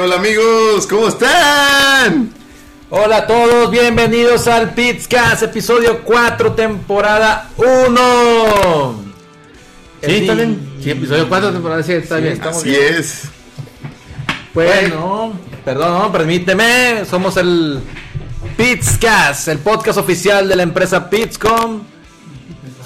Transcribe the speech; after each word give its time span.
hola 0.00 0.16
amigos, 0.16 0.86
¿cómo 0.86 1.08
están? 1.08 2.30
Hola 2.90 3.18
a 3.18 3.26
todos, 3.26 3.70
bienvenidos 3.70 4.46
al 4.46 4.72
Pizcast, 4.74 5.42
episodio 5.42 6.02
4, 6.04 6.52
temporada 6.52 7.50
1. 7.56 9.04
Sí, 10.02 10.14
está 10.16 10.34
bien. 10.34 10.78
Sí, 10.82 10.90
episodio 10.90 11.28
4, 11.28 11.52
temporada 11.52 11.82
7, 11.82 12.02
está 12.02 12.16
bien. 12.18 12.34
estamos 12.34 12.58
Así 12.58 12.70
bien. 12.70 12.94
es. 12.94 13.22
Bueno, 14.54 15.32
perdón, 15.64 16.12
permíteme, 16.12 17.04
somos 17.04 17.36
el 17.36 17.80
Pizcast, 18.56 19.48
el 19.48 19.58
podcast 19.58 19.98
oficial 19.98 20.48
de 20.48 20.56
la 20.56 20.62
empresa 20.62 21.10
Pizcom, 21.10 21.82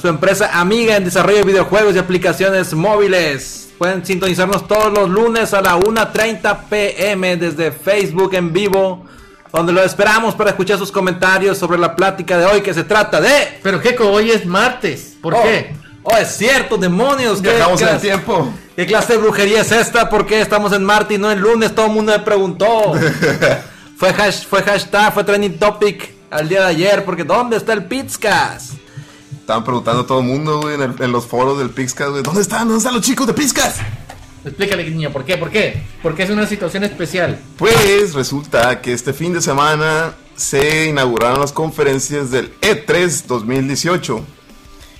su 0.03 0.09
empresa 0.09 0.59
amiga 0.61 0.97
en 0.97 1.05
desarrollo 1.05 1.39
de 1.39 1.45
videojuegos 1.45 1.95
y 1.95 1.99
aplicaciones 1.99 2.75
móviles. 2.75 3.69
Pueden 3.79 4.05
sintonizarnos 4.05 4.67
todos 4.67 4.93
los 4.93 5.09
lunes 5.09 5.55
a 5.55 5.61
la 5.63 5.79
1.30 5.79 6.65
pm 6.69 7.37
desde 7.37 7.71
Facebook 7.71 8.35
en 8.35 8.53
vivo, 8.53 9.05
donde 9.53 9.73
lo 9.73 9.81
esperamos 9.83 10.35
para 10.35 10.51
escuchar 10.51 10.77
sus 10.77 10.91
comentarios 10.91 11.57
sobre 11.57 11.79
la 11.79 11.95
plática 11.95 12.37
de 12.37 12.47
hoy 12.47 12.63
que 12.63 12.75
se 12.75 12.83
trata 12.83 13.21
de... 13.21 13.61
Pero 13.63 13.81
Keiko, 13.81 14.09
hoy 14.11 14.33
es 14.33 14.45
martes. 14.45 15.15
¿Por 15.23 15.35
Oh, 15.35 15.43
qué? 15.45 15.73
Oh, 16.03 16.17
es 16.17 16.37
cierto, 16.37 16.77
demonios. 16.77 17.41
¿qué 17.41 17.51
Viajamos 17.55 17.81
en 17.83 18.01
tiempo. 18.01 18.53
¿Qué 18.75 18.87
clase 18.87 19.13
de 19.13 19.19
brujería 19.21 19.61
es 19.61 19.71
esta? 19.71 20.11
¿Por 20.11 20.27
qué 20.27 20.41
estamos 20.41 20.73
en 20.73 20.83
Marte 20.83 21.15
y 21.15 21.19
no 21.19 21.31
en 21.31 21.39
lunes? 21.41 21.73
Todo 21.77 21.87
el 21.87 21.93
mundo 21.93 22.11
me 22.11 22.19
preguntó. 22.19 22.93
fue, 23.97 24.11
hash- 24.13 24.47
fue 24.47 24.63
hashtag, 24.65 25.15
fue 25.15 25.23
trending 25.23 25.61
topic 25.61 26.11
al 26.29 26.49
día 26.49 26.63
de 26.63 26.67
ayer, 26.67 27.05
porque 27.05 27.23
¿dónde 27.23 27.57
está 27.57 27.73
el 27.73 27.85
Pizcas? 27.85 28.73
Estaban 29.43 29.65
preguntando 29.65 30.03
a 30.03 30.07
todo 30.07 30.21
el 30.21 30.27
mundo, 30.27 30.61
güey, 30.61 30.77
en, 30.77 31.11
los 31.11 31.27
foros 31.27 31.59
del 31.59 31.71
Pixcast, 31.71 32.11
güey. 32.13 32.23
¿Dónde 32.23 32.43
están? 32.43 32.61
¿Dónde 32.61 32.79
están 32.79 32.95
los 32.95 33.03
chicos 33.03 33.27
de 33.27 33.35
Pixcast? 33.35 33.81
Explícale, 34.45 34.89
niño, 34.89 35.11
¿por 35.11 35.25
qué? 35.25 35.37
¿Por 35.37 35.51
qué? 35.51 35.83
Porque 36.01 36.23
es 36.23 36.31
una 36.31 36.47
situación 36.47 36.85
especial. 36.85 37.41
Pues 37.59 38.15
resulta 38.15 38.81
que 38.81 38.93
este 38.93 39.13
fin 39.13 39.33
de 39.33 39.43
semana 39.43 40.15
se 40.37 40.87
inauguraron 40.87 41.41
las 41.41 41.51
conferencias 41.51 42.31
del 42.31 42.55
E 42.61 42.87
E3 42.87 43.27
2018. 43.27 44.25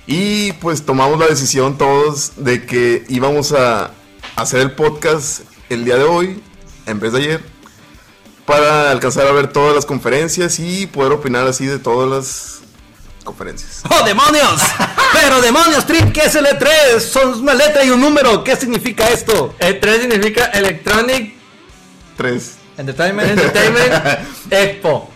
Y 0.07 0.51
pues 0.53 0.83
tomamos 0.83 1.17
la 1.17 1.27
decisión 1.27 1.77
todos 1.77 2.33
de 2.35 2.65
que 2.65 3.05
íbamos 3.07 3.53
a 3.53 3.91
hacer 4.35 4.59
el 4.59 4.71
podcast 4.73 5.43
el 5.69 5.85
día 5.85 5.95
de 5.95 6.03
hoy, 6.03 6.43
en 6.85 6.99
vez 6.99 7.13
de 7.13 7.19
ayer, 7.19 7.43
para 8.45 8.91
alcanzar 8.91 9.25
a 9.25 9.31
ver 9.31 9.53
todas 9.53 9.73
las 9.73 9.85
conferencias 9.85 10.59
y 10.59 10.85
poder 10.85 11.13
opinar 11.13 11.47
así 11.47 11.65
de 11.65 11.79
todas 11.79 12.09
las 12.09 12.62
conferencias. 13.23 13.81
¡Oh, 13.89 14.03
demonios! 14.05 14.61
Pero 15.13 15.41
demonios, 15.41 15.85
Trip, 15.85 16.11
¿qué 16.11 16.21
es 16.25 16.35
el 16.35 16.45
E3? 16.45 16.99
Son 16.99 17.39
una 17.41 17.53
letra 17.53 17.83
y 17.83 17.89
un 17.89 18.01
número. 18.01 18.43
¿Qué 18.43 18.55
significa 18.55 19.07
esto? 19.09 19.55
E3 19.59 20.01
significa 20.01 20.45
Electronic 20.45 21.33
Tres. 22.17 22.55
Entertainment. 22.77 23.29
Entertainment 23.39 23.93
Expo. 24.51 25.09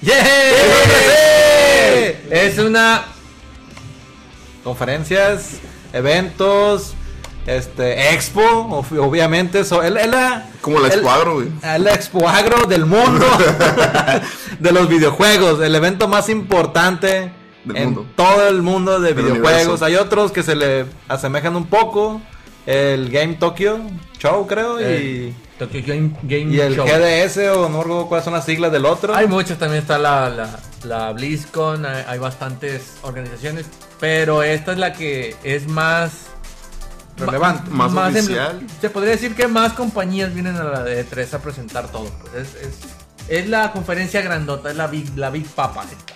¡Yeah! 0.00 0.24
Es 2.30 2.58
una. 2.58 3.04
Conferencias, 4.64 5.56
eventos, 5.92 6.94
este, 7.46 8.12
expo, 8.14 8.40
ob- 8.42 8.98
obviamente. 9.00 9.64
So, 9.64 9.82
es, 9.82 9.90
la, 9.92 10.46
Como 10.60 10.78
la 10.78 10.88
el- 10.88 10.94
escuadro, 10.94 11.34
güey. 11.34 11.48
La 11.78 11.94
expo 11.94 12.28
agro 12.28 12.66
del 12.66 12.86
mundo 12.86 13.26
de 14.62 14.72
los 14.72 14.88
videojuegos. 14.88 15.60
El 15.60 15.74
evento 15.74 16.08
más 16.08 16.28
importante 16.28 17.32
Del 17.64 17.76
en 17.76 17.84
mundo. 17.94 18.06
todo 18.16 18.48
el 18.48 18.62
mundo 18.62 19.00
de 19.00 19.12
Del 19.14 19.24
videojuegos. 19.24 19.62
universo. 19.62 19.84
Hay 19.84 19.96
otros 19.96 20.32
que 20.32 20.42
se 20.42 20.54
le 20.54 20.86
asemejan 21.08 21.56
un 21.56 21.66
poco. 21.66 22.20
El 22.64 23.10
Game 23.10 23.34
Tokyo 23.34 23.78
Show, 24.18 24.46
creo. 24.46 24.80
y, 24.80 24.84
eh, 24.84 25.34
Tokyo 25.58 25.80
Game, 25.84 26.10
Game 26.22 26.54
y 26.54 26.60
el 26.60 26.76
Show. 26.76 26.86
GDS, 26.86 27.48
o 27.50 27.68
no 27.68 27.82
recuerdo 27.82 28.06
cuáles 28.06 28.24
son 28.24 28.34
las 28.34 28.44
siglas 28.44 28.70
del 28.70 28.84
otro. 28.86 29.14
Hay 29.16 29.26
muchos, 29.26 29.58
también 29.58 29.82
está 29.82 29.98
la, 29.98 30.30
la, 30.30 30.60
la 30.84 31.12
BlizzCon, 31.12 31.84
hay, 31.84 32.04
hay 32.06 32.18
bastantes 32.20 32.94
organizaciones, 33.02 33.66
pero 33.98 34.44
esta 34.44 34.72
es 34.72 34.78
la 34.78 34.92
que 34.92 35.34
es 35.42 35.66
más 35.66 36.26
Relevante. 37.16 37.70
Más 37.70 37.92
em- 38.14 38.24
oficial. 38.24 38.60
se 38.80 38.90
podría 38.90 39.10
decir 39.12 39.34
que 39.34 39.46
más 39.46 39.74
compañías 39.74 40.32
vienen 40.32 40.56
a 40.56 40.64
la 40.64 40.82
de 40.82 41.04
E3 41.06 41.34
a 41.34 41.38
presentar 41.40 41.88
todo. 41.92 42.06
pues, 42.22 42.34
es, 42.48 42.54
es, 42.62 42.78
es 43.28 43.48
la 43.48 43.72
conferencia 43.72 44.20
grandota, 44.22 44.70
es 44.70 44.76
la 44.76 44.86
Big, 44.86 45.16
la 45.16 45.30
big 45.30 45.46
Papa. 45.46 45.84
esta. 45.84 46.14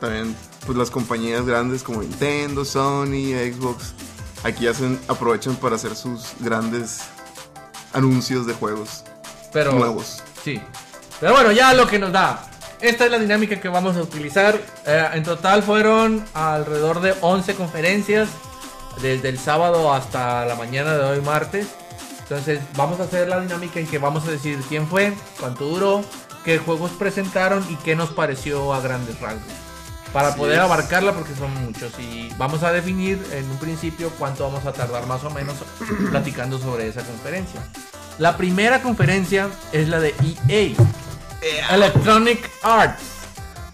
También, 0.00 0.36
pues 0.66 0.76
las 0.76 0.90
compañías 0.90 1.46
grandes 1.46 1.82
como 1.82 2.02
Nintendo, 2.02 2.64
Sony, 2.64 3.34
Xbox, 3.52 3.94
aquí 4.42 4.66
hacen, 4.66 4.98
aprovechan 5.08 5.56
para 5.56 5.76
hacer 5.76 5.94
sus 5.94 6.32
grandes 6.40 7.00
anuncios 7.92 8.46
de 8.46 8.54
juegos 8.54 9.04
Pero, 9.52 9.72
nuevos. 9.72 10.22
Sí. 10.44 10.60
Pero 11.20 11.34
bueno, 11.34 11.52
ya 11.52 11.72
lo 11.74 11.86
que 11.86 11.98
nos 11.98 12.12
da. 12.12 12.48
Esta 12.80 13.04
es 13.04 13.12
la 13.12 13.18
dinámica 13.20 13.60
que 13.60 13.68
vamos 13.68 13.96
a 13.96 14.02
utilizar. 14.02 14.60
Eh, 14.86 15.08
en 15.14 15.22
total 15.22 15.62
fueron 15.62 16.24
alrededor 16.34 17.00
de 17.00 17.14
11 17.20 17.54
conferencias. 17.54 18.28
Desde 19.00 19.28
el 19.28 19.38
sábado 19.38 19.92
hasta 19.94 20.44
la 20.44 20.56
mañana 20.56 20.94
de 20.94 21.04
hoy 21.04 21.20
martes. 21.20 21.68
Entonces 22.22 22.60
vamos 22.76 22.98
a 22.98 23.04
hacer 23.04 23.28
la 23.28 23.40
dinámica 23.40 23.78
en 23.78 23.86
que 23.86 23.98
vamos 23.98 24.26
a 24.26 24.30
decir 24.30 24.58
quién 24.68 24.86
fue, 24.88 25.12
cuánto 25.38 25.64
duró, 25.66 26.04
qué 26.44 26.58
juegos 26.58 26.90
presentaron 26.92 27.64
y 27.70 27.76
qué 27.76 27.94
nos 27.96 28.10
pareció 28.10 28.72
a 28.74 28.80
grandes 28.80 29.20
rasgos. 29.20 29.42
Para 30.12 30.28
Así 30.28 30.38
poder 30.38 30.56
es. 30.58 30.60
abarcarla 30.60 31.12
porque 31.14 31.34
son 31.34 31.52
muchos. 31.64 31.92
Y 31.98 32.30
vamos 32.36 32.62
a 32.62 32.72
definir 32.72 33.24
en 33.32 33.50
un 33.50 33.56
principio 33.56 34.10
cuánto 34.18 34.44
vamos 34.44 34.66
a 34.66 34.72
tardar 34.72 35.06
más 35.06 35.24
o 35.24 35.30
menos 35.30 35.56
platicando 36.10 36.58
sobre 36.58 36.88
esa 36.88 37.02
conferencia. 37.02 37.62
La 38.18 38.36
primera 38.36 38.82
conferencia 38.82 39.48
es 39.72 39.88
la 39.88 40.00
de 40.00 40.14
EA, 40.48 40.74
Electronic 41.74 42.50
Arts. 42.62 43.02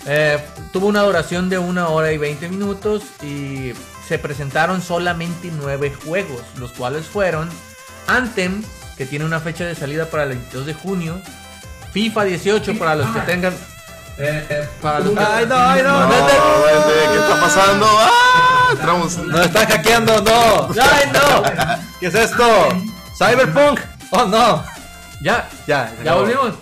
Eh, 0.06 0.38
tuvo 0.72 0.86
una 0.86 1.02
duración 1.02 1.48
de 1.50 1.58
una 1.58 1.88
hora 1.88 2.12
y 2.12 2.18
20 2.18 2.48
minutos 2.48 3.02
y 3.22 3.72
se 4.06 4.18
presentaron 4.18 4.80
solamente 4.80 5.50
nueve 5.52 5.92
juegos, 6.04 6.40
los 6.56 6.70
cuales 6.72 7.06
fueron 7.06 7.50
Anthem, 8.06 8.62
que 8.96 9.04
tiene 9.06 9.24
una 9.24 9.40
fecha 9.40 9.66
de 9.66 9.74
salida 9.74 10.06
para 10.06 10.22
el 10.22 10.30
22 10.30 10.66
de 10.66 10.74
junio, 10.74 11.20
FIFA 11.92 12.24
18 12.24 12.78
para 12.78 12.94
los 12.96 13.06
que 13.08 13.20
tengan... 13.20 13.52
eh, 14.18 14.46
eh, 14.50 14.68
para 14.82 15.00
los 15.00 15.10
que- 15.14 15.20
Ay, 15.24 15.46
no, 15.46 15.56
ay, 15.56 15.82
no, 15.82 16.00
No, 16.00 16.08
¿qué 16.08 17.18
está 17.18 17.40
pasando? 17.40 17.86
¡Ah! 17.88 18.68
Entramos. 18.72 19.16
Nos 19.18 19.46
están 19.46 19.66
hackeando, 19.66 20.20
no. 20.22 20.68
¡Ay, 20.80 21.10
no! 21.12 21.42
¿Qué 22.00 22.06
es 22.08 22.14
esto? 22.14 22.68
Cyberpunk. 23.16 23.80
Oh, 24.10 24.24
no. 24.26 24.62
Ya, 25.22 25.48
Ya, 25.66 25.92
ya 26.04 26.14
volvimos. 26.14 26.52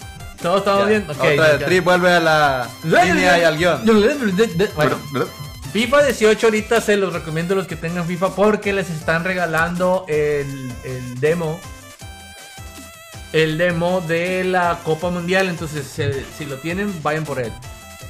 Todos 0.40 0.58
estamos 0.58 0.80
Ya. 0.82 0.86
bien. 0.86 1.06
Otra. 1.08 1.58
Trip 1.66 1.84
vuelve 1.84 2.12
a 2.12 2.20
la 2.20 2.68
línea 2.84 3.38
y 3.38 3.42
al 3.44 3.56
guion. 3.56 3.84
Bueno, 4.76 4.96
FIFA 5.72 6.02
18 6.04 6.46
ahorita 6.46 6.80
se 6.80 6.96
los 6.96 7.12
recomiendo 7.12 7.54
a 7.54 7.56
los 7.58 7.66
que 7.66 7.76
tengan 7.76 8.06
FIFA 8.06 8.28
porque 8.30 8.72
les 8.72 8.88
están 8.90 9.24
regalando 9.24 10.04
el, 10.08 10.72
el 10.84 11.20
demo. 11.20 11.58
El 13.32 13.58
demo 13.58 14.00
de 14.00 14.44
la 14.44 14.78
Copa 14.84 15.10
Mundial. 15.10 15.48
Entonces, 15.48 15.86
se- 15.86 16.24
si 16.36 16.44
lo 16.46 16.56
tienen, 16.56 16.92
vayan 17.02 17.24
por 17.24 17.38
él. 17.40 17.52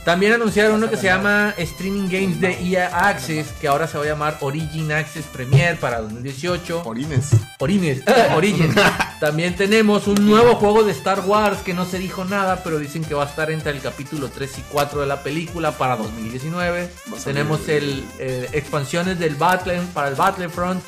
También 0.04 0.34
anunciaron 0.34 0.76
uno 0.76 0.88
que 0.88 0.96
se 0.96 1.06
llama 1.08 1.52
Streaming 1.58 2.08
Games 2.08 2.40
de 2.40 2.52
EA 2.62 3.08
Access, 3.08 3.48
que 3.60 3.66
ahora 3.66 3.88
se 3.88 3.98
va 3.98 4.04
a 4.04 4.06
llamar 4.06 4.38
Origin 4.40 4.92
Access 4.92 5.24
Premier 5.24 5.80
para 5.80 6.00
2018. 6.00 6.82
Orines. 6.84 7.30
Orines, 7.58 8.02
Origin. 8.36 8.72
También 9.20 9.56
tenemos 9.56 10.06
un 10.06 10.24
nuevo 10.24 10.54
juego 10.54 10.84
de 10.84 10.92
Star 10.92 11.22
Wars 11.26 11.58
que 11.64 11.74
no 11.74 11.84
se 11.86 11.98
dijo 11.98 12.24
nada, 12.24 12.62
pero 12.62 12.78
dicen 12.78 13.02
que 13.04 13.14
va 13.14 13.24
a 13.24 13.26
estar 13.26 13.50
entre 13.50 13.72
el 13.72 13.80
capítulo 13.80 14.28
3 14.28 14.58
y 14.58 14.62
4 14.70 15.00
de 15.00 15.06
la 15.08 15.24
película 15.24 15.72
para 15.72 15.96
2019. 15.96 16.88
Va 17.12 17.16
a 17.16 17.20
salir. 17.20 17.24
Tenemos 17.24 17.68
el 17.68 18.04
eh, 18.20 18.48
expansiones 18.52 19.18
del 19.18 19.34
Battle 19.34 19.80
para 19.92 20.06
el 20.06 20.14
Battlefront 20.14 20.84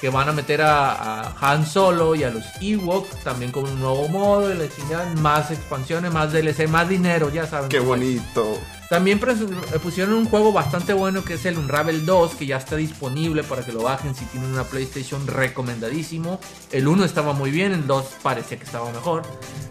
que 0.00 0.08
van 0.08 0.28
a 0.28 0.32
meter 0.32 0.62
a, 0.62 1.22
a 1.22 1.34
Han 1.52 1.66
Solo 1.66 2.14
y 2.14 2.24
a 2.24 2.30
los 2.30 2.44
Ewoks 2.60 3.22
también 3.22 3.52
con 3.52 3.64
un 3.64 3.78
nuevo 3.80 4.08
modo 4.08 4.52
y 4.52 4.56
la 4.56 4.64
chingada, 4.74 5.04
más 5.16 5.50
expansiones, 5.50 6.12
más 6.12 6.32
DLC, 6.32 6.68
más 6.68 6.88
dinero, 6.88 7.30
ya 7.30 7.46
saben. 7.46 7.68
Qué 7.68 7.78
cómo 7.78 7.94
es. 7.94 8.00
bonito. 8.00 8.58
También 8.88 9.20
pres- 9.20 9.40
eh, 9.72 9.78
pusieron 9.78 10.14
un 10.14 10.24
juego 10.24 10.52
bastante 10.52 10.92
bueno 10.94 11.22
que 11.22 11.34
es 11.34 11.44
el 11.44 11.58
Unravel 11.58 12.04
2, 12.06 12.34
que 12.34 12.46
ya 12.46 12.56
está 12.56 12.74
disponible 12.76 13.44
para 13.44 13.64
que 13.64 13.72
lo 13.72 13.82
bajen 13.82 14.14
si 14.16 14.24
tienen 14.24 14.50
una 14.50 14.64
PlayStation 14.64 15.26
recomendadísimo. 15.28 16.40
El 16.72 16.88
1 16.88 17.04
estaba 17.04 17.32
muy 17.32 17.50
bien, 17.50 17.72
el 17.72 17.86
2 17.86 18.04
parecía 18.22 18.58
que 18.58 18.64
estaba 18.64 18.90
mejor. 18.90 19.22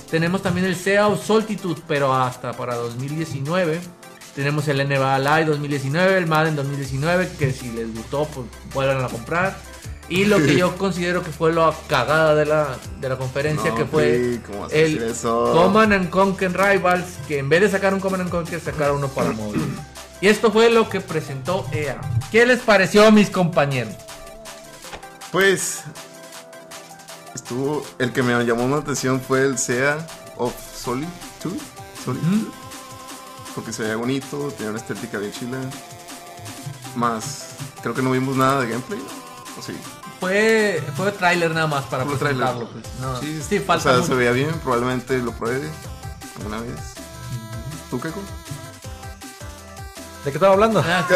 Tenemos 0.09 0.41
también 0.41 0.65
el 0.67 0.75
Sea 0.75 1.07
of 1.07 1.25
Solitude, 1.25 1.81
pero 1.87 2.13
hasta 2.13 2.53
para 2.53 2.75
2019. 2.75 3.81
Tenemos 4.35 4.67
el 4.69 4.77
NBA 4.87 5.19
Live 5.19 5.45
2019, 5.45 6.17
el 6.17 6.27
Madden 6.27 6.55
2019, 6.55 7.29
que 7.37 7.51
si 7.51 7.71
les 7.71 7.93
gustó, 7.93 8.25
pues 8.25 8.45
vuelvan 8.73 9.03
a 9.03 9.09
comprar. 9.09 9.57
Y 10.09 10.25
lo 10.25 10.37
que 10.37 10.57
yo 10.57 10.75
considero 10.77 11.23
que 11.23 11.31
fue 11.31 11.53
la 11.53 11.73
cagada 11.87 12.35
de 12.35 12.45
la, 12.45 12.77
de 12.99 13.09
la 13.09 13.17
conferencia, 13.17 13.69
No, 13.69 13.75
que 13.75 13.85
fue 13.85 14.33
sí, 14.33 14.41
¿cómo 14.45 14.61
vas 14.61 14.71
a 14.71 14.75
decir 14.75 15.03
el? 15.03 15.13
Command 15.21 15.93
and 15.93 16.09
Conquer 16.09 16.51
Rivals, 16.51 17.05
que 17.27 17.39
en 17.39 17.49
vez 17.49 17.61
de 17.61 17.69
sacar 17.69 17.93
un 17.93 17.99
Command 17.99 18.23
and 18.23 18.31
Conquer, 18.31 18.59
sacaron 18.59 18.97
uno 18.97 19.07
para 19.09 19.31
móvil. 19.33 19.61
Y 20.21 20.27
esto 20.27 20.51
fue 20.51 20.69
lo 20.69 20.89
que 20.89 20.99
presentó 20.99 21.65
EA. 21.71 22.01
¿Qué 22.31 22.45
les 22.45 22.59
pareció 22.59 23.05
a 23.05 23.11
mis 23.11 23.29
compañeros? 23.29 23.93
Pues 25.31 25.83
Estuvo, 27.49 27.85
el 27.99 28.11
que 28.11 28.21
me 28.21 28.43
llamó 28.43 28.67
la 28.67 28.81
atención 28.81 29.21
fue 29.21 29.45
el 29.45 29.57
SEA 29.57 30.05
of 30.37 30.53
Solitude. 30.75 31.59
Solitude. 32.03 32.51
Porque 33.55 33.73
se 33.73 33.83
veía 33.83 33.95
bonito, 33.95 34.51
tenía 34.55 34.71
una 34.71 34.79
estética 34.79 35.17
bien 35.19 35.31
chila. 35.31 35.57
Más, 36.95 37.55
creo 37.81 37.93
que 37.93 38.01
no 38.01 38.11
vimos 38.11 38.35
nada 38.35 38.61
de 38.61 38.69
gameplay, 38.69 38.99
¿no? 38.99 39.59
¿O 39.59 39.63
sí? 39.63 39.73
Fue, 40.19 40.83
fue 40.97 41.11
tráiler 41.13 41.51
nada 41.51 41.67
más 41.67 41.85
para 41.85 42.03
presentarlo. 42.05 42.67
Pues. 42.69 42.83
No, 42.99 43.19
sí, 43.19 43.41
sí, 43.47 43.59
falta 43.59 43.89
O 43.89 43.91
sea, 43.91 43.93
mucho. 44.01 44.07
se 44.07 44.15
veía 44.15 44.31
bien, 44.31 44.51
probablemente 44.63 45.17
lo 45.19 45.31
pruebe 45.31 45.69
alguna 46.37 46.59
vez. 46.61 46.75
¿Tú, 47.89 47.99
Keiko? 47.99 48.19
¿De 50.25 50.31
qué 50.31 50.37
estaba 50.37 50.53
hablando? 50.53 50.83
Ah, 50.85 51.05
sí. 51.07 51.15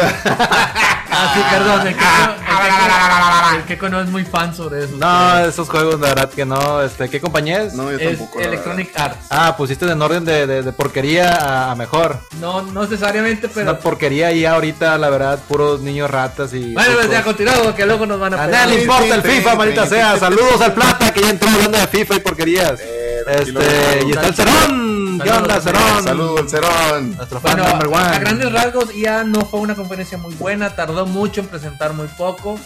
Ah, 1.16 1.32
sí, 1.34 1.40
perdón. 1.50 1.86
El 1.86 1.94
Keiko, 1.94 2.32
el 2.64 2.72
Keiko- 2.72 3.56
el 3.56 3.62
Keiko 3.64 3.88
no 3.88 4.00
es 4.00 4.08
muy 4.08 4.24
fan 4.24 4.54
sobre 4.54 4.84
eso. 4.84 4.94
No, 4.96 5.38
esos 5.40 5.68
juegos, 5.68 6.00
la 6.00 6.08
verdad 6.08 6.30
que 6.30 6.44
no. 6.44 6.82
Este, 6.82 7.08
¿Qué 7.08 7.20
compañía 7.20 7.62
es? 7.62 7.74
No, 7.74 7.90
yo 7.92 7.98
es 7.98 8.18
tampoco. 8.18 8.40
Electronic 8.40 8.98
Arts. 8.98 9.26
Ah, 9.30 9.54
pusiste 9.56 9.84
en 9.88 10.00
orden 10.02 10.24
de, 10.24 10.46
de- 10.46 10.62
de 10.62 10.72
porquería 10.72 11.30
a, 11.34 11.70
a 11.70 11.74
mejor. 11.76 12.18
No, 12.40 12.62
no 12.62 12.82
necesariamente, 12.82 13.46
Es 13.46 13.52
pero. 13.52 13.70
una 13.70 13.78
porquería 13.78 14.32
y 14.32 14.44
ahorita, 14.46 14.96
la 14.98 15.10
verdad, 15.10 15.38
puros 15.46 15.80
niños 15.82 16.10
ratas 16.10 16.52
y. 16.54 16.72
Bueno, 16.72 16.94
pues 16.94 17.10
ya 17.10 17.22
continuado, 17.22 17.74
que 17.74 17.86
luego 17.86 18.06
nos 18.06 18.18
van 18.18 18.34
a 18.34 18.42
A 18.42 18.46
nadie 18.48 18.76
le 18.76 18.82
importa 18.82 19.14
el 19.14 19.22
FIFA, 19.22 19.56
sí, 19.84 19.90
sea. 19.90 20.18
Saludos 20.18 20.60
al 20.62 20.72
Plata, 20.72 21.12
que 21.12 21.20
ya 21.20 21.30
entró 21.30 21.48
hablando 21.50 21.78
de 21.78 21.86
FIFA 21.86 22.14
y 22.16 22.20
porquerías. 22.20 22.80
Eh. 22.80 23.10
Este, 23.26 24.04
y 24.06 24.10
está 24.10 24.26
el 24.26 24.34
Cerón. 24.34 24.83
¿Qué 25.24 25.30
Saludos, 25.30 25.42
onda, 25.42 25.60
saludos. 25.60 25.84
Cerón? 25.84 26.04
Saludos, 26.04 26.40
el 26.40 26.48
Cerón. 26.48 27.16
Nuestro 27.16 27.40
fan 27.40 27.56
Bueno, 27.56 27.70
number 27.70 27.88
one. 27.88 27.96
a 28.16 28.18
grandes 28.18 28.52
rasgos, 28.52 28.94
IA 28.94 29.24
no 29.24 29.44
fue 29.44 29.60
una 29.60 29.74
conferencia 29.74 30.18
muy 30.18 30.34
buena, 30.34 30.76
tardó 30.76 31.06
mucho 31.06 31.40
en 31.40 31.48
presentar 31.48 31.92
muy 31.94 32.06
poco, 32.08 32.58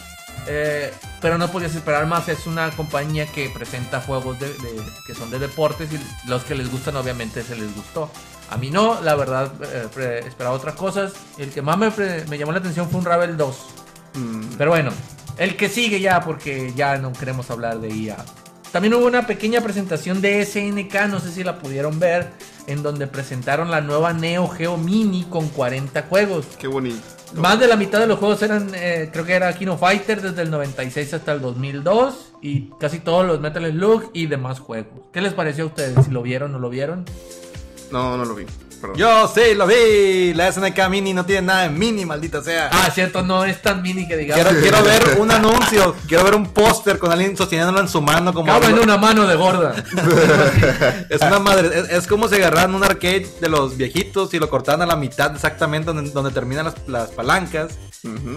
eh, 0.47 0.93
pero 1.21 1.39
no 1.39 1.49
podías 1.51 1.75
esperar 1.75 2.07
más. 2.07 2.29
Es 2.29 2.47
una 2.47 2.71
compañía 2.71 3.27
que 3.27 3.49
presenta 3.51 4.01
juegos 4.01 4.39
de- 4.41 4.49
de- 4.53 4.83
que 5.07 5.15
son 5.15 5.31
de 5.31 5.39
deportes 5.39 5.89
y 5.93 6.29
los 6.29 6.43
que 6.45 6.55
les 6.55 6.71
gustan, 6.71 6.97
obviamente, 6.97 7.43
se 7.43 7.55
les 7.57 7.75
gustó. 7.75 8.11
A 8.51 8.57
mí 8.57 8.71
no, 8.71 9.01
la 9.03 9.15
verdad, 9.15 9.53
eh, 9.63 10.23
esperaba 10.27 10.55
otras 10.57 10.75
cosas. 10.75 11.13
El 11.37 11.51
que 11.51 11.61
más 11.63 11.77
me, 11.77 11.91
llamó 12.39 12.53
la 12.53 12.59
atención 12.59 12.89
fue 12.91 12.99
un 13.01 13.05
Ravel 13.07 13.37
2. 13.37 13.57
Mm, 14.15 14.41
Pero 14.57 14.71
bueno, 14.71 14.91
el 15.37 15.55
que 15.57 15.69
sigue 15.69 16.01
ya, 16.01 16.21
porque 16.23 16.73
ya 16.75 16.97
no 16.97 17.13
queremos 17.13 17.51
hablar 17.51 17.79
de 17.79 17.89
IA. 17.91 18.17
También 18.73 18.94
hubo 18.94 19.06
una 19.06 19.26
pequeña 19.26 19.61
presentación 19.62 20.20
de 20.20 20.44
SNK, 20.44 21.09
no 21.09 21.20
sé 21.20 21.32
si 21.32 21.43
la 21.43 21.59
pudieron 21.59 21.99
ver, 21.99 22.31
en 22.67 22.82
donde 22.82 23.06
presentaron 23.06 23.70
la 23.70 23.81
nueva 23.81 24.12
Neo 24.12 24.47
Geo 24.47 24.76
Mini 24.76 25.25
con 25.25 25.49
40 25.49 26.03
juegos. 26.03 26.47
qué 26.59 26.69
bonito. 26.69 26.99
Más 27.35 27.61
de 27.61 27.69
la 27.69 27.76
mitad 27.76 28.00
de 28.00 28.06
los 28.06 28.19
juegos 28.19 28.43
eran, 28.43 28.70
eh, 28.75 29.11
creo 29.12 29.25
que 29.25 29.35
era 29.35 29.53
Kino 29.53 29.76
Fighter 29.76 30.23
desde 30.23 30.43
el 30.43 30.50
96 30.50 31.12
hasta 31.15 31.32
el 31.32 31.43
2002 31.43 32.32
y 32.41 32.70
casi 32.81 33.00
todos 33.00 33.26
los 33.26 33.41
Metal 33.41 33.70
Slug 33.70 34.11
y 34.15 34.26
demás 34.26 34.61
juegos. 34.61 35.00
¿Qué 35.12 35.21
les 35.21 35.35
pareció 35.35 35.64
a 35.64 35.67
ustedes? 35.67 36.06
Si 36.06 36.11
lo 36.11 36.23
vieron 36.23 36.50
o 36.50 36.55
no 36.55 36.59
lo 36.59 36.71
vieron. 36.71 37.05
No, 37.91 38.17
no 38.17 38.25
lo 38.25 38.35
vi. 38.35 38.47
Perdón. 38.81 38.97
Yo 38.97 39.29
sí 39.35 39.55
lo 39.55 39.67
vi. 39.67 40.33
La 40.35 40.51
SNK 40.53 40.89
Mini 40.89 41.13
no 41.15 41.25
tiene 41.27 41.43
nada 41.49 41.63
de 41.63 41.71
mini, 41.71 42.05
maldita 42.05 42.43
sea. 42.43 42.71
Ah, 42.73 42.91
cierto, 42.95 43.23
no 43.23 43.45
es 43.45 43.61
tan 43.61 43.83
mini 43.83 44.07
que 44.07 44.17
digamos. 44.17 44.45
Quiero, 44.45 44.61
quiero 44.61 44.83
ver 44.85 45.19
un 45.21 45.31
anuncio, 45.31 45.95
quiero 46.07 46.25
ver 46.25 46.35
un 46.35 46.47
póster 46.47 46.99
con 46.99 47.11
alguien 47.13 47.37
sosteniéndolo 47.37 47.81
en 47.81 47.89
su 47.89 48.01
mano 48.01 48.33
como 48.33 48.47
Cabe 48.53 48.67
en 48.69 48.79
una 48.79 48.97
mano 48.97 49.27
de 49.27 49.35
gorda. 49.37 49.75
es 51.09 51.21
una 51.21 51.39
madre, 51.39 51.71
es, 51.81 51.91
es 51.91 52.07
como 52.07 52.29
si 52.29 52.37
agarraran 52.37 52.75
un 52.75 52.85
arcade 52.85 53.27
de 53.41 53.49
los 53.49 53.77
viejitos 53.77 54.33
y 54.35 54.39
lo 54.39 54.49
cortaran 54.49 54.83
a 54.83 54.87
la 54.87 54.97
mitad 54.97 55.35
exactamente 55.35 55.93
donde, 55.93 56.11
donde 56.11 56.31
terminan 56.31 56.67
las, 56.67 56.75
las 56.87 57.09
palancas 57.11 57.73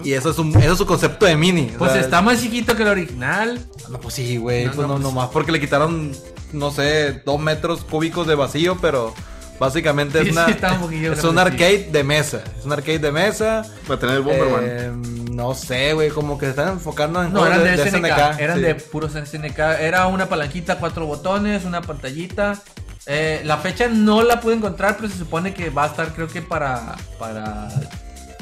y 0.02 0.12
eso 0.12 0.30
es 0.30 0.38
un, 0.38 0.54
eso 0.60 0.72
es 0.72 0.78
su 0.78 0.86
concepto 0.86 1.24
de 1.24 1.36
mini. 1.36 1.70
o 1.74 1.78
Pues 1.78 1.92
sea, 1.92 2.00
está 2.00 2.20
más 2.20 2.40
chiquito 2.40 2.74
que 2.76 2.82
el 2.82 2.88
original. 2.88 3.60
No, 3.88 4.00
pues 4.00 4.14
sí, 4.14 4.36
güey, 4.36 4.64
No, 4.66 4.72
pues 4.72 4.86
no, 4.88 4.94
no, 4.94 5.00
pues- 5.00 5.14
nomás 5.14 5.28
porque 5.32 5.52
le 5.52 5.60
quitaron, 5.60 6.12
no 6.52 6.70
sé, 6.72 7.22
dos 7.24 7.38
metros 7.40 7.84
cúbicos 7.84 8.26
de 8.26 8.34
vacío, 8.34 8.76
pero 8.80 9.14
básicamente 9.58 10.20
Sí, 10.22 10.28
es 10.28 10.32
una, 10.32 10.46
sí, 10.46 10.52
está 10.52 10.72
un 10.72 10.80
poquillo 10.80 11.12
es 11.12 11.24
un 11.24 11.38
arcade 11.38 11.88
de 11.90 12.04
mesa, 12.04 12.42
es 12.58 12.64
un 12.64 12.72
arcade 12.72 12.98
de 12.98 13.12
mesa. 13.12 13.62
Para 13.86 14.00
tener 14.00 14.16
el 14.16 14.22
Bomberman. 14.22 14.64
Eh, 14.64 14.92
no 15.32 15.54
sé, 15.54 15.94
güey, 15.94 16.10
como 16.10 16.38
que 16.38 16.46
se 16.46 16.50
están 16.50 16.68
enfocando 16.68 17.22
en 17.22 17.32
No, 17.32 17.46
eran 17.46 17.64
de, 17.64 17.76
SNK, 17.76 18.40
eran 18.40 18.56
sí. 18.56 18.62
de 18.62 18.74
puros 18.74 19.12
SNK. 19.12 19.58
Era 19.80 20.06
una 20.06 20.28
palanquita, 20.28 20.78
cuatro 20.78 21.06
botones, 21.06 21.64
una 21.64 21.82
pantallita. 21.82 22.60
Eh, 23.06 23.42
la 23.44 23.56
fecha 23.58 23.88
no 23.88 24.22
la 24.22 24.40
pude 24.40 24.54
encontrar, 24.54 24.96
pero 24.96 25.08
se 25.08 25.18
supone 25.18 25.54
que 25.54 25.70
va 25.70 25.84
a 25.84 25.86
estar, 25.88 26.12
creo 26.14 26.28
que 26.28 26.42
para. 26.42 26.94
para 27.18 27.68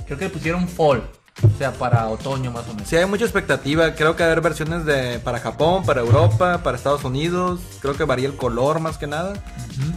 creo 0.06 0.18
que 0.18 0.24
le 0.24 0.30
pusieron 0.30 0.68
fall. 0.68 1.02
O 1.42 1.58
sea, 1.58 1.72
para 1.72 2.08
otoño 2.08 2.50
más 2.50 2.68
o 2.68 2.74
menos. 2.74 2.88
Sí, 2.88 2.96
hay 2.96 3.06
mucha 3.06 3.24
expectativa. 3.24 3.94
Creo 3.94 4.14
que 4.14 4.22
va 4.22 4.28
a 4.28 4.32
haber 4.32 4.42
versiones 4.42 4.84
de 4.84 5.18
para 5.20 5.38
Japón, 5.38 5.84
para 5.84 6.00
Europa, 6.00 6.60
para 6.62 6.76
Estados 6.76 7.04
Unidos. 7.04 7.60
Creo 7.80 7.96
que 7.96 8.04
varía 8.04 8.28
el 8.28 8.36
color 8.36 8.80
más 8.80 8.98
que 8.98 9.06
nada. 9.06 9.32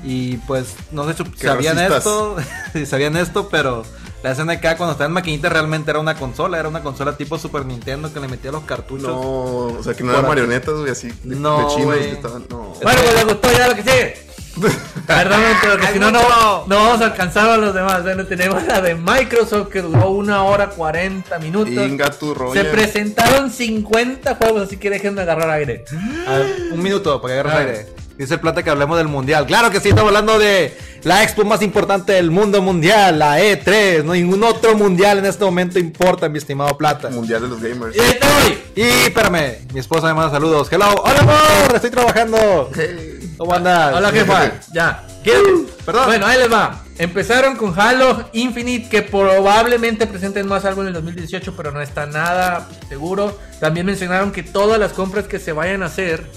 Y 0.04 0.38
pues 0.38 0.76
no 0.92 1.06
sé 1.06 1.16
si 1.16 1.24
sabían 1.38 1.76
racistas. 1.78 1.98
esto, 1.98 2.36
si 2.74 2.86
sabían 2.86 3.18
esto, 3.18 3.50
pero 3.50 3.84
la 4.24 4.34
SNK 4.34 4.62
cuando 4.78 4.92
estaba 4.92 5.08
en 5.08 5.12
maquinita 5.12 5.50
realmente 5.50 5.92
era 5.92 6.00
una 6.00 6.16
consola, 6.16 6.58
era 6.58 6.70
una 6.70 6.82
consola 6.82 7.18
tipo 7.18 7.38
Super 7.38 7.66
Nintendo 7.66 8.12
que 8.14 8.22
le 8.22 8.30
metía 8.30 8.52
los 8.52 8.64
cartuchos. 8.64 9.10
No, 9.10 9.20
o 9.20 9.84
sea 9.84 9.94
que 9.94 10.04
no 10.04 10.12
eran 10.14 10.26
marionetas, 10.26 10.76
güey, 10.76 10.92
así 10.92 11.12
de, 11.24 11.36
No, 11.36 11.68
de 11.68 11.76
chinos 11.76 11.96
que 11.98 12.12
estaban. 12.12 12.46
No. 12.50 12.74
Bueno, 12.82 13.02
pues 13.02 13.16
les 13.16 13.26
gustó 13.26 13.52
ya 13.52 13.68
lo 13.68 13.76
que 13.76 13.84
sigue. 13.84 14.28
Perdón, 15.06 15.42
pero 15.62 15.78
que 15.78 15.88
Hay 15.88 15.94
si 15.94 16.00
no, 16.00 16.12
no, 16.12 16.66
no 16.66 16.76
vamos 16.76 17.02
a 17.02 17.06
alcanzar 17.06 17.50
a 17.50 17.58
los 17.58 17.74
demás. 17.74 18.04
Bueno, 18.04 18.26
tenemos 18.26 18.64
la 18.66 18.82
de 18.82 18.96
Microsoft 18.96 19.70
que 19.70 19.82
duró 19.82 20.10
una 20.10 20.44
hora 20.44 20.70
40 20.70 21.40
minutos. 21.40 21.74
Inga 21.74 22.10
tu 22.12 22.34
Se 22.54 22.64
presentaron 22.66 23.52
50 23.52 24.36
juegos, 24.36 24.64
así 24.64 24.78
que 24.78 24.90
déjenme 24.90 25.22
agarrar 25.22 25.50
aire. 25.50 25.84
A 26.28 26.38
ver, 26.38 26.56
un 26.72 26.82
minuto 26.82 27.22
para 27.22 27.34
que 27.34 27.40
agarres 27.40 27.54
A 27.54 27.60
aire. 27.60 28.04
Dice 28.18 28.36
el 28.36 28.40
plata 28.40 28.62
que 28.62 28.70
hablemos 28.70 28.98
del 28.98 29.08
mundial. 29.08 29.48
Claro 29.48 29.72
que 29.72 29.80
sí, 29.80 29.90
estamos 29.90 30.10
hablando 30.10 30.38
de 30.38 30.78
la 31.04 31.24
expo 31.24 31.44
más 31.44 31.64
importante 31.64 32.14
del 32.14 32.30
mundo 32.30 32.62
mundial, 32.62 33.18
la 33.18 33.40
E3. 33.40 34.04
No, 34.04 34.14
ningún 34.14 34.44
otro 34.44 34.76
mundial 34.76 35.18
en 35.18 35.26
este 35.26 35.44
momento 35.44 35.80
importa, 35.80 36.30
mi 36.30 36.38
estimado 36.38 36.78
plata. 36.78 37.10
Mundial 37.10 37.42
de 37.42 37.48
los 37.48 37.62
gamers. 37.62 37.96
Y. 37.96 38.80
Y 38.80 38.84
espérame, 38.84 39.58
mi 39.74 39.80
esposa 39.80 40.08
me 40.08 40.14
manda 40.14 40.32
saludos. 40.32 40.72
Hello, 40.72 40.86
hola 41.04 41.20
amor, 41.20 41.76
estoy 41.76 41.90
trabajando. 41.90 42.70
Hey. 42.76 43.13
¿Cómo 43.38 43.54
andas? 43.54 43.94
Hola 43.96 44.12
jefa, 44.12 44.52
ya. 44.72 45.06
¿Quieren? 45.24 45.66
Perdón. 45.86 46.06
Bueno, 46.06 46.26
ahí 46.26 46.38
les 46.40 46.52
va. 46.52 46.84
Empezaron 46.98 47.56
con 47.56 47.78
Halo 47.80 48.30
Infinite, 48.34 48.88
que 48.90 49.02
probablemente 49.02 50.06
presenten 50.06 50.48
más 50.48 50.66
algo 50.66 50.82
en 50.82 50.90
el 50.90 50.94
2018, 50.94 51.56
pero 51.56 51.72
no 51.72 51.82
está 51.82 52.06
nada 52.06 52.68
seguro. 52.88 53.40
También 53.60 53.86
mencionaron 53.86 54.32
que 54.32 54.44
todas 54.44 54.80
las 54.80 54.94
compras 54.94 55.26
que 55.26 55.40
se 55.40 55.52
vayan 55.54 55.82
a 55.84 55.88
hacer. 55.88 56.30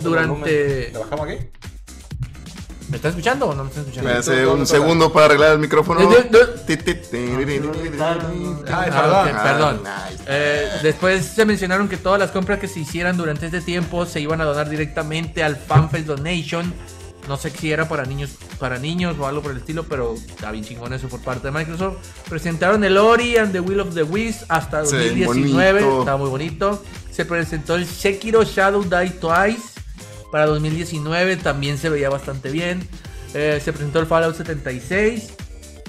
durante- 0.00 0.90
¿Le 0.92 0.98
bajamos 0.98 1.28
aquí? 1.28 1.38
¿Me 2.88 2.96
están 2.96 3.10
escuchando 3.10 3.46
o 3.48 3.54
no 3.54 3.64
me 3.64 3.70
están 3.70 3.84
escuchando? 3.84 4.10
Me 4.10 4.16
hace 4.16 4.44
Tú, 4.44 4.50
un 4.52 4.58
tú, 4.60 4.66
segundo 4.66 5.12
para 5.12 5.26
arreglar 5.26 5.52
el 5.54 5.58
micrófono. 5.58 6.00
Perdón. 8.64 9.80
Ah. 9.86 10.08
Eh, 10.26 10.68
después 10.82 11.24
se 11.26 11.44
mencionaron 11.44 11.88
que 11.88 11.96
todas 11.96 12.18
las 12.18 12.30
compras 12.30 12.58
que 12.58 12.68
se 12.68 12.80
hicieran 12.80 13.16
durante 13.16 13.46
este 13.46 13.60
tiempo 13.60 14.06
se 14.06 14.20
iban 14.20 14.40
a 14.40 14.44
donar 14.44 14.68
directamente 14.68 15.42
al 15.42 15.56
FanFest 15.56 16.06
Donation. 16.06 16.72
No 17.28 17.36
sé 17.36 17.50
si 17.50 17.72
era 17.72 17.88
para 17.88 18.04
niños, 18.04 18.30
para 18.60 18.78
niños 18.78 19.16
o 19.18 19.26
algo 19.26 19.42
por 19.42 19.50
el 19.50 19.56
estilo, 19.58 19.82
pero 19.84 20.14
está 20.14 20.52
bien 20.52 20.62
chingón 20.64 20.92
eso 20.92 21.08
por 21.08 21.20
parte 21.20 21.48
de 21.48 21.50
Microsoft. 21.52 21.96
Presentaron 22.28 22.84
el 22.84 22.96
Ori 22.96 23.36
and 23.36 23.50
the 23.52 23.58
Will 23.58 23.80
of 23.80 23.94
the 23.94 24.04
Wisps 24.04 24.44
hasta 24.48 24.86
Sí, 24.86 24.94
2019, 24.96 25.80
bonito. 25.82 26.00
está 26.00 26.16
muy 26.16 26.28
bonito. 26.30 26.84
Se 27.10 27.24
presentó 27.24 27.74
el 27.74 27.84
Sekiro 27.86 28.44
Shadow 28.44 28.84
Die 28.84 29.10
Twice 29.10 29.75
para 30.36 30.48
2019, 30.48 31.38
también 31.38 31.78
se 31.78 31.88
veía 31.88 32.10
bastante 32.10 32.50
bien. 32.50 32.86
Eh, 33.32 33.58
se 33.64 33.72
presentó 33.72 34.00
el 34.00 34.06
Fallout 34.06 34.36
76. 34.36 35.32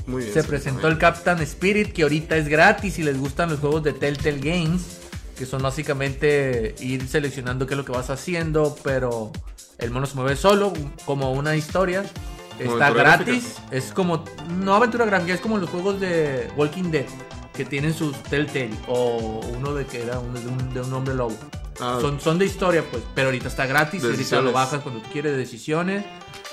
Muy 0.06 0.22
bien. 0.22 0.34
Se 0.34 0.42
sí, 0.42 0.48
presentó 0.48 0.88
el. 0.88 0.98
Captain 0.98 1.42
Spirit, 1.42 1.92
que 1.92 2.04
ahorita 2.04 2.38
es 2.38 2.48
gratis 2.48 2.94
si 2.94 3.04
les 3.04 3.18
gustan 3.18 3.50
los 3.50 3.60
juegos 3.60 3.84
de 3.84 3.92
Telltale 3.92 4.40
Games, 4.40 5.00
que 5.38 5.46
son 5.46 5.64
básicamente 5.64 6.76
ir 6.80 7.10
seleccionando 7.10 7.68
qué 7.68 7.74
es 7.74 7.78
lo 7.78 7.84
que 7.84 7.92
vas 7.92 8.10
haciendo, 8.10 8.78
pero 8.86 9.34
el 9.80 9.92
mono 9.92 10.06
se 10.06 10.16
mueve 10.16 10.38
solo, 10.38 10.72
como 11.04 11.34
una 11.34 11.58
historia. 11.58 12.06
Como 12.58 12.72
Está 12.72 12.92
gratis, 12.92 13.58
es 13.72 13.92
como, 13.92 14.24
no 14.62 14.76
aventura 14.76 15.04
gráfica, 15.06 15.34
es 15.34 15.42
como 15.42 15.58
los 15.58 15.70
juegos 15.70 16.00
de 16.00 16.48
Walking 16.56 16.90
Dead, 16.90 17.06
que 17.58 17.66
tienen 17.66 17.94
sus 17.94 18.16
Telltale, 18.24 18.70
o 18.88 19.42
uno 19.58 19.74
de 19.74 19.86
que 19.86 20.04
era 20.04 20.20
un- 20.20 20.34
de, 20.34 20.48
un, 20.48 20.74
de 20.74 20.82
un 20.82 20.94
hombre 20.94 21.14
lobo. 21.16 21.36
Ah, 21.80 21.98
Son, 22.02 22.20
son 22.22 22.40
de 22.40 22.46
historia, 22.46 22.84
pues, 22.90 23.04
pero 23.14 23.28
ahorita 23.28 23.48
está 23.50 23.66
gratis, 23.66 24.04
ahorita 24.04 24.42
lo 24.42 24.52
bajas 24.52 24.82
cuando 24.82 25.02
quieres 25.12 25.34
de 25.34 25.38
decisiones. 25.40 26.06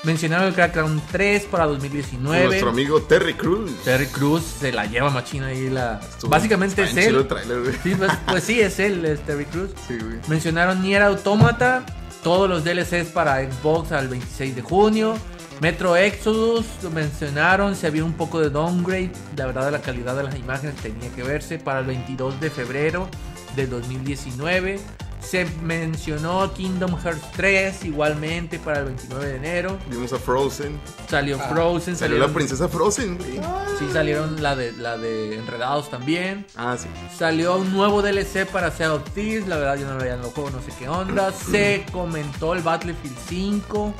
Mencionaron 0.03 0.49
el 0.49 0.55
Crackdown 0.55 1.01
3 1.13 1.45
para 1.45 1.65
con 1.65 1.75
2019. 1.75 2.45
nuestro 2.47 2.69
amigo 2.71 3.01
Terry 3.03 3.33
Cruz. 3.33 3.71
Terry 3.85 4.07
Cruz 4.07 4.43
se 4.61 4.71
la 4.71 4.85
lleva 4.85 5.09
machina 5.11 5.47
ahí 5.47 5.71
la. 5.71 5.99
Estuvo- 6.01 6.31
Básicamente 6.31 6.83
es 6.83 6.95
él. 6.97 7.15
el 7.15 7.17
güey. 7.63 7.75
Sí, 7.83 7.95
pues, 7.97 8.13
pues 8.27 8.45
sí, 8.45 8.61
es 8.61 8.79
él, 8.81 9.03
es 9.07 9.21
Terry 9.25 9.47
Cruz. 9.47 9.71
Sí, 9.89 9.97
güey. 9.97 10.19
Mencionaron 10.29 10.83
Nier 10.83 11.01
Automata, 11.03 11.87
todos 12.23 12.51
los 12.51 12.65
DLCs 12.65 13.09
para 13.15 13.41
Xbox 13.51 13.93
al 13.93 14.09
26 14.09 14.55
de 14.57 14.61
junio. 14.63 15.17
Metro 15.61 15.97
Exodus, 15.97 16.67
lo 16.83 16.91
mencionaron, 16.91 17.77
se 17.77 17.87
había 17.87 18.05
un 18.05 18.13
poco 18.13 18.41
de 18.41 18.51
downgrade, 18.51 19.13
la 19.37 19.47
verdad 19.47 19.71
la 19.71 19.81
calidad 19.81 20.17
de 20.17 20.25
las 20.25 20.37
imágenes 20.37 20.75
tenía 20.77 21.09
que 21.11 21.23
verse 21.23 21.59
para 21.59 21.81
el 21.81 21.87
22 21.87 22.41
de 22.41 22.51
febrero 22.51 23.09
de 23.57 23.67
2019. 23.67 24.81
Se 25.25 25.47
mencionó 25.63 26.53
Kingdom 26.53 26.97
Hearts 27.03 27.23
3 27.37 27.85
igualmente 27.87 28.59
para 28.59 28.81
el 28.81 28.85
29 28.87 29.27
de 29.27 29.37
enero. 29.37 29.79
Vimos 29.91 30.13
a 30.13 30.19
Frozen. 30.19 30.79
Salió 31.09 31.39
Ah, 31.41 31.49
Frozen, 31.49 31.97
Salió 31.97 32.17
salieron, 32.17 32.29
la 32.29 32.35
princesa 32.35 32.69
Frozen, 32.69 33.19
güey. 33.19 33.41
sí, 33.79 33.87
salieron 33.93 34.43
la 34.43 34.55
de, 34.55 34.73
la 34.73 34.97
de 34.99 35.37
Enredados 35.39 35.91
también. 35.91 36.47
Ah, 36.57 36.77
sí. 36.79 36.89
Salió 37.17 37.57
un 37.57 37.73
nuevo 37.73 38.03
DLC 38.03 38.47
para 38.47 38.71
Sea 38.71 38.93
of 38.95 39.03
Thieves, 39.15 39.49
la 39.49 39.57
verdad 39.57 39.77
yo 39.77 39.87
no 39.87 39.95
lo 39.95 40.01
veía 40.01 40.15
en 40.15 40.23
los 40.23 40.33
juegos, 40.33 40.53
no 40.53 40.61
sé 40.63 40.73
qué 40.79 40.89
onda. 40.89 41.33
Se 41.51 41.85
comentó 41.91 42.55
el 42.55 42.63
Battlefield 42.63 43.17
5, 43.29 43.95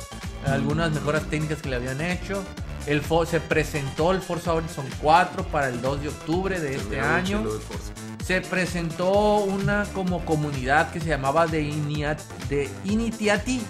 algunas 0.47 0.91
mejoras 0.91 1.23
técnicas 1.29 1.61
que 1.61 1.69
le 1.69 1.75
habían 1.77 1.99
hecho. 2.01 2.43
El 2.85 3.01
fo- 3.01 3.25
se 3.25 3.39
presentó 3.39 4.11
el 4.11 4.21
Forza 4.21 4.53
Horizon 4.53 4.85
4 5.01 5.43
para 5.45 5.69
el 5.69 5.81
2 5.81 6.01
de 6.03 6.07
octubre 6.09 6.59
de 6.59 6.69
Se 6.69 6.75
este 6.75 6.99
año. 6.99 7.43
Se 8.25 8.41
presentó 8.41 9.37
una 9.37 9.85
como 9.93 10.25
comunidad 10.25 10.91
que 10.91 10.99
se 10.99 11.09
llamaba 11.09 11.45
The, 11.45 11.61
Iniat, 11.61 12.19
The 12.49 12.67
Initiati 12.85 13.61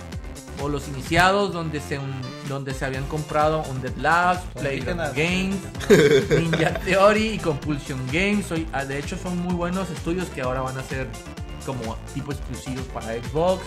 o 0.61 0.69
los 0.69 0.87
iniciados 0.87 1.51
donde 1.51 1.81
se 1.81 1.99
donde 2.47 2.73
se 2.73 2.85
habían 2.85 3.05
comprado 3.07 3.63
Undead 3.63 3.97
Labs, 3.97 4.41
Playground. 4.53 5.13
Games, 5.13 5.57
Ninja 6.29 6.73
Theory 6.75 7.33
y 7.33 7.37
Compulsion 7.37 7.99
Games. 8.07 8.45
Ah, 8.71 8.85
de 8.85 8.97
hecho 8.97 9.17
son 9.17 9.37
muy 9.39 9.53
buenos 9.55 9.89
estudios 9.89 10.29
que 10.29 10.41
ahora 10.41 10.61
van 10.61 10.77
a 10.77 10.83
ser 10.83 11.09
como 11.65 11.97
tipo 12.13 12.31
exclusivos 12.31 12.85
para 12.93 13.07
Xbox. 13.07 13.61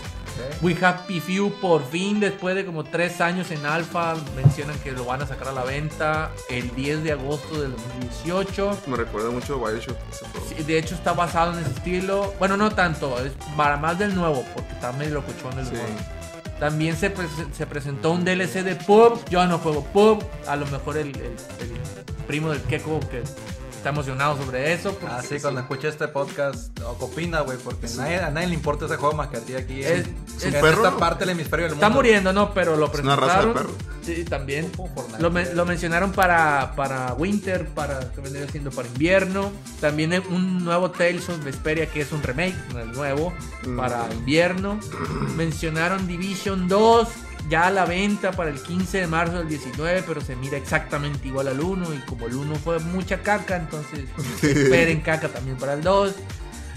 We 0.62 0.76
Happy 0.80 1.20
Few 1.20 1.50
por 1.61 1.85
fin 1.88 2.20
después 2.20 2.54
de 2.54 2.64
como 2.64 2.85
tres 2.85 3.20
años 3.20 3.50
en 3.50 3.64
alfa 3.66 4.14
mencionan 4.37 4.78
que 4.80 4.92
lo 4.92 5.04
van 5.04 5.23
a 5.23 5.26
sacar 5.26 5.49
a 5.49 5.52
la 5.52 5.64
venta 5.64 6.30
el 6.49 6.75
10 6.75 7.02
de 7.04 7.12
agosto 7.12 7.61
del 7.61 7.73
2018. 7.73 8.78
Me 8.87 8.97
recuerda 8.97 9.30
mucho 9.30 9.54
a 9.64 9.70
Bioshock. 9.70 9.97
Sí, 10.49 10.62
de 10.62 10.78
hecho 10.78 10.94
está 10.94 11.12
basado 11.12 11.52
en 11.52 11.61
ese 11.64 11.70
estilo. 11.70 12.35
Bueno, 12.38 12.56
no 12.56 12.70
tanto, 12.70 13.18
es 13.25 13.32
para 13.56 13.76
más 13.76 13.99
del 13.99 14.14
nuevo, 14.14 14.44
porque 14.54 14.73
está 14.73 14.92
medio 14.92 15.14
locuchón 15.14 15.58
el 15.58 15.66
Sí. 15.66 15.73
nuevo. 15.73 15.88
También 16.58 16.97
se, 16.97 17.12
se 17.56 17.66
presentó 17.66 18.11
un 18.11 18.25
DLC 18.25 18.64
de 18.64 18.75
Pub. 18.75 19.25
Yo 19.30 19.47
no 19.47 19.58
juego 19.58 19.85
Pub. 19.85 20.25
A 20.49 20.56
lo 20.56 20.66
mejor 20.66 20.97
el, 20.97 21.08
el- 21.11 21.23
el 21.61 22.25
primo 22.26 22.50
del 22.50 22.61
Keko 22.62 22.99
que 23.00 23.23
está 23.78 23.88
emocionado 23.90 24.37
sobre 24.37 24.73
eso. 24.73 24.92
porque 24.94 25.14
Ah, 25.18 25.23
sí, 25.26 25.38
cuando 25.40 25.61
escuché 25.61 25.88
este 25.88 26.08
podcast, 26.08 26.78
opina, 27.00 27.40
güey, 27.40 27.56
porque 27.58 27.87
nadie- 27.97 28.18
a 28.20 28.30
nadie 28.30 28.49
le 28.49 28.54
importa 28.54 28.85
ese 28.87 28.97
juego 28.97 29.14
más 29.14 29.28
que 29.28 29.38
a 29.38 29.40
ti 29.40 29.54
aquí. 29.54 29.80
Es- 29.82 30.06
en, 30.06 30.16
es 30.37 30.44
en 30.44 30.52
perro, 30.52 30.68
esta 30.68 30.90
¿no? 30.90 30.99
parte 30.99 31.20
del 31.25 31.30
hemisferio 31.30 31.64
del 31.66 31.73
mundo. 31.75 31.87
Está 31.87 31.94
muriendo, 31.94 32.32
¿no? 32.32 32.52
Pero 32.54 32.76
lo 32.76 32.92
Es 32.92 32.99
una 33.00 33.16
raza 33.16 33.40
de 33.47 33.52
presentaron. 33.52 33.76
perro. 33.76 33.88
Sí, 34.04 34.25
también. 34.25 34.73
Lo, 35.18 35.30
men- 35.30 35.54
lo 35.54 35.66
mencionaron 35.66 36.12
para, 36.12 36.73
para 36.76 37.12
Winter, 37.14 37.66
para 37.68 38.11
que 38.12 38.20
vendría 38.23 38.49
siendo 38.49 38.70
para 38.70 38.88
invierno. 38.88 39.50
También 39.80 40.12
hay 40.12 40.23
un 40.30 40.64
nuevo 40.64 40.90
Tales 40.90 41.28
of 41.28 41.42
Vesperia 41.44 41.87
que 41.90 42.00
es 42.00 42.12
un 42.12 42.23
remake, 42.23 42.54
es 42.70 42.97
nuevo, 42.97 43.35
Mm. 43.66 43.76
para 43.76 44.08
invierno. 44.12 44.80
Mencionaron 45.37 46.06
Division 46.06 46.68
2, 46.68 47.08
ya 47.48 47.66
a 47.66 47.70
la 47.70 47.84
venta 47.86 48.32
para 48.32 48.50
el 48.50 48.60
15 48.62 48.98
de 48.98 49.06
marzo 49.06 49.38
del 49.38 49.48
19, 49.48 50.04
pero 50.06 50.20
se 50.20 50.36
mira 50.36 50.56
exactamente 50.58 51.28
igual 51.28 51.48
al 51.48 51.60
1 51.60 51.94
y 51.94 51.98
como 52.06 52.26
el 52.26 52.34
1 52.34 52.54
fue 52.56 52.78
mucha 52.80 53.22
caca, 53.22 53.56
entonces 53.56 54.00
esperen 54.42 55.00
caca 55.00 55.28
también 55.28 55.56
para 55.56 55.74
el 55.74 55.82
2. 55.82 56.14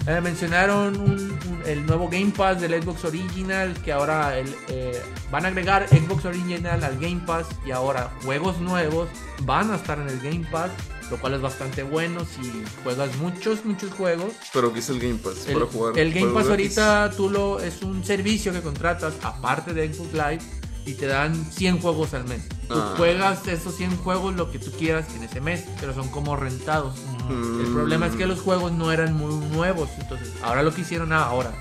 Eh, 0.04 0.20
mencionaron 0.20 0.96
un- 1.00 1.10
un- 1.30 1.62
el 1.64 1.86
nuevo 1.86 2.08
Game 2.08 2.32
Pass 2.36 2.60
del 2.60 2.82
Xbox 2.82 3.04
Original, 3.04 3.72
que 3.84 3.92
ahora 3.92 4.36
el, 4.36 4.52
eh, 4.68 5.00
van 5.30 5.44
a 5.44 5.48
agregar 5.48 5.86
Xbox 5.88 6.24
Original 6.24 6.82
al 6.82 6.98
Game 6.98 7.22
Pass 7.24 7.46
y 7.64 7.70
ahora 7.70 8.10
juegos 8.24 8.58
nuevos 8.60 9.08
van 9.42 9.70
a 9.70 9.76
estar 9.76 10.00
en 10.00 10.08
el 10.08 10.18
Game 10.18 10.44
Pass, 10.50 10.70
lo 11.08 11.18
cual 11.18 11.34
es 11.34 11.40
bastante 11.40 11.84
bueno 11.84 12.24
si 12.24 12.64
juegas 12.82 13.14
muchos, 13.18 13.64
muchos 13.64 13.92
juegos. 13.92 14.32
Pero 14.52 14.72
¿qué 14.72 14.80
es 14.80 14.88
el 14.88 14.98
Game 14.98 15.18
Pass? 15.22 15.46
El, 15.46 15.54
para 15.54 15.66
jugar. 15.66 15.96
el 15.96 16.12
Game 16.12 16.32
Pass 16.32 16.48
ahorita 16.48 17.10
tú 17.16 17.30
lo, 17.30 17.60
es 17.60 17.82
un 17.82 18.02
servicio 18.04 18.52
que 18.52 18.60
contratas 18.60 19.14
aparte 19.22 19.72
de 19.72 19.92
Xbox 19.92 20.12
Live 20.14 20.40
y 20.86 20.94
te 20.94 21.06
dan 21.06 21.34
100 21.52 21.80
juegos 21.80 22.12
al 22.14 22.24
mes. 22.24 22.42
Tú 22.68 22.74
Ah. 22.74 22.94
juegas 22.96 23.46
esos 23.48 23.74
100 23.76 23.96
juegos 23.98 24.34
lo 24.34 24.50
que 24.50 24.58
tú 24.58 24.70
quieras 24.72 25.06
en 25.14 25.22
ese 25.24 25.40
mes, 25.40 25.64
pero 25.80 25.94
son 25.94 26.08
como 26.08 26.36
rentados. 26.36 26.96
Mm. 27.28 27.60
El 27.66 27.72
problema 27.72 28.06
es 28.06 28.16
que 28.16 28.26
los 28.26 28.40
juegos 28.40 28.72
no 28.72 28.90
eran 28.92 29.14
muy 29.14 29.34
nuevos, 29.48 29.88
entonces 30.00 30.32
ahora 30.42 30.62
lo 30.62 30.74
que 30.74 30.80
hicieron 30.82 31.12
ah, 31.12 31.24
ahora. 31.24 31.52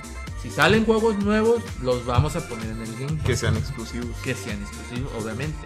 Si 0.41 0.49
salen 0.49 0.85
juegos 0.85 1.17
nuevos, 1.19 1.61
los 1.83 2.03
vamos 2.05 2.35
a 2.35 2.47
poner 2.47 2.65
en 2.65 2.81
el 2.81 2.95
Game. 2.97 3.17
Que 3.23 3.35
sean 3.37 3.55
exclusivos. 3.57 4.15
Que 4.23 4.33
sean 4.33 4.59
exclusivos, 4.63 5.11
obviamente. 5.21 5.59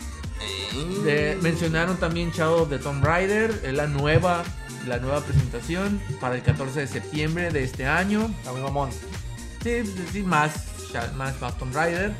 De- 1.06 1.38
mencionaron 1.42 1.96
también 1.98 2.32
Shadow 2.32 2.64
of 2.64 2.70
the 2.70 2.78
Tomb 2.78 3.04
Raider, 3.04 3.62
es 3.64 3.74
la 3.74 3.88
nueva, 3.88 4.44
la 4.86 5.00
nueva 5.00 5.22
presentación 5.22 6.02
para 6.20 6.36
el 6.36 6.44
14 6.44 6.82
de 6.82 6.88
septiembre 6.88 7.52
de 7.52 7.64
este 7.64 7.88
año. 7.88 8.30
Está 8.40 8.52
muy 8.52 8.62
mamón. 8.62 8.90
Sí, 9.64 9.84
sí, 10.12 10.24
más, 10.24 10.52
más, 11.16 11.40
más 11.40 11.58
Tomb 11.58 11.74
Raider. 11.74 12.14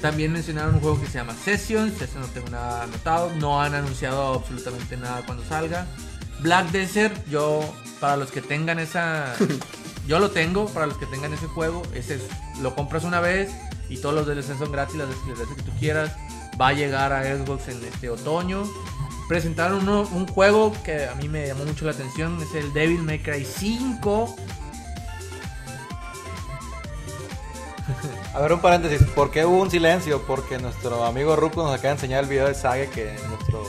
También 0.00 0.32
mencionaron 0.32 0.76
un 0.76 0.80
juego 0.80 1.00
que 1.00 1.06
se 1.06 1.14
llama 1.14 1.34
Sessions, 1.44 2.00
eso 2.00 2.18
no 2.20 2.26
tengo 2.26 2.48
nada 2.50 2.84
anotado, 2.84 3.32
no 3.36 3.60
han 3.60 3.74
anunciado 3.74 4.34
absolutamente 4.34 4.96
nada 4.96 5.22
cuando 5.26 5.44
salga. 5.44 5.86
Black 6.40 6.70
Desert, 6.70 7.26
yo, 7.28 7.60
para 8.00 8.16
los 8.16 8.30
que 8.30 8.40
tengan 8.40 8.78
esa, 8.78 9.34
yo 10.06 10.18
lo 10.20 10.30
tengo, 10.30 10.66
para 10.68 10.86
los 10.86 10.96
que 10.98 11.06
tengan 11.06 11.32
ese 11.32 11.46
juego, 11.46 11.82
ese 11.94 12.14
es- 12.16 12.22
lo 12.62 12.74
compras 12.74 13.04
una 13.04 13.20
vez 13.20 13.50
y 13.88 13.98
todos 13.98 14.14
los 14.14 14.26
DLC 14.26 14.56
son 14.58 14.70
gratis, 14.70 14.96
las 14.96 15.08
veces 15.08 15.56
que 15.56 15.62
tú 15.62 15.72
quieras, 15.80 16.12
va 16.60 16.68
a 16.68 16.72
llegar 16.72 17.12
a 17.12 17.24
Xbox 17.24 17.68
en 17.68 17.84
este 17.84 18.08
otoño. 18.10 18.64
Presentaron 19.28 19.80
uno- 19.82 20.08
un 20.12 20.26
juego 20.26 20.72
que 20.84 21.06
a 21.06 21.14
mí 21.16 21.28
me 21.28 21.46
llamó 21.46 21.64
mucho 21.64 21.84
la 21.84 21.90
atención, 21.92 22.38
es 22.40 22.54
el 22.54 22.72
Devil 22.72 23.02
May 23.02 23.18
Cry 23.22 23.44
5. 23.44 24.36
A 28.34 28.40
ver, 28.40 28.52
un 28.52 28.60
paréntesis. 28.60 29.02
¿Por 29.08 29.30
qué 29.30 29.44
hubo 29.44 29.60
un 29.62 29.70
silencio? 29.70 30.22
Porque 30.26 30.58
nuestro 30.58 31.04
amigo 31.04 31.36
Ruco 31.36 31.62
nos 31.62 31.72
acaba 31.72 31.88
de 31.88 31.94
enseñar 31.94 32.24
el 32.24 32.30
video 32.30 32.46
de 32.46 32.54
Saga 32.54 32.86
que 32.86 33.16
nuestro 33.28 33.62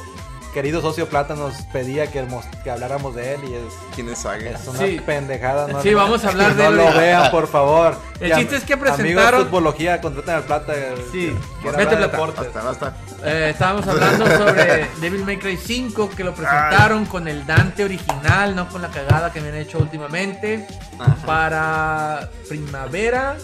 querido 0.53 0.81
socio 0.81 1.07
Plata 1.07 1.35
nos 1.35 1.53
pedía 1.71 2.07
que, 2.11 2.23
mos- 2.23 2.43
que 2.63 2.71
habláramos 2.71 3.13
de 3.13 3.35
él 3.35 3.41
y 3.47 3.53
es, 3.53 3.73
¿Quién 3.93 4.09
es 4.09 4.17
Saga? 4.17 4.49
es 4.49 4.67
una 4.67 4.79
Sí. 4.79 4.99
pendejada. 5.05 5.67
No, 5.67 5.79
Sí, 5.83 5.93
vamos 5.93 6.25
a 6.25 6.29
hablar 6.29 6.55
de 6.55 6.63
No 6.63 6.69
él. 6.69 6.75
lo 6.77 6.93
vean, 6.99 7.29
por 7.29 7.47
favor. 7.47 7.95
El 8.19 8.31
Y 8.31 8.35
chiste 8.35 8.55
es 8.55 8.63
que 8.63 8.73
Amigos 8.73 8.97
presentaron- 8.97 9.39
de 9.41 9.45
futbología, 9.45 10.01
contraten 10.01 10.33
al 10.33 10.43
Plata. 10.43 10.73
Sí. 11.11 11.35
quiere 11.61 11.77
Vete, 11.77 11.95
Plata. 11.95 12.07
deportes. 12.11 12.53
Basta, 12.53 12.61
basta. 12.63 12.93
Eh, 13.23 13.49
estábamos 13.51 13.88
hablando 13.88 14.25
sobre 14.25 14.88
Devil 15.01 15.23
May 15.23 15.38
Cry 15.38 15.55
5 15.55 16.09
que 16.09 16.23
lo 16.23 16.33
presentaron 16.33 17.05
con 17.05 17.27
el 17.27 17.45
Dante 17.45 17.83
original, 17.83 18.55
no 18.55 18.67
con 18.69 18.81
la 18.81 18.89
cagada 18.89 19.31
que 19.31 19.41
me 19.41 19.49
han 19.49 19.55
hecho 19.55 19.77
últimamente. 19.77 20.65
Ajá. 20.97 21.15
Para 21.27 22.29
primavera 22.49 23.38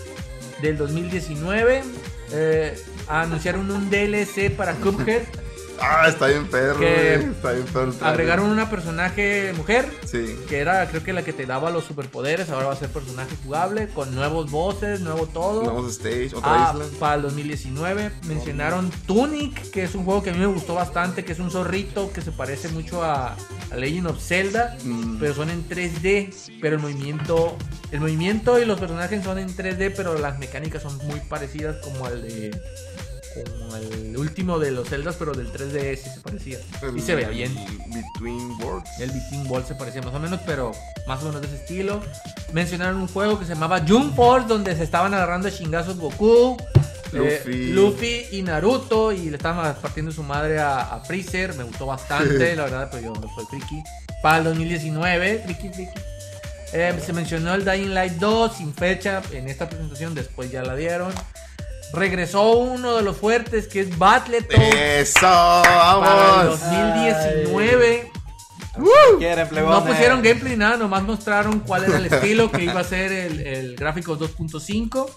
del 0.65 0.77
2019 0.77 1.83
eh, 2.31 2.77
anunciaron 3.07 3.69
un 3.69 3.89
DLC 3.89 4.51
para 4.51 4.73
Cuphead. 4.73 5.23
Ah, 5.81 6.05
está 6.07 6.27
bien 6.27 6.47
perro. 6.49 6.79
Que 6.79 7.17
güey, 7.19 7.29
Está 7.31 7.51
bien 7.51 7.65
perro. 7.65 7.93
Agregaron 8.01 8.49
una 8.49 8.69
personaje 8.69 9.53
mujer 9.57 9.85
Sí. 10.05 10.35
que 10.47 10.59
era 10.59 10.87
creo 10.89 11.03
que 11.03 11.13
la 11.13 11.23
que 11.23 11.33
te 11.33 11.45
daba 11.45 11.69
los 11.69 11.83
superpoderes, 11.85 12.49
ahora 12.49 12.67
va 12.67 12.73
a 12.73 12.77
ser 12.77 12.89
personaje 12.89 13.35
jugable 13.43 13.87
con 13.89 14.13
nuevos 14.15 14.49
voces, 14.51 15.01
nuevo 15.01 15.27
todo. 15.27 15.63
Nuevos 15.63 15.91
stage, 15.91 16.31
otra 16.35 16.69
Ah, 16.69 16.71
isla. 16.73 16.85
para 16.99 17.15
el 17.15 17.21
2019 17.23 18.11
mencionaron 18.27 18.89
Tunic, 19.05 19.69
que 19.71 19.83
es 19.83 19.95
un 19.95 20.05
juego 20.05 20.23
que 20.23 20.29
a 20.29 20.33
mí 20.33 20.39
me 20.39 20.45
gustó 20.45 20.75
bastante, 20.75 21.23
que 21.25 21.33
es 21.33 21.39
un 21.39 21.51
zorrito 21.51 22.11
que 22.13 22.21
se 22.21 22.31
parece 22.31 22.69
mucho 22.69 23.03
a, 23.03 23.35
a 23.71 23.75
Legend 23.75 24.07
of 24.07 24.19
Zelda, 24.21 24.77
Mm. 24.83 25.17
pero 25.19 25.33
son 25.33 25.49
en 25.49 25.67
3D, 25.67 26.33
pero 26.61 26.75
el 26.77 26.81
movimiento, 26.81 27.57
el 27.91 27.99
movimiento 27.99 28.59
y 28.59 28.65
los 28.65 28.79
personajes 28.79 29.23
son 29.23 29.37
en 29.39 29.53
3D, 29.55 29.91
pero 29.95 30.17
las 30.17 30.39
mecánicas 30.39 30.81
son 30.83 30.97
muy 31.07 31.19
parecidas 31.21 31.77
como 31.83 32.05
al 32.05 32.21
de 32.21 32.51
como 33.43 33.75
el 33.75 34.17
último 34.17 34.59
de 34.59 34.71
los 34.71 34.89
Zeldas, 34.89 35.15
pero 35.17 35.33
del 35.33 35.51
3DS 35.51 35.97
se 35.97 36.19
parecía. 36.21 36.59
Y 36.95 37.01
se 37.01 37.15
veía 37.15 37.29
bien. 37.29 37.53
Between 37.87 38.51
Worlds. 38.61 38.89
El 38.99 39.11
Between 39.11 39.47
Ball 39.47 39.65
se 39.65 39.75
parecía 39.75 40.01
más 40.01 40.13
o 40.13 40.19
menos, 40.19 40.39
pero 40.45 40.71
más 41.07 41.21
o 41.21 41.27
menos 41.27 41.41
de 41.41 41.47
ese 41.47 41.57
estilo. 41.57 42.01
Mencionaron 42.53 43.01
un 43.01 43.07
juego 43.07 43.39
que 43.39 43.45
se 43.45 43.53
llamaba 43.53 43.83
Jump 43.87 44.15
Force, 44.15 44.47
donde 44.47 44.75
se 44.75 44.83
estaban 44.83 45.13
agarrando 45.13 45.47
a 45.47 45.51
chingazos 45.51 45.97
Goku, 45.97 46.57
eh, 47.13 47.41
Luffy. 47.43 47.73
Luffy 47.73 48.25
y 48.31 48.41
Naruto, 48.41 49.11
y 49.11 49.29
le 49.29 49.37
estaban 49.37 49.75
partiendo 49.81 50.11
su 50.11 50.23
madre 50.23 50.59
a, 50.59 50.81
a 50.81 50.99
Freezer. 51.01 51.53
Me 51.55 51.63
gustó 51.63 51.85
bastante, 51.85 52.55
la 52.55 52.63
verdad, 52.63 52.89
pero 52.91 53.03
yo 53.03 53.13
no 53.13 53.33
soy 53.35 53.45
friki. 53.45 53.83
Para 54.21 54.39
el 54.39 54.43
2019, 54.45 55.43
friki, 55.45 55.69
friki. 55.69 55.99
Eh, 56.73 56.93
se 57.03 57.13
mencionó 57.13 57.53
el 57.53 57.63
Dying 57.63 57.93
Light 57.93 58.13
2 58.13 58.57
sin 58.57 58.73
fecha 58.73 59.21
en 59.31 59.47
esta 59.47 59.69
presentación, 59.69 60.13
después 60.13 60.51
ya 60.51 60.63
la 60.63 60.75
dieron. 60.75 61.13
Regresó 61.93 62.51
uno 62.53 62.95
de 62.95 63.03
los 63.03 63.17
fuertes 63.17 63.67
que 63.67 63.81
es 63.81 63.97
Battletoads 63.97 64.75
Eso, 64.75 65.19
para 65.21 66.41
el 66.41 66.47
vamos. 66.47 66.59
2019. 66.61 68.11
Quieren, 69.19 69.47
plebones. 69.47 69.79
No 69.79 69.85
pusieron 69.85 70.21
gameplay 70.21 70.57
nada, 70.57 70.77
nomás 70.77 71.03
mostraron 71.03 71.59
cuál 71.61 71.85
era 71.85 71.97
el 71.97 72.05
estilo 72.07 72.51
que 72.51 72.63
iba 72.63 72.81
a 72.81 72.83
ser 72.83 73.11
el, 73.11 73.39
el 73.39 73.75
gráfico 73.75 74.17
2.5. 74.17 75.09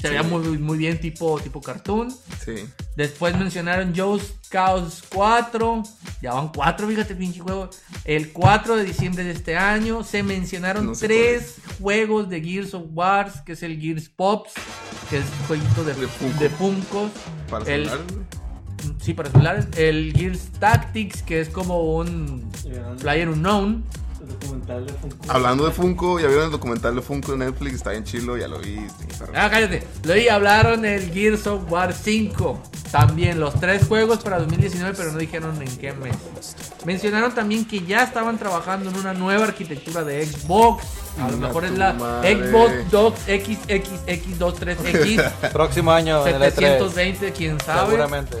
Se 0.00 0.08
veía 0.08 0.22
muy, 0.22 0.58
muy 0.58 0.78
bien, 0.78 1.00
tipo, 1.00 1.40
tipo 1.40 1.60
cartoon. 1.60 2.10
Sí. 2.44 2.54
Después 2.96 3.36
mencionaron 3.36 3.92
Joe's 3.96 4.34
Chaos 4.50 5.02
4. 5.12 5.82
Ya 6.22 6.32
van 6.34 6.48
4, 6.48 6.86
fíjate, 6.88 7.14
pinche 7.16 7.40
juego. 7.40 7.68
El 8.04 8.32
4 8.32 8.76
de 8.76 8.84
diciembre 8.84 9.24
de 9.24 9.32
este 9.32 9.56
año. 9.56 10.04
Se 10.04 10.22
mencionaron 10.22 10.86
No 10.86 10.94
sé 10.94 11.06
tres 11.06 11.56
juegos 11.80 12.28
de 12.28 12.40
Gears 12.40 12.74
of 12.74 12.84
Wars, 12.92 13.40
que 13.44 13.52
es 13.52 13.62
el 13.62 13.80
Gears 13.80 14.08
Pops, 14.08 14.52
que 15.10 15.18
es 15.18 15.24
un 15.40 15.46
jueguito 15.48 15.84
de, 15.84 15.94
De 15.94 16.06
Funko. 16.06 16.38
de 16.40 16.50
Funkos. 16.50 17.10
Para 17.50 17.64
El- 17.64 17.88
celular. 17.88 18.06
Sí, 19.00 19.12
para 19.14 19.30
celulares. 19.30 19.66
El 19.76 20.12
Gears 20.16 20.48
Tactics, 20.60 21.22
que 21.22 21.40
es 21.40 21.48
como 21.48 21.96
un 21.96 22.48
Player 23.00 23.28
Unknown. 23.28 23.84
Hablando 25.28 25.66
de 25.66 25.72
Funko, 25.72 26.20
ya 26.20 26.26
vieron 26.26 26.46
el 26.46 26.50
documental 26.50 26.94
de 26.94 27.02
Funko 27.02 27.32
de 27.32 27.38
Netflix, 27.38 27.76
está 27.76 27.90
bien 27.90 28.04
chilo, 28.04 28.36
ya 28.36 28.48
lo 28.48 28.58
vi. 28.58 28.86
Ah, 29.34 29.48
cállate. 29.50 29.86
Luego 30.04 30.32
hablaron 30.32 30.84
el 30.84 31.10
Gears 31.12 31.46
of 31.46 31.70
War 31.70 31.92
5. 31.92 32.62
También 32.90 33.40
los 33.40 33.58
tres 33.60 33.86
juegos 33.86 34.20
para 34.20 34.38
2019, 34.38 34.94
pero 34.96 35.12
no 35.12 35.18
dijeron 35.18 35.60
en 35.60 35.76
qué 35.76 35.92
mes. 35.92 36.16
Mencionaron 36.84 37.34
también 37.34 37.66
que 37.66 37.84
ya 37.84 38.02
estaban 38.02 38.38
trabajando 38.38 38.90
en 38.90 38.96
una 38.96 39.12
nueva 39.12 39.44
arquitectura 39.44 40.04
de 40.04 40.24
Xbox. 40.24 40.84
A 41.20 41.30
lo 41.30 41.36
mejor 41.36 41.64
es 41.64 41.72
la 41.72 41.92
madre. 41.94 42.36
Xbox 42.36 42.90
Docs 42.90 43.26
XXX23X 43.26 45.30
Próximo 45.52 45.92
año 45.92 46.26
en 46.26 46.36
el 46.36 46.42
E3. 46.42 46.54
720, 46.54 47.32
quién 47.32 47.60
sabe. 47.60 47.90
Seguramente. 47.90 48.38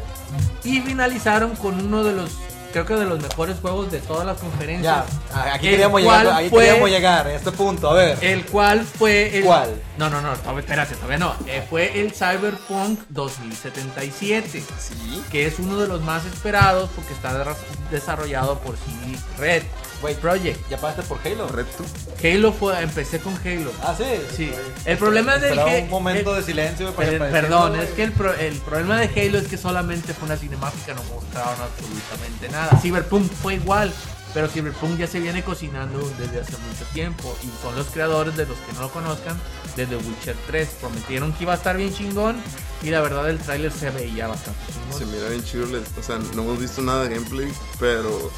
Y 0.64 0.80
finalizaron 0.80 1.54
con 1.56 1.78
uno 1.80 2.04
de 2.04 2.14
los, 2.14 2.30
creo 2.72 2.84
que 2.86 2.94
de 2.94 3.04
los 3.06 3.20
mejores 3.20 3.56
juegos 3.60 3.90
de 3.90 3.98
todas 4.00 4.26
las 4.26 4.38
conferencias. 4.38 5.04
Ya, 5.34 5.54
aquí 5.54 5.66
El 5.66 5.72
queríamos 5.72 6.00
llegar, 6.00 6.26
ahí 6.28 6.48
fue- 6.50 6.64
queríamos 6.64 6.90
llegar, 6.90 7.26
en 7.28 7.36
este 7.36 7.52
punto, 7.52 7.90
a 7.90 7.94
ver. 7.94 8.18
El 8.20 8.44
cual 8.46 8.84
fue 8.84 9.38
el. 9.38 9.44
¿Cuál? 9.44 9.74
No, 9.96 10.08
no, 10.10 10.20
no, 10.20 10.32
todavía, 10.36 10.60
espérate, 10.60 10.94
todavía 10.96 11.18
no. 11.18 11.34
Eh, 11.46 11.64
fue 11.68 12.00
el 12.00 12.12
Cyberpunk 12.12 13.00
2077. 13.08 14.62
Sí. 14.78 15.22
Que 15.30 15.46
es 15.46 15.58
uno 15.58 15.78
de 15.78 15.88
los 15.88 16.00
más 16.02 16.24
esperados 16.26 16.90
porque 16.94 17.12
está 17.12 17.32
de- 17.36 17.54
desarrollado 17.90 18.58
por 18.60 18.76
CD 18.76 19.18
Red 19.38 19.62
Wait, 20.02 20.16
Project. 20.18 20.68
¿ya 20.70 20.76
pagaste 20.78 21.02
por 21.02 21.18
Halo? 21.24 21.48
Red 21.48 21.66
tú. 21.76 21.84
Halo 22.26 22.52
fue, 22.52 22.80
empecé 22.82 23.18
con 23.18 23.34
Halo. 23.44 23.72
Ah, 23.82 23.94
sí. 23.96 24.04
Sí. 24.36 24.52
El 24.84 24.96
problema 24.98 25.34
del 25.38 25.50
Esperaba 25.58 25.70
que- 25.70 25.82
un 25.82 25.90
momento 25.90 26.30
el- 26.36 26.40
de 26.40 26.46
silencio 26.46 26.92
para 26.94 27.18
para 27.18 27.30
Perdón, 27.30 27.76
es 27.80 27.90
que 27.90 28.04
el, 28.04 28.12
pro- 28.12 28.34
el 28.34 28.54
problema 28.58 29.00
de 29.00 29.06
Halo 29.20 29.38
es 29.38 29.48
que 29.48 29.56
solamente 29.56 30.14
fue 30.14 30.26
una 30.26 30.36
cinemática, 30.36 30.94
no 30.94 31.02
mostraron 31.04 31.56
absolutamente 31.60 32.48
nada. 32.48 32.78
Cyberpunk 32.80 33.30
fue 33.32 33.54
igual, 33.54 33.92
pero 34.34 34.46
Cyberpunk 34.48 34.98
ya 34.98 35.06
se 35.08 35.18
viene 35.18 35.42
cocinando 35.42 35.98
desde 36.18 36.40
hace 36.42 36.52
mucho 36.52 36.84
tiempo 36.92 37.36
y 37.42 37.50
son 37.62 37.74
los 37.74 37.86
creadores 37.88 38.36
de 38.36 38.46
los 38.46 38.56
que 38.58 38.72
no 38.74 38.82
lo 38.82 38.90
conozcan 38.90 39.36
de 39.78 39.86
The 39.86 39.96
Witcher 39.96 40.36
3. 40.48 40.68
Prometieron 40.80 41.32
que 41.32 41.44
iba 41.44 41.52
a 41.52 41.56
estar 41.56 41.76
bien 41.76 41.94
chingón 41.94 42.36
y 42.82 42.90
la 42.90 43.00
verdad 43.00 43.28
el 43.28 43.38
tráiler 43.38 43.72
se 43.72 43.90
veía 43.90 44.28
bastante 44.28 44.60
Se 44.96 45.04
mira 45.06 45.28
bien 45.28 45.42
chido, 45.42 45.64
o 45.64 46.02
sea, 46.02 46.18
no 46.34 46.42
hemos 46.42 46.60
visto 46.60 46.80
nada 46.82 47.04
de 47.04 47.14
gameplay, 47.14 47.48
pero 47.80 48.30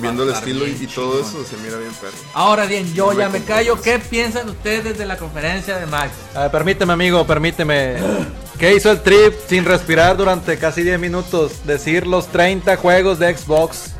viendo 0.00 0.22
el 0.24 0.30
estilo 0.30 0.66
y, 0.66 0.86
todo 0.86 1.20
eso, 1.20 1.44
se 1.44 1.56
mira 1.58 1.76
bien 1.76 1.92
perro. 1.94 2.16
Ahora 2.34 2.66
bien, 2.66 2.92
yo 2.94 3.12
No 3.12 3.18
ya 3.18 3.28
me 3.28 3.40
me 3.40 3.44
callo. 3.44 3.80
¿Qué 3.80 3.98
piensan 3.98 4.48
ustedes 4.48 4.98
de 4.98 5.06
la 5.06 5.16
conferencia 5.16 5.78
de 5.78 5.86
Max? 5.86 6.12
Permíteme, 6.52 6.92
amigo, 6.92 7.26
permíteme. 7.26 7.96
¿Qué 8.58 8.74
hizo 8.74 8.90
el 8.90 9.00
trip 9.00 9.34
sin 9.48 9.64
respirar 9.64 10.16
durante 10.16 10.58
casi 10.58 10.82
10 10.82 11.00
minutos? 11.00 11.64
Decir 11.64 12.06
los 12.06 12.26
30 12.28 12.76
juegos 12.76 13.18
de 13.18 13.36
Xbox. 13.36 13.92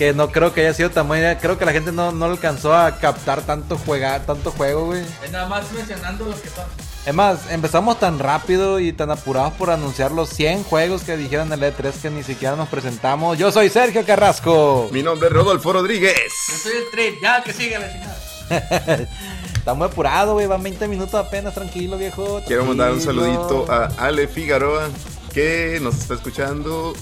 Que 0.00 0.14
no 0.14 0.32
creo 0.32 0.54
que 0.54 0.62
haya 0.62 0.72
sido 0.72 0.88
tan 0.88 1.06
buena. 1.08 1.36
Creo 1.36 1.58
que 1.58 1.66
la 1.66 1.72
gente 1.72 1.92
no, 1.92 2.10
no 2.10 2.24
alcanzó 2.24 2.74
a 2.74 2.96
captar 2.96 3.42
tanto, 3.42 3.76
juega, 3.84 4.24
tanto 4.24 4.50
juego, 4.50 4.86
güey. 4.86 5.04
Es 5.22 5.30
nada 5.30 5.46
más 5.46 5.70
mencionando 5.72 6.24
los 6.24 6.36
que 6.36 6.48
son. 6.48 6.64
Es 7.04 7.12
más, 7.12 7.50
empezamos 7.50 8.00
tan 8.00 8.18
rápido 8.18 8.80
y 8.80 8.94
tan 8.94 9.10
apurados 9.10 9.52
por 9.52 9.68
anunciar 9.68 10.10
los 10.12 10.30
100 10.30 10.64
juegos 10.64 11.02
que 11.02 11.18
dijeron 11.18 11.52
en 11.52 11.62
el 11.62 11.74
E3 11.76 11.92
que 12.00 12.08
ni 12.08 12.22
siquiera 12.22 12.56
nos 12.56 12.70
presentamos. 12.70 13.36
Yo 13.36 13.52
soy 13.52 13.68
Sergio 13.68 14.06
Carrasco. 14.06 14.88
Mi 14.90 15.02
nombre 15.02 15.28
es 15.28 15.34
Rodolfo 15.34 15.70
Rodríguez. 15.70 16.16
Yo 16.48 16.56
soy 16.56 16.72
el 16.78 16.90
trip, 16.90 17.20
ya 17.20 17.42
que 17.42 17.52
sigue 17.52 17.78
la 17.78 17.92
chingada. 17.92 18.16
Está 19.54 19.74
muy 19.74 19.86
apurado, 19.86 20.32
güey. 20.32 20.46
Van 20.46 20.62
20 20.62 20.88
minutos 20.88 21.12
apenas, 21.12 21.52
tranquilo, 21.52 21.98
viejo. 21.98 22.40
Quiero 22.46 22.64
mandar 22.64 22.92
un 22.92 23.02
saludito 23.02 23.70
a 23.70 23.90
Ale 23.98 24.28
Figueroa, 24.28 24.88
que 25.34 25.78
nos 25.82 25.96
está 25.96 26.14
escuchando 26.14 26.94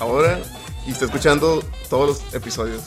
ahora 0.00 0.40
y 0.86 0.92
está 0.92 1.04
escuchando 1.06 1.62
todos 1.88 2.08
los 2.08 2.34
episodios. 2.34 2.82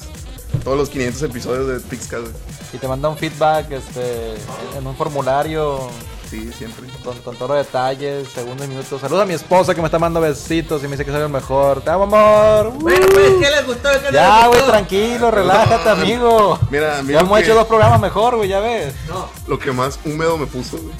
Todos 0.63 0.77
los 0.77 0.89
500 0.89 1.21
episodios 1.23 1.67
de 1.67 1.79
Pixcast. 1.81 2.23
güey. 2.23 2.33
Y 2.73 2.77
te 2.77 2.87
manda 2.87 3.09
un 3.09 3.17
feedback 3.17 3.71
este, 3.71 4.35
en 4.77 4.87
un 4.87 4.95
formulario 4.95 5.89
Sí, 6.29 6.49
siempre. 6.57 6.87
con, 7.03 7.17
con 7.19 7.35
todos 7.35 7.49
los 7.57 7.65
detalles, 7.65 8.27
segundos 8.29 8.65
y 8.65 8.69
minutos. 8.69 8.99
Saluda 9.01 9.23
a 9.23 9.25
mi 9.25 9.33
esposa 9.33 9.75
que 9.75 9.81
me 9.81 9.87
está 9.87 9.99
mandando 9.99 10.21
besitos 10.27 10.81
y 10.81 10.85
me 10.87 10.91
dice 10.91 11.05
que 11.05 11.11
soy 11.11 11.21
el 11.21 11.29
mejor. 11.29 11.81
Te 11.81 11.91
amo, 11.91 12.03
amor. 12.03 12.71
Bueno, 12.79 13.05
pues, 13.11 13.33
¿qué 13.39 13.51
les 13.51 13.65
gustó? 13.67 13.89
¿Qué 13.91 14.13
Ya, 14.13 14.47
güey, 14.47 14.61
tranquilo, 14.65 15.29
relájate, 15.29 15.89
amigo. 15.89 16.57
Mira, 16.71 16.97
Ya 16.97 17.03
mira 17.03 17.19
hemos 17.19 17.37
que- 17.37 17.43
hecho 17.45 17.53
dos 17.55 17.67
programas 17.67 17.99
mejor, 18.01 18.35
güey, 18.37 18.49
ya 18.49 18.59
ves. 18.59 18.93
No. 19.07 19.27
Lo 19.47 19.59
que 19.59 19.71
más 19.71 19.99
húmedo 20.05 20.37
me 20.37 20.47
puso, 20.47 20.77
güey, 20.77 20.93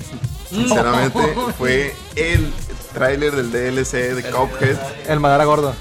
sinceramente, 0.50 1.20
fue 1.58 1.96
el 2.16 2.54
tráiler 2.94 3.36
del 3.36 3.52
DLC 3.52 4.14
de 4.16 4.24
Cuphead. 4.32 4.78
El 5.08 5.20
Madara 5.20 5.46
gordo. 5.46 5.74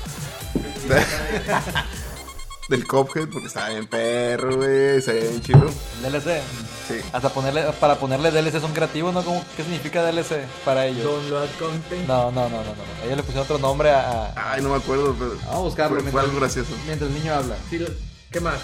del 2.68 2.86
Cuphead, 2.86 3.28
porque 3.28 3.46
estaba 3.48 3.68
bien 3.70 3.86
perro, 3.86 4.56
güey. 4.56 5.00
Se 5.02 5.12
ve 5.12 5.28
bien 5.28 5.42
chido. 5.42 5.70
DLC. 6.02 6.40
Sí. 6.88 6.94
Hasta 7.12 7.28
ponerle, 7.30 7.62
para 7.80 7.98
ponerle 7.98 8.30
DLC 8.30 8.60
son 8.60 8.72
creativos, 8.72 9.12
¿no? 9.12 9.22
¿Cómo- 9.24 9.44
¿Qué 9.56 9.62
significa 9.62 10.02
DLC 10.02 10.46
para 10.64 10.86
ellos? 10.86 11.04
Download 11.04 11.48
content. 11.58 12.06
No, 12.08 12.30
no, 12.30 12.48
no, 12.48 12.58
no, 12.58 12.64
no. 12.64 13.04
Ellos 13.04 13.16
le 13.18 13.22
pusieron 13.22 13.44
otro 13.44 13.58
nombre 13.58 13.90
a. 13.90 14.32
a- 14.34 14.52
Ay, 14.52 14.62
no 14.62 14.70
me 14.70 14.76
acuerdo, 14.76 15.14
pero. 15.18 15.36
Vamos 15.46 15.54
a 15.54 15.58
buscarlo 15.60 15.96
Fue, 15.96 15.96
fue 15.96 16.02
mientras- 16.04 16.24
algo 16.24 16.40
gracioso. 16.40 16.70
Mientras 16.86 17.10
el 17.10 17.16
niño 17.18 17.34
habla. 17.34 17.56
Sí, 17.70 17.84
¿Qué 18.30 18.40
más? 18.40 18.56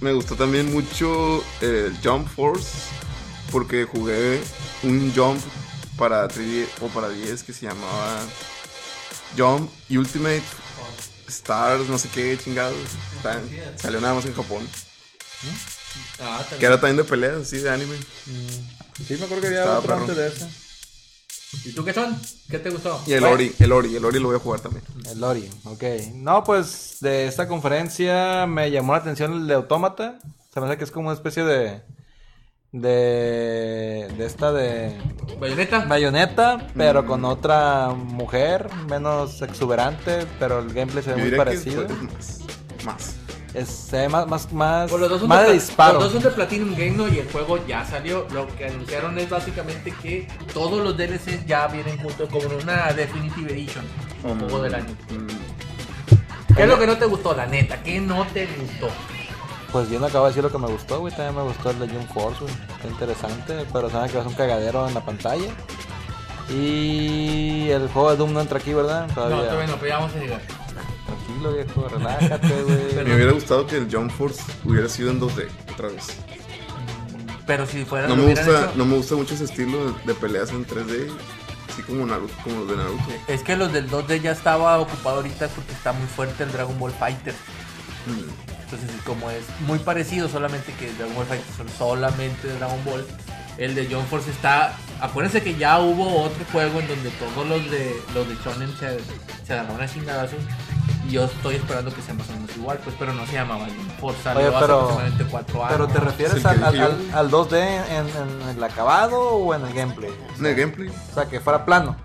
Me 0.00 0.12
gustó 0.12 0.34
también 0.34 0.72
mucho 0.72 1.44
el 1.60 1.94
Jump 2.02 2.26
Force, 2.28 2.68
porque 3.52 3.84
jugué 3.84 4.40
un 4.82 5.12
Jump 5.14 5.38
para 5.98 6.26
3D 6.28 6.66
o 6.80 6.86
para 6.86 7.10
10 7.10 7.42
que 7.42 7.52
se 7.52 7.66
llamaba 7.66 8.20
Jump 9.36 9.70
Ultimate 9.90 10.42
Stars, 11.30 11.88
no 11.88 11.98
sé 11.98 12.08
qué 12.08 12.36
chingados. 12.42 12.76
Está- 13.16 13.40
salió 13.76 14.00
nada 14.00 14.14
más 14.14 14.24
en 14.26 14.34
Japón. 14.34 14.66
Ah, 16.20 16.44
Que 16.58 16.66
era 16.66 16.76
también 16.80 16.96
de 16.98 17.04
peleas, 17.04 17.42
así 17.42 17.58
de 17.58 17.70
anime. 17.70 17.96
Sí, 19.06 19.16
me 19.18 19.24
acuerdo 19.24 19.40
que 19.40 19.46
había 19.48 19.60
Estaba 19.60 19.78
otro 19.78 19.88
perro. 19.88 20.00
antes 20.02 20.16
de 20.16 20.26
ese. 20.28 20.48
¿Y 21.68 21.72
tú 21.72 21.84
qué 21.84 21.92
son? 21.92 22.20
¿Qué 22.48 22.58
te 22.58 22.70
gustó? 22.70 23.02
Y 23.06 23.12
el. 23.14 23.24
Ori, 23.24 23.52
el 23.58 23.72
Ori, 23.72 23.96
el 23.96 24.04
Ori 24.04 24.20
lo 24.20 24.28
voy 24.28 24.36
a 24.36 24.40
jugar 24.40 24.60
también. 24.60 24.84
El 25.10 25.18
Lori, 25.20 25.50
ok. 25.64 25.82
No, 26.14 26.44
pues 26.44 26.98
de 27.00 27.26
esta 27.26 27.48
conferencia 27.48 28.46
me 28.46 28.70
llamó 28.70 28.92
la 28.92 28.98
atención 29.00 29.32
el 29.32 29.46
de 29.48 29.54
Autómata. 29.54 30.18
Se 30.54 30.60
me 30.60 30.66
hace 30.66 30.76
que 30.78 30.84
es 30.84 30.90
como 30.92 31.08
una 31.08 31.16
especie 31.16 31.42
de. 31.44 31.82
De. 32.72 34.08
De 34.16 34.26
esta 34.26 34.52
de. 34.52 34.96
¿Bayoneta? 35.38 35.84
Bayonetta, 35.86 36.68
pero 36.76 37.04
con 37.06 37.24
otra 37.24 37.88
mujer, 37.88 38.68
menos 38.88 39.42
exuberante, 39.42 40.26
pero 40.38 40.60
el 40.60 40.72
gameplay 40.72 41.02
se 41.02 41.14
ve 41.14 41.18
Yo 41.22 41.28
muy 41.28 41.36
parecido. 41.36 41.86
más. 42.14 42.40
Más. 42.84 43.16
Es, 43.52 43.68
se 43.68 43.96
ve 43.98 44.08
más, 44.08 44.28
más, 44.28 44.52
más, 44.52 44.90
Pues 44.90 45.00
los 45.00 45.10
dos 45.10 45.20
son 45.20 45.28
más 45.28 45.40
de 45.40 45.44
pla- 45.46 45.52
disparo. 45.54 45.94
Los 45.94 46.04
dos 46.04 46.12
son 46.12 46.22
de 46.22 46.30
Platinum 46.36 46.70
Game 46.72 46.90
¿no? 46.92 47.08
y 47.08 47.18
el 47.18 47.28
juego 47.32 47.58
ya 47.66 47.84
salió. 47.84 48.26
Lo 48.32 48.46
que 48.56 48.66
anunciaron 48.66 49.18
es 49.18 49.28
básicamente 49.28 49.92
que 50.00 50.28
todos 50.54 50.80
los 50.84 50.96
DLCs 50.96 51.46
ya 51.46 51.66
vienen 51.66 51.98
juntos 51.98 52.28
como 52.30 52.46
una 52.62 52.92
Definitive 52.92 53.52
Edition. 53.52 53.84
Como 54.22 54.42
juego 54.44 54.62
del 54.62 54.74
año. 54.76 54.94
Mm, 55.10 56.54
¿Qué 56.54 56.62
es 56.62 56.68
lo 56.68 56.78
que 56.78 56.86
no 56.86 56.96
te 56.96 57.06
gustó, 57.06 57.34
la 57.34 57.46
neta? 57.46 57.82
¿Qué 57.82 58.00
no 58.00 58.24
te 58.28 58.46
gustó? 58.46 58.88
Pues 59.72 59.88
yo 59.88 60.00
no 60.00 60.06
acabo 60.06 60.24
de 60.24 60.30
decir 60.30 60.42
lo 60.42 60.50
que 60.50 60.58
me 60.58 60.66
gustó, 60.66 60.98
güey. 61.00 61.14
También 61.14 61.36
me 61.36 61.42
gustó 61.42 61.70
el 61.70 61.78
de 61.78 61.88
Jump 61.88 62.12
Force, 62.12 62.40
güey. 62.40 62.52
Está 62.76 62.88
interesante, 62.88 63.66
pero 63.72 63.88
saben 63.90 64.10
que 64.10 64.16
va 64.16 64.20
a 64.22 64.24
ser 64.24 64.32
un 64.32 64.34
cagadero 64.36 64.88
en 64.88 64.94
la 64.94 65.04
pantalla. 65.04 65.50
Y 66.48 67.68
el 67.70 67.88
juego 67.88 68.10
de 68.10 68.16
Doom 68.16 68.32
no 68.32 68.40
entra 68.40 68.58
aquí, 68.58 68.74
¿verdad? 68.74 69.06
No, 69.08 69.14
Todavía. 69.14 69.48
todavía 69.50 69.66
no, 69.68 69.74
pero 69.76 69.86
ya 69.88 69.98
vamos 69.98 70.14
a 70.14 70.18
llegar. 70.18 70.40
Tranquilo, 71.06 71.52
viejo, 71.52 71.88
relájate, 71.88 72.48
güey. 72.62 73.04
Me 73.04 73.14
hubiera 73.14 73.32
gustado 73.32 73.66
que 73.66 73.76
el 73.76 73.88
Jump 73.94 74.10
Force 74.10 74.42
hubiera 74.64 74.88
sido 74.88 75.10
en 75.12 75.20
2D 75.20 75.46
otra 75.72 75.88
vez. 75.88 76.06
Pero 77.46 77.66
si 77.66 77.84
fuera 77.84 78.08
No 78.08 78.16
me 78.16 78.24
gusta, 78.26 78.42
hecho- 78.42 78.72
no 78.76 78.84
me 78.84 78.96
gusta 78.96 79.14
mucho 79.16 79.34
ese 79.34 79.44
estilo 79.44 79.92
de, 79.92 79.92
de 80.06 80.14
peleas 80.14 80.50
en 80.50 80.66
3D, 80.66 81.08
así 81.68 81.82
como 81.82 82.04
Naruto, 82.06 82.32
como 82.44 82.60
los 82.60 82.68
de 82.68 82.76
Naruto. 82.76 83.04
Es 83.28 83.42
que 83.42 83.56
los 83.56 83.72
del 83.72 83.88
2D 83.90 84.20
ya 84.20 84.32
estaba 84.32 84.78
ocupado 84.78 85.16
ahorita 85.16 85.48
porque 85.48 85.72
está 85.72 85.92
muy 85.92 86.06
fuerte 86.08 86.42
el 86.44 86.52
Dragon 86.52 86.78
Ball 86.78 86.92
Fighter. 86.92 87.34
Mm. 88.06 88.49
Entonces, 88.72 88.90
como 89.04 89.30
es 89.30 89.42
muy 89.66 89.78
parecido, 89.80 90.28
solamente 90.28 90.72
que 90.74 90.92
Dragon 90.92 91.14
Ball 91.16 91.26
Fighter 91.26 91.54
son 91.56 91.68
solamente 91.68 92.46
de 92.48 92.56
Dragon 92.56 92.78
Ball, 92.84 93.04
el 93.58 93.74
de 93.74 93.88
John 93.90 94.04
Force 94.06 94.30
está. 94.30 94.74
Acuérdense 95.00 95.42
que 95.42 95.56
ya 95.56 95.80
hubo 95.80 96.22
otro 96.22 96.44
juego 96.52 96.78
en 96.80 96.86
donde 96.88 97.10
todos 97.10 97.46
los 97.48 97.70
de 97.70 98.00
los 98.14 98.28
de 98.28 98.34
Shonen 98.44 98.70
se, 98.78 98.98
se 99.46 99.52
agarraron 99.52 99.80
a 99.82 99.88
chingadazos. 99.88 100.38
Y 101.08 101.12
yo 101.12 101.24
estoy 101.24 101.56
esperando 101.56 101.92
que 101.92 102.00
sea 102.02 102.14
más 102.14 102.28
o 102.28 102.32
menos 102.32 102.54
igual, 102.56 102.78
pues, 102.84 102.94
pero 102.98 103.12
no 103.12 103.26
se 103.26 103.32
llamaba 103.32 103.66
mejor. 103.66 104.14
Salió 104.22 104.40
Oye, 104.46 104.48
hace 104.56 104.60
pero- 104.66 104.74
aproximadamente 104.80 105.24
cuatro 105.30 105.64
años. 105.64 105.72
¿Pero 105.72 105.88
te 105.88 105.98
refieres 106.00 106.44
al, 106.46 106.62
al, 106.62 106.80
al- 106.80 107.10
al 107.14 107.30
2D 107.30 107.58
en, 107.58 108.06
en 108.08 108.48
el 108.56 108.62
acabado 108.62 109.18
o 109.20 109.54
en 109.54 109.66
el 109.66 109.72
gameplay? 109.74 110.12
En 110.38 110.46
el 110.46 110.54
gameplay. 110.54 110.88
O 111.10 111.14
sea, 111.14 111.26
que 111.28 111.40
fuera 111.40 111.64
plano, 111.64 111.96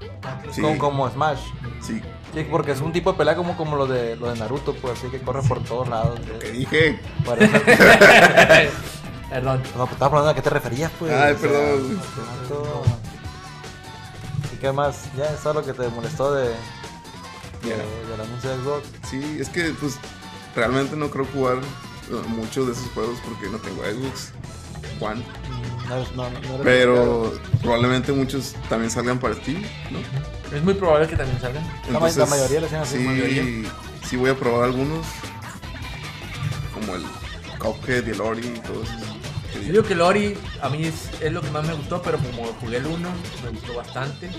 Sí. 0.51 0.61
como, 0.61 0.77
como 0.79 1.09
Smash. 1.11 1.39
Sí. 1.85 2.01
Sí, 2.35 2.45
porque 2.51 2.71
es 2.73 2.81
un 2.81 2.91
tipo 2.91 3.11
de 3.13 3.17
pelea 3.17 3.35
como, 3.35 3.55
como 3.57 3.75
lo, 3.77 3.87
de, 3.87 4.15
lo 4.17 4.29
de 4.31 4.37
Naruto, 4.37 4.73
pues 4.75 4.99
así 4.99 5.07
que 5.07 5.19
corre 5.21 5.41
por 5.47 5.63
todos 5.63 5.87
lados. 5.87 6.19
¿Qué 6.39 6.51
dije? 6.51 6.99
Por 7.25 7.41
eso- 7.41 7.51
Perdón. 9.29 9.61
no, 9.75 9.85
pues 9.85 9.91
estaba 9.93 10.07
hablando 10.07 10.29
a 10.29 10.35
qué 10.35 10.41
te 10.41 10.49
referías, 10.49 10.91
pues. 10.99 11.11
Ay, 11.11 11.33
o 11.33 11.37
sea, 11.39 11.49
perdón. 11.49 11.99
Naruto. 12.17 12.83
¿Y 14.53 14.57
qué 14.57 14.71
más? 14.71 15.05
Ya, 15.17 15.25
eso 15.25 15.49
es 15.49 15.55
lo 15.55 15.63
que 15.65 15.73
te 15.73 15.87
molestó 15.89 16.33
de, 16.33 16.49
de- 16.49 16.55
Ya. 17.63 17.75
del 18.11 18.21
anuncio 18.21 18.49
de 18.49 18.63
Xbox. 18.63 18.87
Sí, 19.09 19.37
es 19.39 19.49
que 19.49 19.73
pues 19.79 19.97
realmente 20.55 20.95
no 20.95 21.09
creo 21.09 21.25
jugar 21.33 21.57
eh, 21.57 22.21
muchos 22.27 22.67
de 22.67 22.73
esos 22.73 22.87
juegos 22.91 23.17
porque 23.27 23.49
no 23.49 23.57
tengo 23.57 23.81
Xbox 23.83 24.31
One. 25.01 25.21
Mm, 25.21 25.89
No, 26.15 26.29
no, 26.29 26.29
no, 26.57 26.63
Pero 26.63 27.33
probablemente 27.61 28.11
muchos 28.11 28.55
también 28.69 28.91
salgan 28.91 29.19
para 29.19 29.35
Steam, 29.35 29.61
¿no? 29.91 29.99
Es 30.55 30.63
muy 30.63 30.73
probable 30.73 31.07
que 31.07 31.15
también 31.15 31.39
salgan. 31.41 31.63
La 31.91 31.99
ma- 31.99 32.09
la 32.09 32.25
mayoría 32.25 32.59
le 32.61 32.65
hacen 32.67 32.79
así, 32.79 32.97
sí, 32.97 33.03
la 33.03 33.09
mayoría. 33.11 33.43
sí 34.09 34.15
voy 34.15 34.29
a 34.31 34.35
probar 34.35 34.63
algunos. 34.65 35.05
Como 36.73 36.95
el 36.95 37.03
Cuphead 37.59 38.07
y 38.07 38.11
el 38.11 38.21
Ori 38.21 38.47
y 38.47 38.59
todo 38.59 38.83
eso. 38.83 38.93
Yo 39.55 39.71
digo 39.71 39.83
que 39.83 39.95
Lori 39.95 40.37
a 40.61 40.69
mí 40.69 40.83
es, 40.85 41.09
es 41.21 41.31
lo 41.31 41.41
que 41.41 41.49
más 41.49 41.65
me 41.65 41.73
gustó, 41.73 42.01
pero 42.01 42.17
como 42.19 42.43
jugué 42.59 42.77
el 42.77 42.85
1, 42.87 43.09
me 43.43 43.49
gustó 43.51 43.73
bastante. 43.75 44.29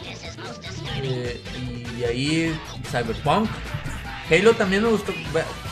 Eh, 1.02 1.42
y 1.98 2.04
ahí 2.04 2.60
Cyberpunk. 2.90 3.48
Halo 4.30 4.54
también 4.54 4.82
me 4.82 4.88
gustó. 4.88 5.12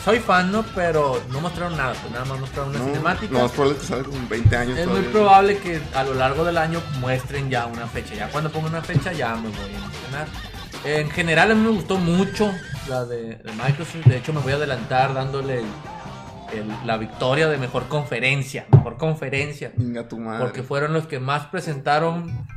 Soy 0.05 0.19
fan, 0.19 0.51
¿no? 0.51 0.63
Pero 0.75 1.21
no 1.29 1.41
mostraron 1.41 1.75
nada, 1.75 1.93
pues 1.93 2.11
nada 2.13 2.23
más 2.25 2.39
mostraron 2.39 2.69
una 2.69 2.79
No, 2.79 2.85
cinemática. 2.85 3.33
lo 3.33 3.39
más 3.39 3.51
probable 3.51 3.75
es 3.75 3.81
que 3.81 3.87
salga 3.87 4.09
con 4.09 4.29
20 4.29 4.55
años 4.57 4.77
Es 4.77 4.85
muy 4.87 4.95
todavía. 4.95 5.11
probable 5.11 5.57
que 5.57 5.81
a 5.93 6.03
lo 6.03 6.13
largo 6.13 6.45
del 6.45 6.57
año 6.57 6.81
muestren 6.99 7.49
ya 7.49 7.65
una 7.65 7.87
fecha. 7.87 8.13
Ya 8.15 8.29
cuando 8.29 8.49
pongan 8.51 8.71
una 8.71 8.81
fecha 8.81 9.11
ya 9.11 9.35
me 9.35 9.49
voy 9.49 9.59
a 9.59 9.77
emocionar. 9.77 10.27
En 10.85 11.09
general 11.09 11.51
a 11.51 11.55
mí 11.55 11.61
me 11.63 11.69
gustó 11.71 11.97
mucho 11.97 12.49
la 12.87 13.03
de, 13.05 13.35
de 13.35 13.51
Microsoft. 13.53 14.05
De 14.05 14.17
hecho 14.17 14.31
me 14.31 14.39
voy 14.39 14.53
a 14.53 14.55
adelantar 14.55 15.13
dándole 15.13 15.59
el- 15.59 15.65
el- 16.59 16.87
la 16.87 16.95
victoria 16.97 17.47
de 17.49 17.57
mejor 17.57 17.87
conferencia. 17.89 18.67
Mejor 18.71 18.95
conferencia. 18.97 19.73
Venga 19.75 20.07
tu 20.07 20.17
madre. 20.19 20.39
Porque 20.45 20.63
fueron 20.63 20.93
los 20.93 21.07
que 21.07 21.19
más 21.19 21.47
presentaron. 21.47 22.47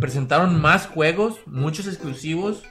Presentaron 0.00 0.60
más 0.60 0.86
juegos, 0.88 1.36
muchos 1.46 1.86
exclusivos, 1.86 2.62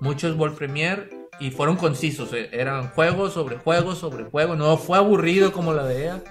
muchos 0.00 0.36
World 0.36 0.56
Premiere. 0.56 1.10
Y 1.40 1.50
fueron 1.50 1.76
concisos. 1.76 2.32
eh, 2.32 2.48
Eran 2.52 2.88
juegos 2.90 3.32
sobre 3.34 3.56
juegos 3.56 3.98
sobre 3.98 4.24
juegos. 4.24 4.56
No 4.56 4.76
fue 4.76 4.98
aburrido 4.98 5.52
como 5.52 5.72
la 5.72 5.84
de 5.84 6.02
ella. 6.04 6.22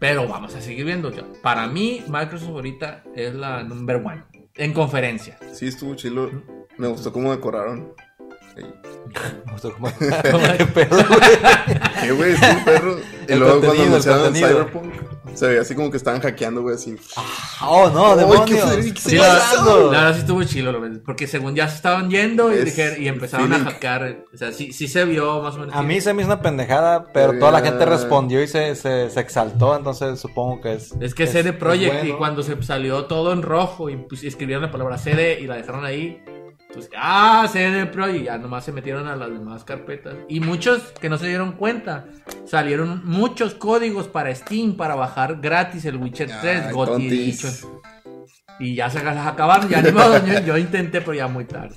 Pero 0.00 0.28
vamos 0.28 0.54
a 0.54 0.60
seguir 0.60 0.84
viendo. 0.84 1.10
Para 1.42 1.66
mí, 1.66 2.04
Microsoft 2.08 2.50
ahorita 2.50 3.02
es 3.16 3.34
la 3.34 3.62
number 3.64 3.96
one. 3.96 4.22
En 4.54 4.72
conferencia. 4.72 5.38
Sí, 5.52 5.66
estuvo 5.66 5.94
chilo. 5.94 6.30
Me 6.76 6.86
gustó 6.86 7.12
cómo 7.12 7.32
decoraron. 7.32 7.92
Ahí. 8.58 8.74
Me 9.46 9.52
gustó 9.52 9.72
como- 9.72 9.88
¿Qué 9.98 10.66
pedo, 10.66 10.96
güey? 10.96 11.20
¿Qué, 12.02 12.12
güey? 12.12 12.32
Estuvo 12.32 12.64
perro. 12.64 12.96
Y 13.28 13.32
El 13.32 13.38
luego 13.38 13.60
cuando 13.60 13.82
anunciaron. 13.84 14.34
Cyberpunk, 14.34 14.92
se 15.34 15.46
veía 15.46 15.60
así 15.60 15.74
como 15.74 15.90
que 15.90 15.96
estaban 15.98 16.20
hackeando, 16.20 16.62
güey, 16.62 16.74
así. 16.74 16.96
Oh, 17.62 17.88
no, 17.90 18.16
demonios. 18.16 18.46
qué 18.46 18.54
¿Qué 18.56 18.60
feliz, 18.62 18.86
está 18.86 19.10
sí, 19.10 19.16
la, 19.16 19.28
pasando? 19.28 19.92
la 19.92 19.98
verdad 20.00 20.14
sí 20.14 20.20
estuvo 20.20 20.44
chilo, 20.44 20.72
lo 20.72 20.80
ves, 20.80 20.98
porque 21.04 21.26
según 21.26 21.54
ya 21.54 21.68
se 21.68 21.76
estaban 21.76 22.10
yendo 22.10 22.50
y, 22.52 22.58
Es 22.58 22.64
dijer- 22.64 22.98
y 23.00 23.08
empezaron 23.08 23.52
a 23.52 23.58
hackear. 23.60 24.24
O 24.32 24.36
sea, 24.36 24.52
sí, 24.52 24.72
sí 24.72 24.88
se 24.88 25.04
vio 25.04 25.40
más 25.42 25.54
o 25.54 25.58
menos. 25.60 25.74
A 25.74 25.82
mí 25.82 26.00
se 26.00 26.12
me 26.14 26.22
hizo 26.22 26.30
una 26.32 26.42
pendejada, 26.42 27.06
pero 27.12 27.38
toda 27.38 27.50
la 27.52 27.60
gente 27.60 27.84
Eh. 27.84 27.86
respondió 27.86 28.42
y 28.42 28.48
se, 28.48 28.74
se, 28.74 29.10
se 29.10 29.20
exaltó, 29.20 29.76
entonces 29.76 30.18
supongo 30.20 30.60
que 30.60 30.74
es... 30.74 30.92
Es 31.00 31.14
que 31.14 31.26
CD 31.26 31.52
Projekt 31.52 32.02
es 32.02 32.08
y 32.08 32.12
cuando 32.12 32.42
se 32.42 32.60
salió 32.62 33.04
todo 33.04 33.32
en 33.32 33.42
rojo 33.42 33.90
y 33.90 33.96
pues, 33.96 34.24
escribieron 34.24 34.62
la 34.64 34.70
palabra 34.72 34.98
CD 34.98 35.38
y 35.40 35.46
la 35.46 35.56
dejaron 35.56 35.84
ahí, 35.84 36.20
pues 36.78 36.90
ah, 36.96 37.48
CD 37.50 37.86
Projekt, 37.86 38.24
ya 38.26 38.38
nomás 38.38 38.64
se 38.64 38.72
metieron 38.72 39.08
a 39.08 39.16
las 39.16 39.30
demás 39.30 39.64
carpetas. 39.64 40.14
Y 40.28 40.40
muchos 40.40 40.80
que 41.00 41.08
no 41.08 41.18
se 41.18 41.26
dieron 41.26 41.52
cuenta, 41.52 42.06
salieron 42.44 43.02
muchos 43.04 43.54
códigos 43.54 44.06
para 44.06 44.34
Steam 44.34 44.76
para 44.76 44.94
bajar 44.94 45.40
gratis 45.40 45.84
el 45.84 45.96
Witcher 45.96 46.30
3, 46.40 46.66
Ay, 46.66 46.72
Gotti 46.72 46.92
tontis. 46.92 47.42
dicho. 47.42 47.82
Y 48.60 48.74
ya 48.74 48.90
se 48.90 49.02
las 49.02 49.26
acabaron, 49.26 49.68
ya 49.68 49.82
ni 49.82 49.92
modo, 49.92 50.24
yo, 50.24 50.40
yo 50.40 50.58
intenté, 50.58 51.00
pero 51.00 51.14
ya 51.14 51.28
muy 51.28 51.44
tarde. 51.44 51.76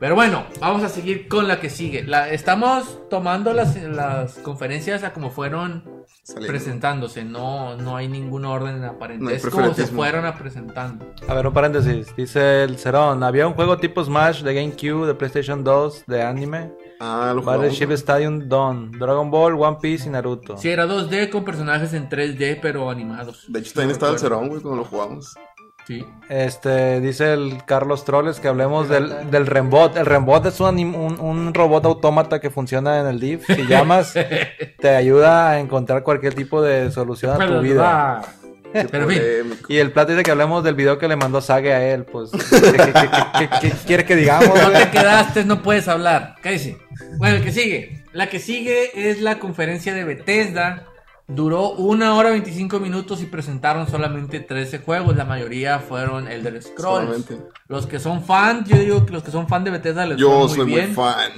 Pero 0.00 0.14
bueno, 0.14 0.46
vamos 0.60 0.82
a 0.82 0.88
seguir 0.88 1.28
con 1.28 1.46
la 1.46 1.60
que 1.60 1.68
sigue. 1.68 2.02
La, 2.04 2.30
estamos 2.30 3.06
tomando 3.10 3.52
las, 3.52 3.76
las 3.76 4.36
conferencias 4.38 5.04
a 5.04 5.12
como 5.12 5.28
fueron 5.28 5.84
Saliendo. 6.22 6.48
presentándose. 6.48 7.22
No, 7.22 7.76
no 7.76 7.96
hay 7.96 8.08
ningún 8.08 8.46
orden 8.46 8.82
aparente. 8.82 9.22
No 9.22 9.28
es 9.28 9.46
como 9.46 9.74
se 9.74 9.86
fueron 9.86 10.24
a 10.24 10.34
presentando. 10.38 11.04
A 11.28 11.34
ver, 11.34 11.46
un 11.46 11.52
paréntesis. 11.52 12.16
Dice 12.16 12.64
el 12.64 12.78
Cerón, 12.78 13.22
había 13.22 13.46
un 13.46 13.52
juego 13.52 13.76
tipo 13.76 14.02
Smash 14.02 14.42
de 14.42 14.54
GameCube, 14.54 15.06
de 15.06 15.14
PlayStation 15.14 15.62
2, 15.62 16.04
de 16.06 16.22
anime. 16.22 16.72
Ah, 16.98 17.32
lo 17.34 17.42
jugamos. 17.42 17.64
Battleship 17.64 17.90
Stadium 17.92 18.48
Dawn, 18.48 18.92
Dragon 18.92 19.30
Ball, 19.30 19.54
One 19.54 19.76
Piece 19.82 20.08
y 20.08 20.12
Naruto. 20.12 20.56
Sí, 20.56 20.70
era 20.70 20.86
2D 20.86 21.28
con 21.28 21.44
personajes 21.44 21.92
en 21.92 22.08
3D, 22.08 22.58
pero 22.62 22.88
animados. 22.88 23.44
De 23.48 23.58
hecho, 23.60 23.74
también 23.74 23.90
estaba 23.90 24.12
el. 24.12 24.18
Cerón, 24.18 24.48
güey, 24.48 24.62
cuando 24.62 24.82
lo 24.82 24.84
jugamos. 24.88 25.34
Sí. 25.90 26.06
Este, 26.28 27.00
dice 27.00 27.32
el 27.32 27.64
Carlos 27.66 28.04
Trolles 28.04 28.38
que 28.38 28.46
hablemos 28.46 28.88
del, 28.88 29.28
del 29.28 29.44
Rembot. 29.46 29.96
El 29.96 30.06
Rembot 30.06 30.46
es 30.46 30.60
un, 30.60 30.68
anim- 30.76 30.94
un, 30.94 31.18
un 31.18 31.52
robot 31.52 31.84
autómata 31.84 32.38
que 32.38 32.48
funciona 32.48 33.00
en 33.00 33.06
el 33.08 33.18
DIF. 33.18 33.44
Si 33.46 33.66
llamas, 33.66 34.14
te 34.78 34.88
ayuda 34.88 35.50
a 35.50 35.58
encontrar 35.58 36.04
cualquier 36.04 36.34
tipo 36.34 36.62
de 36.62 36.92
solución 36.92 37.32
a 37.32 37.44
tu 37.44 37.60
vida. 37.60 38.22
Qué 38.72 38.84
Pero. 38.88 39.08
Y 39.68 39.78
el 39.78 39.90
plato 39.90 40.12
dice 40.12 40.22
que 40.22 40.30
hablemos 40.30 40.62
del 40.62 40.76
video 40.76 40.96
que 40.96 41.08
le 41.08 41.16
mandó 41.16 41.40
Sage 41.40 41.72
a 41.72 41.82
él. 41.92 42.04
Pues, 42.04 42.30
¿qué, 42.30 42.38
qué- 42.38 42.76
qué- 42.76 42.92
qué- 42.92 43.48
qué- 43.48 43.48
qué 43.60 43.72
quiere 43.84 44.04
que 44.04 44.14
digamos? 44.14 44.48
No 44.62 44.70
te 44.70 44.90
quedaste, 44.90 45.44
no 45.44 45.60
puedes 45.60 45.88
hablar. 45.88 46.36
Cállese. 46.40 46.78
Bueno, 47.18 47.38
el 47.38 47.42
que 47.42 47.50
sigue. 47.50 48.04
La 48.12 48.28
que 48.28 48.38
sigue 48.38 48.90
es 49.10 49.20
la 49.20 49.40
conferencia 49.40 49.92
de 49.92 50.04
Bethesda. 50.04 50.84
Duró 51.34 51.70
una 51.72 52.14
hora 52.16 52.30
25 52.30 52.80
minutos 52.80 53.22
y 53.22 53.26
presentaron 53.26 53.88
solamente 53.88 54.40
13 54.40 54.78
juegos. 54.80 55.16
La 55.16 55.24
mayoría 55.24 55.78
fueron 55.78 56.26
Elder 56.28 56.60
Scrolls. 56.62 57.06
Solamente. 57.06 57.38
Los 57.68 57.86
que 57.86 57.98
son 58.00 58.24
fans, 58.24 58.68
yo 58.68 58.76
digo 58.76 59.06
que 59.06 59.12
los 59.12 59.22
que 59.22 59.30
son 59.30 59.46
fans 59.48 59.64
de 59.64 59.70
Bethesda 59.70 60.06
les 60.06 60.18
Yo 60.18 60.40
muy 60.40 60.48
soy 60.48 60.58
muy 60.66 60.74
bien. 60.74 60.94
fan. 60.94 61.30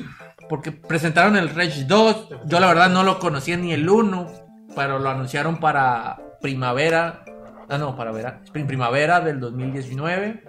Porque 0.48 0.72
presentaron 0.72 1.36
el 1.36 1.50
Rage 1.54 1.84
2. 1.84 2.28
Yo 2.46 2.58
la 2.60 2.66
verdad 2.68 2.90
no 2.90 3.02
lo 3.04 3.18
conocía 3.18 3.56
ni 3.56 3.72
el 3.72 3.88
1. 3.88 4.30
Pero 4.74 4.98
lo 4.98 5.10
anunciaron 5.10 5.60
para 5.60 6.18
primavera. 6.40 7.24
Ah, 7.68 7.76
no, 7.78 7.94
para 7.96 8.12
vera- 8.12 8.40
prim- 8.52 8.66
primavera 8.66 9.20
del 9.20 9.40
2019. 9.40 10.42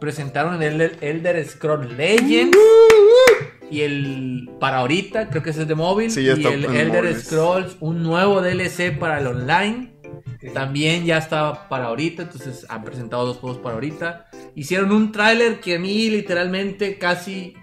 Presentaron 0.00 0.60
el 0.62 0.80
Elder- 0.80 0.98
Elder 1.00 1.44
Scroll 1.46 1.96
Legends. 1.96 2.56
Y 3.70 3.82
el 3.82 4.50
para 4.58 4.78
ahorita, 4.78 5.28
creo 5.28 5.42
que 5.42 5.50
ese 5.50 5.62
es 5.62 5.68
de 5.68 5.74
móvil. 5.74 6.10
Sí, 6.10 6.24
ya 6.24 6.32
y 6.32 6.36
está 6.36 6.54
el 6.54 6.64
Elder 6.64 7.02
móviles. 7.02 7.24
Scrolls, 7.24 7.76
un 7.80 8.02
nuevo 8.02 8.40
DLC 8.40 8.98
para 8.98 9.20
el 9.20 9.26
online. 9.26 9.94
También 10.54 11.04
ya 11.04 11.18
está 11.18 11.68
para 11.68 11.86
ahorita, 11.86 12.22
entonces 12.22 12.64
han 12.68 12.84
presentado 12.84 13.26
dos 13.26 13.38
juegos 13.38 13.58
para 13.58 13.74
ahorita. 13.74 14.26
Hicieron 14.54 14.92
un 14.92 15.12
tráiler 15.12 15.60
que 15.60 15.76
a 15.76 15.78
mí 15.78 16.08
literalmente 16.10 16.96
casi 16.96 17.54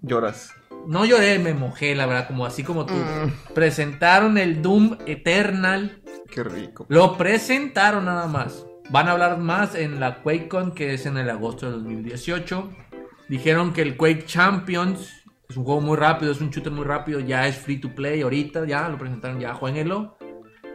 Lloras. 0.00 0.52
no 0.86 1.04
lloré, 1.04 1.38
me 1.38 1.54
mojé, 1.54 1.94
la 1.94 2.06
verdad, 2.06 2.26
como 2.26 2.44
así 2.44 2.62
como 2.62 2.84
tú. 2.84 2.94
Mm. 2.94 3.54
Presentaron 3.54 4.38
el 4.38 4.60
Doom 4.60 4.98
Eternal. 5.06 6.02
Qué 6.30 6.42
rico. 6.42 6.86
Lo 6.88 7.16
presentaron 7.16 8.04
nada 8.04 8.26
más. 8.26 8.66
Van 8.90 9.08
a 9.08 9.12
hablar 9.12 9.38
más 9.38 9.74
en 9.74 10.00
la 10.00 10.22
QuakeCon, 10.22 10.72
que 10.72 10.94
es 10.94 11.06
en 11.06 11.16
el 11.16 11.30
agosto 11.30 11.66
de 11.66 11.72
2018. 11.72 12.70
Dijeron 13.28 13.72
que 13.72 13.82
el 13.82 13.96
Quake 13.96 14.26
Champions 14.26 15.24
es 15.48 15.56
un 15.56 15.64
juego 15.64 15.80
muy 15.80 15.96
rápido, 15.96 16.32
es 16.32 16.40
un 16.40 16.50
shooter 16.50 16.72
muy 16.72 16.84
rápido, 16.84 17.20
ya 17.20 17.46
es 17.46 17.56
free 17.56 17.80
to 17.80 17.94
play 17.94 18.22
ahorita, 18.22 18.66
ya 18.66 18.88
lo 18.88 18.98
presentaron, 18.98 19.40
ya 19.40 19.54
jueguenlo. 19.54 20.16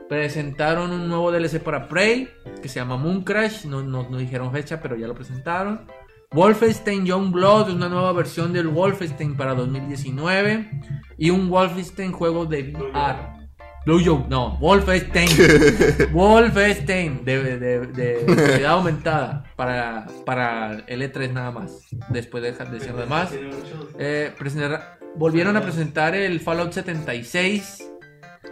Presentaron 0.07 0.91
un 0.91 1.07
nuevo 1.07 1.31
DLC 1.31 1.61
para 1.61 1.87
Prey, 1.87 2.29
que 2.61 2.67
se 2.67 2.79
llama 2.79 2.97
Moon 2.97 3.23
Crash, 3.23 3.65
no, 3.65 3.81
no, 3.81 4.09
no 4.09 4.17
dijeron 4.17 4.51
fecha, 4.51 4.81
pero 4.81 4.97
ya 4.97 5.07
lo 5.07 5.15
presentaron. 5.15 5.87
Wolfenstein 6.33 7.05
Youngblood, 7.05 7.71
una 7.71 7.89
nueva 7.89 8.13
versión 8.13 8.53
del 8.53 8.69
Wolfenstein 8.69 9.35
para 9.35 9.53
2019. 9.53 10.69
Y 11.17 11.29
un 11.29 11.49
Wolfenstein 11.49 12.13
juego 12.13 12.45
de 12.45 12.73
VR. 12.73 13.40
Blue 13.85 13.99
Joe, 14.03 14.25
no, 14.29 14.57
Wolfenstein. 14.57 15.29
Wolfenstein 16.11 17.25
de, 17.25 17.57
de, 17.57 17.79
de 17.87 18.23
realidad 18.27 18.73
aumentada 18.73 19.43
para, 19.55 20.05
para 20.25 20.83
el 20.87 21.01
E3 21.01 21.31
nada 21.31 21.51
más. 21.51 21.87
Después 22.09 22.43
de 22.43 22.51
dejar 22.51 22.69
de 22.69 22.77
decir 22.77 22.93
lo 22.93 22.99
demás. 23.01 23.31
Eh, 23.97 24.31
presentar- 24.37 24.99
volvieron 25.15 25.57
a 25.57 25.61
presentar 25.61 26.13
el 26.15 26.39
Fallout 26.39 26.71
76. 26.73 27.87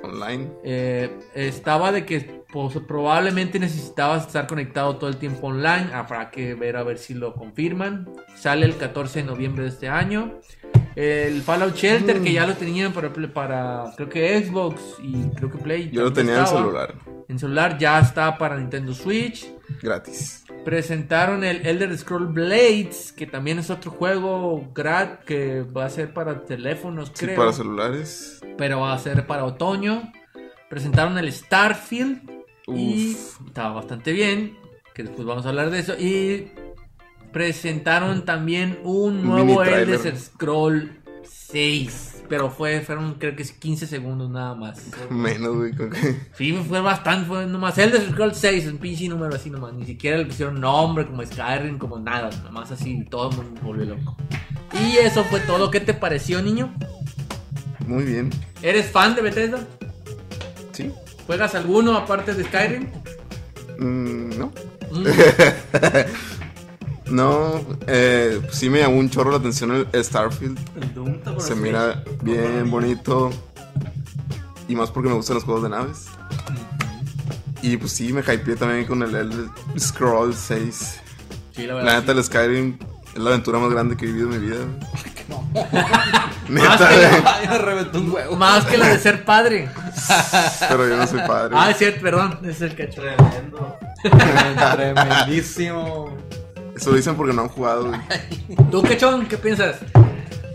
Online. 0.01 0.47
Eh, 0.63 1.11
estaba 1.35 1.91
de 1.91 2.05
que 2.05 2.41
pues, 2.51 2.75
probablemente 2.87 3.59
necesitabas 3.59 4.25
estar 4.27 4.47
conectado 4.47 4.95
todo 4.97 5.09
el 5.09 5.17
tiempo 5.17 5.47
online. 5.47 5.89
Habrá 5.93 6.31
que 6.31 6.55
ver 6.55 6.75
a 6.77 6.83
ver 6.83 6.97
si 6.97 7.13
lo 7.13 7.33
confirman. 7.33 8.09
Sale 8.35 8.65
el 8.65 8.77
14 8.77 9.19
de 9.19 9.25
noviembre 9.25 9.63
de 9.63 9.69
este 9.69 9.89
año. 9.89 10.39
El 11.01 11.41
Fallout 11.43 11.75
Shelter, 11.77 12.21
que 12.21 12.33
ya 12.33 12.45
lo 12.45 12.55
tenían 12.55 12.91
para, 12.91 13.13
para 13.33 13.85
creo 13.95 14.09
que 14.09 14.43
Xbox 14.43 14.81
y 15.01 15.29
creo 15.29 15.49
que 15.49 15.57
Play. 15.57 15.89
Yo 15.91 16.03
lo 16.03 16.11
tenía 16.11 16.39
en 16.39 16.47
celular. 16.47 16.93
En 17.29 17.39
celular 17.39 17.77
ya 17.77 17.99
está 17.99 18.37
para 18.37 18.57
Nintendo 18.57 18.93
Switch. 18.93 19.47
Gratis. 19.81 20.43
Presentaron 20.65 21.45
el 21.45 21.65
Elder 21.65 21.97
Scroll 21.97 22.27
Blades, 22.27 23.13
que 23.13 23.25
también 23.25 23.59
es 23.59 23.69
otro 23.69 23.91
juego 23.91 24.71
grat 24.75 25.23
que 25.23 25.61
va 25.61 25.85
a 25.85 25.89
ser 25.89 26.13
para 26.13 26.43
teléfonos, 26.43 27.13
Sí, 27.13 27.27
creo. 27.27 27.37
para 27.37 27.53
celulares. 27.53 28.41
pero 28.57 28.81
va 28.81 28.91
a 28.93 28.99
ser 28.99 29.25
para 29.25 29.45
otoño. 29.45 30.11
Presentaron 30.69 31.17
el 31.17 31.31
Starfield 31.31 32.29
y 32.67 33.15
estaba 33.47 33.73
bastante 33.75 34.11
bien, 34.11 34.57
que 34.93 35.03
después 35.03 35.25
vamos 35.25 35.45
a 35.45 35.49
hablar 35.49 35.69
de 35.69 35.79
eso. 35.79 35.93
Y 35.97 36.51
presentaron 37.31 38.25
también 38.25 38.79
un 38.83 39.23
nuevo 39.23 39.63
Elder. 39.63 40.17
Scroll 40.17 40.99
6, 41.23 42.23
pero 42.29 42.49
fue 42.49 42.81
fueron 42.81 43.15
creo 43.15 43.35
que 43.35 43.43
es 43.43 43.51
15 43.51 43.87
segundos 43.87 44.29
nada 44.29 44.55
más. 44.55 44.81
Menos, 45.09 45.55
güey. 45.55 45.73
Sí, 46.37 46.53
fue 46.67 46.81
bastante, 46.81 47.27
fue 47.27 47.45
nomás 47.45 47.77
Elder 47.77 48.09
Scrolls 48.09 48.37
6, 48.37 48.67
un 48.67 48.77
pinche 48.77 49.07
número 49.07 49.35
así 49.35 49.49
nomás, 49.49 49.73
ni 49.73 49.85
siquiera 49.85 50.17
le 50.17 50.25
pusieron 50.25 50.59
nombre 50.59 51.05
como 51.05 51.25
Skyrim, 51.25 51.77
como 51.77 51.99
nada, 51.99 52.29
nomás 52.43 52.71
así, 52.71 53.05
todo 53.09 53.31
el 53.31 53.37
mundo 53.37 53.61
volvió 53.63 53.85
loco. 53.85 54.15
Y 54.81 54.97
eso 54.97 55.23
fue 55.23 55.39
todo, 55.41 55.71
¿qué 55.71 55.79
te 55.79 55.93
pareció, 55.93 56.41
niño? 56.41 56.73
Muy 57.87 58.03
bien. 58.03 58.29
¿Eres 58.61 58.91
fan 58.91 59.15
de 59.15 59.21
Bethesda? 59.21 59.59
Sí. 60.71 60.91
¿Juegas 61.25 61.55
alguno 61.55 61.95
aparte 61.97 62.33
de 62.33 62.43
Skyrim? 62.43 62.87
Mm, 63.79 64.37
no. 64.37 64.51
Mm, 64.91 65.05
No, 67.09 67.59
eh, 67.87 68.39
sí 68.51 68.69
me 68.69 68.79
llamó 68.79 68.97
un 68.97 69.09
chorro 69.09 69.31
la 69.31 69.37
atención 69.37 69.87
el 69.91 70.03
Starfield. 70.03 70.59
El 70.81 70.93
Doom 70.93 71.09
está 71.15 71.33
por 71.33 71.41
Se 71.41 71.53
así. 71.53 71.61
mira 71.61 72.03
bien 72.21 72.69
bonito. 72.69 73.31
Y 74.67 74.75
más 74.75 74.91
porque 74.91 75.09
me 75.09 75.15
gustan 75.15 75.35
los 75.35 75.43
juegos 75.43 75.63
de 75.63 75.69
naves. 75.69 76.05
Y 77.61 77.75
pues 77.77 77.91
sí, 77.91 78.13
me 78.13 78.21
hypeé 78.21 78.55
también 78.55 78.85
con 78.85 79.01
el 79.03 79.13
Elder 79.15 79.45
Scrolls 79.77 80.37
6. 80.37 80.99
sí, 81.55 81.65
la 81.67 81.73
La 81.73 81.83
verdad. 81.83 81.99
neta, 82.01 82.11
el 82.13 82.23
Skyrim 82.23 82.77
es 83.15 83.19
la 83.19 83.29
aventura 83.31 83.59
más 83.59 83.71
grande 83.71 83.97
que 83.97 84.05
he 84.05 84.07
vivido 84.11 84.31
en 84.33 84.41
mi 84.41 84.47
vida. 84.49 84.65
Más 86.49 86.63
Neta, 86.79 86.89
que. 86.89 87.05
Ay, 87.25 87.47
me 87.47 87.57
reventó 87.59 87.99
un 87.99 88.11
huevo. 88.11 88.35
Más 88.35 88.65
que 88.65 88.77
la 88.77 88.87
de 88.87 88.97
ser 88.99 89.23
padre. 89.25 89.69
pero 90.69 90.87
yo 90.87 90.97
no 90.97 91.05
soy 91.05 91.19
padre. 91.27 91.55
Ah, 91.57 91.69
es 91.69 91.77
cierto, 91.77 92.01
perdón, 92.01 92.39
es 92.43 92.61
el 92.61 92.75
cacho. 92.75 93.01
Tremendo. 93.01 93.77
Tremendísimo. 94.75 96.17
Eso 96.79 96.91
lo 96.91 96.95
dicen 96.95 97.15
porque 97.15 97.33
no 97.33 97.41
han 97.41 97.49
jugado. 97.49 97.87
güey. 97.87 97.99
¿Tú, 98.71 98.81
cachón, 98.81 99.25
qué 99.25 99.37
piensas? 99.37 99.79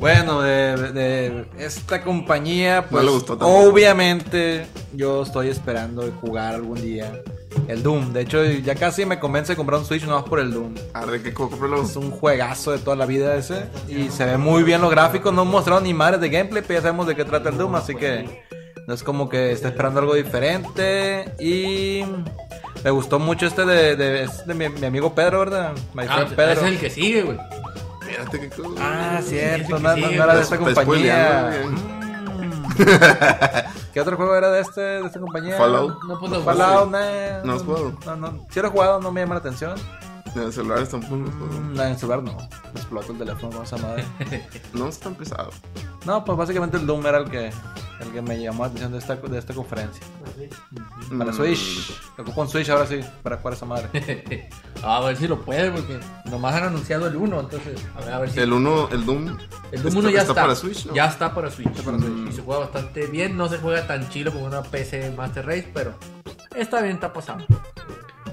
Bueno, 0.00 0.40
de, 0.40 0.92
de 0.92 1.44
esta 1.58 2.02
compañía, 2.02 2.86
pues 2.88 3.04
le 3.04 3.10
gustó 3.10 3.36
tanto. 3.36 3.46
obviamente 3.46 4.66
yo 4.94 5.22
estoy 5.22 5.48
esperando 5.48 6.02
jugar 6.20 6.54
algún 6.54 6.80
día 6.80 7.12
el 7.68 7.82
Doom. 7.82 8.12
De 8.14 8.22
hecho, 8.22 8.42
ya 8.42 8.74
casi 8.74 9.04
me 9.04 9.18
convence 9.18 9.52
de 9.52 9.56
comprar 9.56 9.80
un 9.80 9.86
Switch 9.86 10.04
nomás 10.04 10.24
por 10.24 10.40
el 10.40 10.50
Doom. 10.50 10.74
Arre, 10.94 11.22
que 11.22 11.34
cómpralo. 11.34 11.82
Es 11.82 11.96
un 11.96 12.10
juegazo 12.10 12.72
de 12.72 12.78
toda 12.78 12.96
la 12.96 13.04
vida 13.06 13.36
ese. 13.36 13.66
Y 13.86 14.08
se 14.10 14.24
ve 14.24 14.38
muy 14.38 14.62
bien 14.62 14.80
los 14.80 14.90
gráficos. 14.90 15.32
No 15.32 15.44
mostraron 15.44 15.84
ni 15.84 15.92
madres 15.92 16.20
de 16.22 16.30
gameplay, 16.30 16.62
pero 16.66 16.78
ya 16.80 16.82
sabemos 16.82 17.06
de 17.06 17.16
qué 17.16 17.24
trata 17.24 17.50
el 17.50 17.58
Doom. 17.58 17.74
Así 17.74 17.94
que 17.94 18.42
no 18.86 18.94
es 18.94 19.02
como 19.02 19.28
que 19.28 19.52
está 19.52 19.68
esperando 19.68 20.00
algo 20.00 20.14
diferente. 20.14 21.32
Y 21.38 22.02
me 22.84 22.90
gustó 22.90 23.18
mucho 23.18 23.46
este 23.46 23.64
de, 23.64 23.96
de, 23.96 24.22
es 24.24 24.46
de 24.46 24.54
mi, 24.54 24.68
mi 24.68 24.86
amigo 24.86 25.14
Pedro, 25.14 25.40
¿verdad? 25.40 25.72
My 25.94 26.04
Ah, 26.04 26.12
friend 26.14 26.26
ese 26.26 26.36
Pedro. 26.36 26.52
es 26.52 26.62
el 26.72 26.78
que 26.78 26.90
sigue, 26.90 27.22
güey. 27.22 27.38
Espérate, 28.02 28.40
que 28.40 28.50
Ah, 28.78 29.20
cierto, 29.22 29.78
no, 29.78 29.88
no- 29.88 29.94
sigue, 29.94 30.16
no 30.16 30.24
era 30.24 30.34
de 30.36 30.42
esta 30.42 30.58
compañía. 30.58 31.50
Mm. 31.66 31.94
¿Qué 33.92 34.00
otro 34.00 34.16
juego 34.16 34.34
era 34.34 34.50
de 34.50 34.60
este 34.60 34.80
de 34.80 35.06
esta 35.06 35.20
compañía? 35.20 35.56
Fallout. 35.56 36.02
No, 36.04 36.18
pues 36.18 36.32
no, 36.32 36.40
Fallout, 36.42 36.90
¿No 37.44 37.54
no. 37.56 37.98
No, 38.04 38.16
no. 38.16 38.46
Si 38.50 38.60
lo 38.60 38.66
he 38.68 38.70
jugado, 38.70 39.00
no 39.00 39.12
me 39.12 39.20
llama 39.20 39.34
la 39.36 39.40
atención. 39.40 39.74
En 40.34 40.42
el 40.42 40.52
celular 40.52 40.86
tampoco. 40.86 41.14
Mm, 41.16 41.80
en 41.80 41.86
el 41.88 41.96
celular 41.98 42.22
no. 42.22 42.36
Explota 42.74 43.12
el 43.12 43.18
teléfono 43.18 43.52
con 43.56 43.64
esa 43.64 43.76
madre. 43.76 44.04
No 44.72 44.88
es 44.88 44.98
tan 44.98 45.14
pesado. 45.14 45.50
No, 46.04 46.24
pues 46.24 46.36
básicamente 46.36 46.76
el 46.76 46.86
Doom 46.86 47.06
era 47.06 47.18
el 47.18 47.30
que, 47.30 47.46
el 48.00 48.08
que 48.12 48.20
me 48.20 48.40
llamó 48.42 48.64
la 48.64 48.68
atención 48.68 48.92
de 48.92 48.98
esta, 48.98 49.14
de 49.16 49.38
esta 49.38 49.54
conferencia. 49.54 50.04
Para 51.16 51.30
Mm, 51.30 51.34
Switch. 51.34 52.00
Lo 52.16 52.24
ocupo 52.24 52.42
en 52.42 52.48
Switch 52.48 52.68
ahora 52.70 52.86
sí, 52.86 53.00
para 53.22 53.36
jugar 53.36 53.54
esa 53.54 53.66
madre. 53.66 54.48
a 54.82 55.00
ver 55.00 55.16
si 55.16 55.28
lo 55.28 55.40
puede, 55.40 55.70
porque 55.70 56.00
nomás 56.26 56.54
han 56.56 56.64
anunciado 56.64 57.06
el 57.06 57.16
1, 57.16 57.40
entonces, 57.40 57.80
a 57.96 58.00
ver, 58.04 58.14
a 58.14 58.18
ver 58.20 58.30
si... 58.30 58.40
El 58.40 58.52
1, 58.52 58.88
el 58.90 59.06
Doom. 59.06 59.36
El 59.70 59.82
Doom 59.82 59.96
1 59.98 60.10
ya 60.10 60.22
está. 60.22 60.34
para 60.34 60.54
Switch, 60.56 60.86
¿no? 60.86 60.94
Ya 60.94 61.06
está 61.06 61.32
para 61.34 61.50
Switch. 61.50 61.70
para 61.82 61.98
Switch. 61.98 62.28
Y 62.28 62.32
se 62.32 62.42
juega 62.42 62.60
bastante 62.60 63.06
bien. 63.06 63.36
No 63.36 63.48
se 63.48 63.58
juega 63.58 63.86
tan 63.86 64.08
chilo 64.08 64.32
como 64.32 64.46
una 64.46 64.62
PC 64.62 65.12
Master 65.16 65.46
Race, 65.46 65.70
pero 65.72 65.94
está 66.56 66.80
bien, 66.82 66.94
está 66.96 67.12
pasando. 67.12 67.46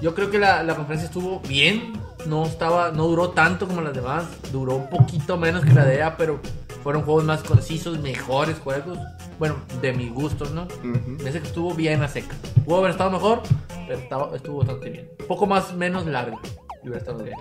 Yo 0.02 0.14
creo 0.14 0.30
que 0.30 0.38
la, 0.38 0.62
la 0.62 0.74
conferencia 0.74 1.06
estuvo 1.06 1.40
bien. 1.48 1.92
No 2.26 2.44
estaba, 2.44 2.90
no 2.90 3.06
duró 3.06 3.30
tanto 3.30 3.66
como 3.66 3.80
las 3.80 3.94
demás. 3.94 4.24
Duró 4.52 4.74
un 4.76 4.90
poquito 4.90 5.36
menos 5.38 5.64
que 5.64 5.72
la 5.72 5.84
de 5.84 5.96
EA, 5.98 6.16
pero 6.16 6.40
fueron 6.82 7.02
juegos 7.02 7.24
más 7.24 7.42
concisos, 7.42 7.98
mejores 8.00 8.58
juegos. 8.58 8.98
Bueno, 9.38 9.56
de 9.80 9.92
mis 9.92 10.12
gustos, 10.12 10.50
¿no? 10.52 10.66
Me 10.82 10.98
parece 11.18 11.40
que 11.40 11.46
estuvo 11.46 11.72
bien 11.74 12.02
a 12.02 12.08
seca. 12.08 12.34
Pudo 12.64 12.78
haber 12.78 12.90
estado 12.92 13.10
mejor, 13.10 13.42
pero 13.86 13.98
estaba- 13.98 14.36
estuvo 14.36 14.58
bastante 14.58 14.90
bien. 14.90 15.08
Un 15.20 15.26
poco 15.26 15.46
más, 15.46 15.72
menos 15.74 16.04
largo. 16.06 16.40
y 16.82 16.88
hubiera 16.88 16.98
estado 16.98 17.22
bien. 17.22 17.36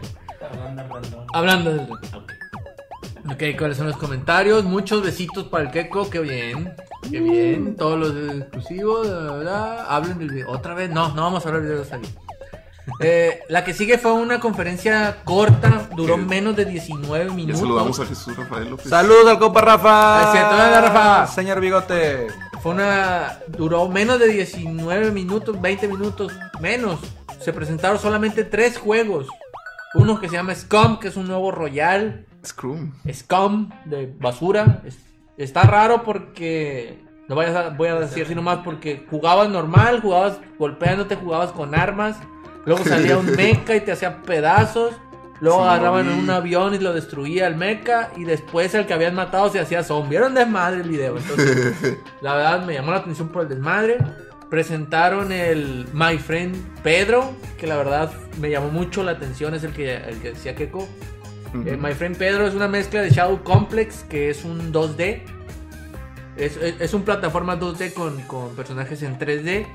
Hablando 1.33 1.71
del... 1.73 1.81
Ok. 1.91 2.31
Ok, 3.31 3.43
¿cuáles 3.57 3.77
son 3.77 3.87
los 3.87 3.97
comentarios? 3.97 4.63
Muchos 4.63 5.03
besitos 5.03 5.43
para 5.45 5.65
el 5.65 5.71
Keko, 5.71 6.09
qué 6.09 6.19
bien. 6.19 6.73
Qué 7.09 7.19
bien. 7.19 7.75
Todos 7.75 7.99
los 7.99 8.35
exclusivos, 8.41 9.07
la 9.07 9.33
verdad. 9.33 9.85
Hablen 9.89 10.17
del 10.17 10.29
video. 10.29 10.49
¿Otra 10.51 10.73
vez? 10.73 10.89
No, 10.89 11.09
no 11.13 11.21
vamos 11.23 11.45
a 11.45 11.49
hablar 11.49 11.63
del 11.63 11.73
video 11.73 11.85
ahí. 11.95 12.01
Eh, 12.99 13.41
la 13.49 13.63
que 13.63 13.73
sigue 13.73 13.97
fue 13.97 14.11
una 14.13 14.39
conferencia 14.39 15.17
corta, 15.23 15.87
duró 15.95 16.17
menos 16.17 16.55
de 16.55 16.65
19 16.65 17.27
Ya 17.27 17.33
minutos. 17.33 17.59
saludamos 17.59 17.99
a 17.99 18.05
Jesús 18.05 18.35
Rafael 18.35 18.69
López. 18.69 18.89
¡Saludos 18.89 19.27
al 19.27 19.39
compa 19.39 19.61
Rafa! 19.61 20.31
Hola, 20.31 20.81
Rafa. 20.81 21.27
Señor 21.27 21.59
Bigote. 21.61 22.27
Fue 22.61 22.73
una. 22.73 23.39
Duró 23.47 23.87
menos 23.87 24.19
de 24.19 24.27
19 24.27 25.11
minutos, 25.11 25.59
20 25.59 25.87
minutos, 25.87 26.31
menos. 26.59 26.99
Se 27.39 27.53
presentaron 27.53 27.97
solamente 27.99 28.43
tres 28.43 28.77
juegos. 28.77 29.27
Uno 29.93 30.19
que 30.19 30.29
se 30.29 30.35
llama 30.35 30.55
Scum, 30.55 30.99
que 30.99 31.07
es 31.09 31.17
un 31.17 31.27
nuevo 31.27 31.51
Royal. 31.51 32.25
Scrum. 32.45 32.93
Scum 33.11 33.69
de 33.85 34.13
basura. 34.19 34.81
Es- 34.85 34.97
está 35.37 35.63
raro 35.63 36.03
porque. 36.03 36.99
No 37.27 37.35
vayas 37.35 37.55
a, 37.55 37.69
voy 37.69 37.87
a 37.87 37.95
decir 37.95 38.25
así 38.25 38.35
nomás 38.35 38.59
porque 38.63 39.05
jugabas 39.09 39.47
normal, 39.49 40.01
jugabas 40.01 40.37
golpeándote, 40.59 41.15
jugabas 41.15 41.51
con 41.51 41.73
armas. 41.75 42.17
Luego 42.65 42.83
salía 42.87 43.17
un 43.17 43.35
mecha 43.35 43.75
y 43.75 43.81
te 43.81 43.91
hacía 43.91 44.21
pedazos. 44.21 44.93
Luego 45.39 45.63
Sí, 45.63 45.69
agarraban 45.69 46.07
un 46.07 46.29
avión 46.29 46.75
y 46.75 46.77
lo 46.77 46.93
destruía 46.93 47.47
el 47.47 47.55
mecha. 47.55 48.11
Y 48.15 48.25
después 48.25 48.73
el 48.75 48.85
que 48.85 48.93
habían 48.93 49.15
matado 49.15 49.49
se 49.49 49.59
hacía 49.59 49.83
zombie. 49.83 50.17
Era 50.17 50.27
un 50.27 50.35
desmadre 50.35 50.81
el 50.81 50.89
video. 50.89 51.17
Entonces, 51.17 51.97
la 52.21 52.35
verdad 52.35 52.65
me 52.65 52.73
llamó 52.73 52.91
la 52.91 52.97
atención 52.97 53.29
por 53.29 53.43
el 53.43 53.49
desmadre. 53.49 53.97
Presentaron 54.49 55.31
el 55.31 55.87
My 55.93 56.17
Friend 56.17 56.55
Pedro, 56.83 57.33
que 57.57 57.65
la 57.65 57.77
verdad 57.77 58.11
me 58.39 58.51
llamó 58.51 58.69
mucho 58.69 59.01
la 59.03 59.13
atención. 59.13 59.55
Es 59.55 59.63
el 59.63 59.73
que, 59.73 59.95
el 59.95 60.19
que 60.19 60.33
decía 60.33 60.53
Keiko. 60.55 60.87
Eh, 61.65 61.77
My 61.77 61.93
Friend 61.93 62.15
Pedro 62.17 62.45
es 62.45 62.53
una 62.53 62.67
mezcla 62.67 63.01
de 63.01 63.09
Shadow 63.09 63.43
Complex, 63.43 64.03
que 64.03 64.29
es 64.29 64.45
un 64.45 64.71
2D. 64.71 65.23
Es, 66.37 66.55
es, 66.57 66.75
es 66.79 66.93
un 66.93 67.03
plataforma 67.03 67.59
2D 67.59 67.93
con, 67.93 68.21
con 68.23 68.55
personajes 68.55 69.01
en 69.03 69.17
3D. 69.17 69.65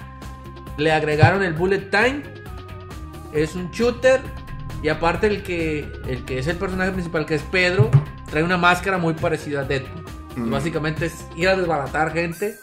Le 0.79 0.93
agregaron 0.93 1.43
el 1.43 1.55
Bullet 1.55 1.91
Time. 1.91 2.23
Es 3.37 3.55
un 3.55 3.71
shooter. 3.71 4.21
Y 4.83 4.89
aparte 4.89 5.27
el 5.27 5.43
que, 5.43 5.89
el 6.09 6.25
que 6.25 6.39
es 6.39 6.47
el 6.47 6.57
personaje 6.57 6.93
principal, 6.93 7.25
que 7.27 7.35
es 7.37 7.43
Pedro, 7.43 7.91
trae 8.31 8.43
una 8.43 8.57
máscara 8.59 8.99
muy 8.99 9.15
parecida 9.15 9.61
a 9.61 9.65
Deadpool. 9.65 10.05
Y 10.37 10.41
Mm. 10.41 10.51
básicamente 10.51 11.07
es 11.07 11.25
ir 11.37 11.49
a 11.49 11.57
desbaratar 11.57 12.13
gente 12.13 12.57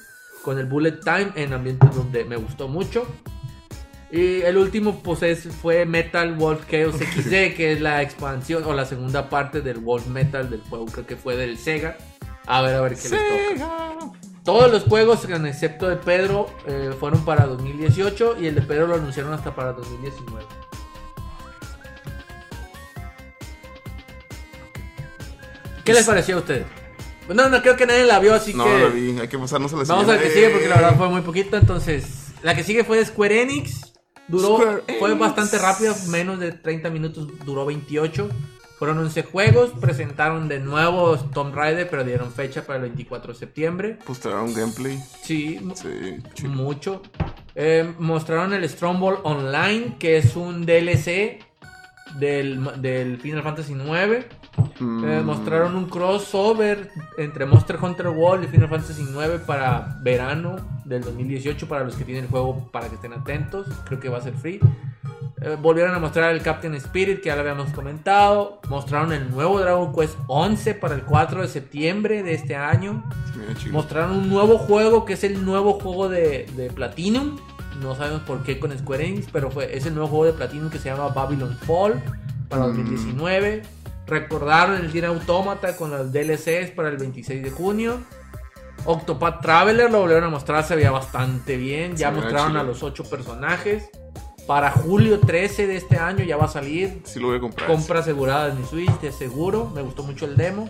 con 0.43 0.59
el 0.59 0.65
Bullet 0.67 0.99
Time 1.03 1.31
en 1.35 1.53
ambientes 1.53 1.93
donde 1.95 2.23
me 2.25 2.35
gustó 2.35 2.67
mucho. 2.67 3.07
Y 4.11 4.41
el 4.41 4.57
último 4.57 5.01
pues 5.01 5.23
es- 5.23 5.47
fue 5.61 5.85
Metal 5.85 6.35
Wolf 6.35 6.65
Chaos 6.69 6.95
XD, 6.99 7.55
que 7.55 7.71
es 7.73 7.81
la 7.81 8.01
expansión 8.03 8.63
o 8.65 8.73
la 8.73 8.85
segunda 8.85 9.27
parte 9.29 9.61
del 9.61 9.79
Wolf 9.79 10.05
Metal 10.07 10.47
del 10.49 10.61
juego, 10.61 10.85
creo 10.85 11.07
que 11.07 11.15
fue 11.15 11.35
del 11.35 11.57
Sega. 11.57 11.97
A 12.45 12.61
ver, 12.61 12.75
a 12.75 12.81
ver 12.81 12.95
qué 12.95 13.09
les 13.09 13.57
toca. 13.57 14.11
Todos 14.43 14.69
los 14.71 14.83
juegos, 14.83 15.25
excepto 15.45 15.87
de 15.87 15.95
Pedro, 15.95 16.47
eh, 16.67 16.91
fueron 16.99 17.23
para 17.25 17.45
2018 17.47 18.35
y 18.39 18.47
el 18.47 18.55
de 18.55 18.61
Pedro 18.61 18.87
lo 18.87 18.95
anunciaron 18.95 19.33
hasta 19.33 19.55
para 19.55 19.71
2019. 19.71 20.43
¿Qué 25.83 25.93
les 25.93 26.05
pareció 26.05 26.35
a 26.37 26.39
ustedes? 26.39 26.65
No, 27.33 27.49
no 27.49 27.61
creo 27.61 27.75
que 27.77 27.85
nadie 27.85 28.05
la 28.05 28.19
vio, 28.19 28.33
así 28.33 28.53
No, 28.53 28.65
que... 28.65 28.77
la 28.79 28.87
vi. 28.89 29.19
Hay 29.19 29.27
que 29.27 29.37
pasarnos 29.37 29.71
a 29.73 29.77
la 29.77 29.83
Vamos 29.83 30.09
a 30.09 30.15
la 30.15 30.21
que 30.21 30.29
sigue 30.29 30.49
porque 30.49 30.67
la 30.67 30.75
verdad 30.75 30.97
fue 30.97 31.09
muy 31.09 31.21
poquito. 31.21 31.55
Entonces, 31.57 32.31
la 32.41 32.55
que 32.55 32.63
sigue 32.63 32.83
fue 32.83 32.97
de 32.97 33.05
Square 33.05 33.41
Enix. 33.41 33.93
Duró, 34.27 34.55
Square 34.57 34.83
fue 34.99 35.09
Enix. 35.09 35.19
bastante 35.19 35.57
rápida, 35.57 35.95
menos 36.09 36.39
de 36.39 36.51
30 36.51 36.89
minutos, 36.89 37.27
duró 37.45 37.65
28. 37.65 38.29
Fueron 38.79 38.97
11 38.99 39.23
juegos, 39.23 39.71
presentaron 39.79 40.49
de 40.49 40.59
nuevo 40.59 41.17
Tomb 41.17 41.55
Raider, 41.55 41.89
pero 41.89 42.03
dieron 42.03 42.33
fecha 42.33 42.65
para 42.65 42.77
el 42.77 42.81
24 42.83 43.31
de 43.31 43.39
septiembre. 43.39 43.97
Trajeron 44.21 44.53
gameplay. 44.53 44.99
Sí, 45.23 45.59
Sí, 46.35 46.47
mucho. 46.47 47.01
Eh, 47.55 47.93
mostraron 47.99 48.51
el 48.53 48.67
Stronghold 48.67 49.19
Online, 49.23 49.95
que 49.99 50.17
es 50.17 50.35
un 50.35 50.65
DLC 50.65 51.39
del, 52.19 52.81
del 52.81 53.19
Final 53.21 53.43
Fantasy 53.43 53.73
IX. 53.73 54.25
Mm, 54.79 55.03
Eh, 55.05 55.21
mostraron 55.23 55.75
un 55.75 55.85
crossover 55.85 56.89
entre 57.17 57.45
Monster 57.45 57.77
Hunter 57.81 58.07
World 58.09 58.45
y 58.45 58.47
Final 58.47 58.69
Fantasy 58.69 59.01
IX 59.03 59.41
para 59.45 59.97
verano 60.01 60.55
del 60.85 61.01
2018 61.03 61.67
para 61.67 61.83
los 61.83 61.95
que 61.95 62.03
tienen 62.05 62.25
el 62.25 62.29
juego 62.29 62.69
para 62.71 62.87
que 62.89 62.95
estén 62.95 63.13
atentos. 63.13 63.67
Creo 63.85 63.99
que 63.99 64.09
va 64.09 64.17
a 64.17 64.21
ser 64.21 64.33
free. 64.33 64.59
Eh, 65.41 65.57
volvieron 65.61 65.93
a 65.93 65.99
mostrar 65.99 66.33
el 66.33 66.41
Captain 66.41 66.73
Spirit 66.75 67.19
que 67.21 67.27
ya 67.27 67.35
lo 67.35 67.41
habíamos 67.41 67.69
comentado. 67.71 68.61
Mostraron 68.69 69.11
el 69.11 69.29
nuevo 69.29 69.59
Dragon 69.59 69.93
Quest 69.93 70.15
11 70.27 70.75
para 70.75 70.95
el 70.95 71.01
4 71.03 71.41
de 71.41 71.47
septiembre 71.47 72.23
de 72.23 72.33
este 72.33 72.55
año. 72.55 73.03
Mostraron 73.71 74.11
un 74.17 74.29
nuevo 74.29 74.57
juego 74.57 75.03
que 75.05 75.13
es 75.13 75.23
el 75.23 75.43
nuevo 75.43 75.73
juego 75.79 76.09
de, 76.09 76.45
de 76.55 76.69
Platinum. 76.69 77.37
No 77.81 77.95
sabemos 77.95 78.21
por 78.21 78.43
qué 78.43 78.59
con 78.59 78.77
Square 78.77 79.05
Enix, 79.07 79.27
pero 79.31 79.49
fue, 79.51 79.75
es 79.75 79.85
el 79.85 79.93
nuevo 79.95 80.07
juego 80.09 80.25
de 80.25 80.33
Platinum 80.33 80.69
que 80.69 80.77
se 80.77 80.89
llama 80.89 81.07
Babylon 81.09 81.55
Fall 81.65 82.01
para 82.47 82.63
Mm. 82.67 82.67
2019. 82.67 83.63
Recordaron 84.05 84.75
el 84.77 84.91
Nier 84.91 85.05
Automata 85.05 85.75
con 85.77 85.91
las 85.91 86.11
DLCs 86.11 86.71
para 86.75 86.89
el 86.89 86.97
26 86.97 87.43
de 87.43 87.51
junio. 87.51 88.01
Octopath 88.85 89.41
Traveler 89.41 89.89
lo 89.89 90.01
volvieron 90.01 90.25
a 90.25 90.29
mostrar, 90.29 90.63
se 90.63 90.75
veía 90.75 90.91
bastante 90.91 91.57
bien. 91.57 91.95
Ya 91.95 92.11
mostraron 92.11 92.57
a 92.57 92.63
los 92.63 92.83
8 92.83 93.05
personajes. 93.05 93.89
Para 94.45 94.71
julio 94.71 95.21
13 95.21 95.67
de 95.67 95.77
este 95.77 95.97
año 95.97 96.25
ya 96.25 96.35
va 96.35 96.45
a 96.45 96.49
salir 96.49 97.01
Sí 97.05 97.17
lo 97.17 97.27
voy 97.27 97.37
a 97.37 97.39
comprar. 97.39 97.65
Compra 97.65 97.99
asegurada 97.99 98.49
en 98.49 98.59
mi 98.59 98.67
Switch, 98.67 98.99
de 98.99 99.13
seguro. 99.13 99.71
Me 99.73 99.81
gustó 99.81 100.03
mucho 100.03 100.25
el 100.25 100.35
demo. 100.35 100.69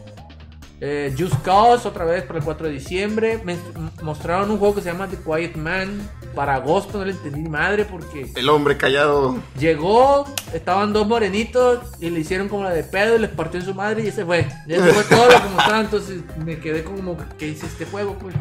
Eh, 0.86 1.16
Just 1.18 1.42
Cause, 1.44 1.88
otra 1.88 2.04
vez 2.04 2.24
para 2.24 2.40
el 2.40 2.46
4 2.46 2.68
de 2.68 2.74
diciembre. 2.74 3.42
Me 3.46 3.56
mostraron 4.02 4.52
un 4.52 4.58
juego 4.58 4.76
que 4.76 4.82
se 4.82 4.92
llama 4.92 5.08
The 5.08 5.16
Quiet 5.16 5.56
Man. 5.56 6.10
Para 6.36 6.56
agosto 6.56 6.98
no 6.98 7.06
le 7.06 7.12
entendí 7.12 7.48
madre 7.48 7.86
porque 7.86 8.30
El 8.36 8.50
hombre 8.50 8.76
callado. 8.76 9.38
llegó, 9.58 10.26
estaban 10.52 10.92
dos 10.92 11.08
morenitos 11.08 11.80
y 12.02 12.10
le 12.10 12.20
hicieron 12.20 12.50
como 12.50 12.66
la 12.66 12.72
de 12.72 12.84
pedo 12.84 13.16
y 13.16 13.20
les 13.20 13.30
partió 13.30 13.62
en 13.62 13.66
su 13.66 13.74
madre 13.74 14.04
y 14.04 14.08
ese 14.08 14.26
fue. 14.26 14.46
Y 14.68 14.74
ese 14.74 14.92
fue 14.92 15.04
todo 15.06 15.26
lo 15.32 15.42
que 15.42 15.50
mostraron. 15.50 15.86
Entonces 15.86 16.22
me 16.44 16.60
quedé 16.60 16.84
como, 16.84 17.16
¿qué 17.38 17.48
hice 17.48 17.66
este 17.66 17.86
juego? 17.86 18.18
Pues? 18.20 18.36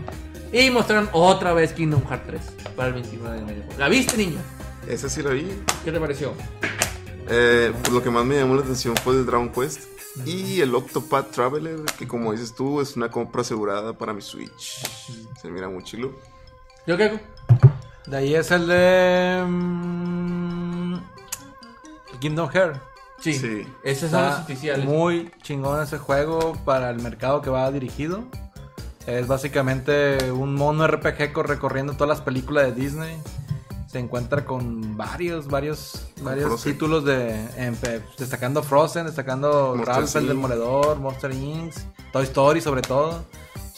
Y 0.52 0.68
mostraron 0.70 1.08
otra 1.12 1.52
vez 1.52 1.72
Kingdom 1.72 2.02
Hearts 2.08 2.26
3 2.26 2.40
para 2.74 2.88
el 2.88 2.94
29 2.94 3.36
de 3.36 3.42
mayo. 3.44 3.62
¿La 3.78 3.88
viste, 3.88 4.16
niño? 4.16 4.38
Ese 4.88 5.08
sí 5.08 5.22
lo 5.22 5.30
vi. 5.30 5.46
¿Qué 5.84 5.92
te 5.92 6.00
pareció? 6.00 6.32
Eh, 7.28 7.72
pues 7.80 7.92
lo 7.92 8.02
que 8.02 8.10
más 8.10 8.24
me 8.24 8.34
llamó 8.34 8.56
la 8.56 8.62
atención 8.62 8.96
fue 8.96 9.14
el 9.14 9.24
Dragon 9.24 9.48
Quest. 9.52 9.91
Y 10.26 10.60
el 10.60 10.74
Octopath 10.74 11.30
Traveler, 11.30 11.80
que 11.98 12.06
como 12.06 12.32
dices 12.32 12.54
tú, 12.54 12.80
es 12.80 12.96
una 12.96 13.10
compra 13.10 13.40
asegurada 13.42 13.92
para 13.94 14.12
mi 14.12 14.20
Switch. 14.22 14.82
Se 15.40 15.50
mira 15.50 15.68
muy 15.68 15.82
chilo. 15.84 16.12
¿Yo 16.86 16.96
qué 16.96 17.04
hago? 17.04 17.20
De 18.06 18.16
ahí 18.16 18.34
es 18.34 18.50
el 18.50 18.66
de. 18.66 19.44
mm, 19.46 20.96
Kingdom 22.20 22.48
Hearts. 22.50 22.78
Sí, 23.20 23.34
Sí. 23.34 23.66
esos 23.84 24.10
son 24.10 24.22
los 24.22 24.30
Está 24.32 24.42
oficiales. 24.42 24.84
Muy 24.84 25.30
chingón 25.42 25.80
ese 25.82 25.98
juego 25.98 26.54
para 26.64 26.90
el 26.90 27.00
mercado 27.00 27.40
que 27.40 27.50
va 27.50 27.70
dirigido. 27.70 28.24
Es 29.06 29.26
básicamente 29.28 30.30
un 30.32 30.54
mono 30.54 30.86
RPG 30.86 31.32
co- 31.32 31.42
recorriendo 31.44 31.92
todas 31.94 32.08
las 32.08 32.20
películas 32.20 32.64
de 32.66 32.72
Disney. 32.80 33.16
Se 33.92 33.98
encuentra 33.98 34.46
con 34.46 34.96
varios, 34.96 35.48
varios, 35.48 36.06
varios 36.22 36.46
Frozen. 36.46 36.72
títulos 36.72 37.04
de 37.04 37.44
en- 37.58 37.76
destacando 38.16 38.62
Frozen, 38.62 39.04
destacando 39.04 39.74
Monster 39.76 39.86
Ralph 39.86 40.16
el. 40.16 40.28
Demoledor, 40.28 40.98
Monster 40.98 41.30
Inc., 41.30 41.74
Toy 42.10 42.24
Story 42.24 42.62
sobre 42.62 42.80
todo. 42.80 43.22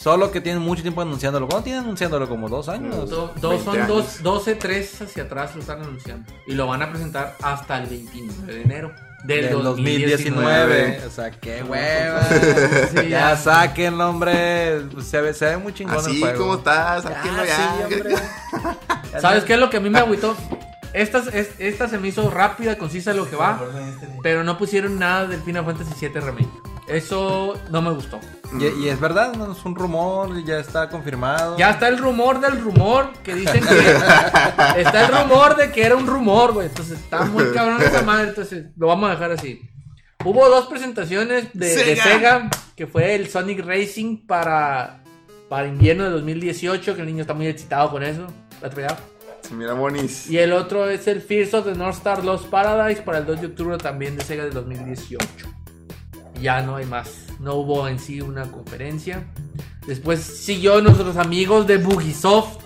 Solo 0.05 0.29
que 0.29 0.39
tienen 0.39 0.61
mucho 0.61 0.83
tiempo 0.83 1.01
anunciándolo. 1.01 1.47
¿Cuánto 1.47 1.63
tienen 1.63 1.81
anunciándolo? 1.83 2.29
Como 2.29 2.47
dos 2.47 2.69
años. 2.69 3.09
Do- 3.09 3.33
dos 3.41 3.49
20 3.49 3.65
son 3.65 3.75
años. 3.75 3.87
dos, 3.87 4.21
12, 4.21 4.53
3 4.53 5.01
hacia 5.01 5.23
atrás 5.23 5.55
lo 5.55 5.61
están 5.61 5.81
anunciando. 5.81 6.31
Y 6.45 6.53
lo 6.53 6.67
van 6.67 6.83
a 6.83 6.91
presentar 6.91 7.35
hasta 7.41 7.79
el 7.79 7.87
29 7.89 8.53
de 8.53 8.61
enero 8.61 8.91
del, 9.23 9.45
Del 9.45 9.63
2019. 9.63 10.11
2019. 10.11 11.07
O 11.07 11.09
sea, 11.09 11.31
qué 11.31 11.63
hueva. 11.63 12.21
Sí, 12.23 12.95
ya 13.09 13.31
ya. 13.31 13.35
sáquenlo, 13.35 14.07
hombre. 14.07 14.81
Se 15.01 15.21
ve, 15.21 15.33
se 15.33 15.45
ve 15.45 15.57
muy 15.57 15.73
chingón 15.73 15.95
Así 15.97 16.11
el 16.11 16.19
juego. 16.19 16.37
como 16.39 16.53
estás, 16.59 17.03
Ya, 17.03 17.09
sáquenlo. 17.23 18.17
¿Sabes 19.19 19.43
qué 19.43 19.53
es 19.55 19.59
lo 19.59 19.71
que 19.71 19.77
a 19.77 19.79
mí 19.79 19.89
me 19.89 19.97
agüitó? 19.97 20.37
Esta, 20.93 21.23
es- 21.33 21.49
esta 21.57 21.89
se 21.89 21.97
me 21.97 22.09
hizo 22.09 22.29
rápida, 22.29 22.77
concisa 22.77 23.11
lo 23.15 23.27
que 23.27 23.35
va, 23.37 23.59
pero 24.21 24.43
no 24.43 24.59
pusieron 24.59 24.99
nada 24.99 25.25
del 25.25 25.41
Final 25.41 25.65
Fantasy 25.65 25.93
VII 25.99 26.21
Remake. 26.21 26.47
Eso 26.87 27.59
no 27.71 27.81
me 27.81 27.91
gustó. 27.91 28.19
Y, 28.59 28.83
y 28.83 28.89
es 28.89 28.99
verdad, 28.99 29.33
no 29.33 29.51
es 29.51 29.65
un 29.65 29.75
rumor, 29.75 30.43
ya 30.43 30.59
está 30.59 30.87
confirmado. 30.89 31.57
Ya 31.57 31.71
está 31.71 31.87
el 31.87 31.97
rumor 31.97 32.39
del 32.39 32.61
rumor 32.61 33.11
que 33.23 33.33
dicen 33.33 33.63
que. 33.65 33.79
está 34.81 35.05
el 35.05 35.11
rumor 35.11 35.55
de 35.55 35.71
que 35.71 35.83
era 35.83 35.95
un 35.95 36.05
rumor, 36.05 36.53
güey. 36.53 36.67
Entonces 36.67 36.99
está 36.99 37.25
muy 37.25 37.51
cabrón 37.53 37.81
esa 37.81 38.03
madre. 38.03 38.29
Entonces 38.29 38.67
lo 38.77 38.87
vamos 38.87 39.09
a 39.09 39.13
dejar 39.13 39.31
así. 39.31 39.61
Hubo 40.23 40.47
dos 40.47 40.67
presentaciones 40.67 41.49
de 41.53 41.75
de 41.75 41.95
Sega. 41.95 42.49
Que 42.75 42.87
fue 42.87 43.15
el 43.15 43.29
Sonic 43.29 43.65
Racing 43.65 44.27
para, 44.27 45.01
para 45.49 45.67
invierno 45.67 46.03
de 46.03 46.09
2018, 46.09 46.95
que 46.95 47.01
el 47.01 47.07
niño 47.07 47.21
está 47.21 47.33
muy 47.33 47.47
excitado 47.47 47.89
con 47.89 48.03
eso. 48.03 48.27
¿Lo 48.61 48.67
has 48.67 48.75
pegado? 48.75 48.97
Se 49.41 49.53
mira 49.53 49.73
bonis. 49.73 50.29
Y 50.29 50.39
el 50.39 50.51
otro 50.51 50.89
es 50.89 51.07
el 51.07 51.21
Fears 51.21 51.53
of 51.53 51.65
the 51.65 51.75
North 51.75 51.97
Star 51.97 52.23
Lost 52.23 52.47
Paradise 52.47 53.01
para 53.01 53.19
el 53.19 53.25
2 53.25 53.41
de 53.41 53.47
octubre 53.47 53.77
también 53.77 54.17
de 54.17 54.23
Sega 54.23 54.43
del 54.43 54.53
2018. 54.53 55.47
Ya 56.41 56.61
no 56.61 56.75
hay 56.75 56.85
más. 56.85 57.25
No 57.39 57.55
hubo 57.55 57.87
en 57.87 57.99
sí 57.99 58.21
una 58.21 58.51
conferencia. 58.51 59.25
Después 59.87 60.21
siguió 60.21 60.81
nuestros 60.81 61.17
amigos 61.17 61.67
de 61.67 61.77
Bugisoft 61.77 62.61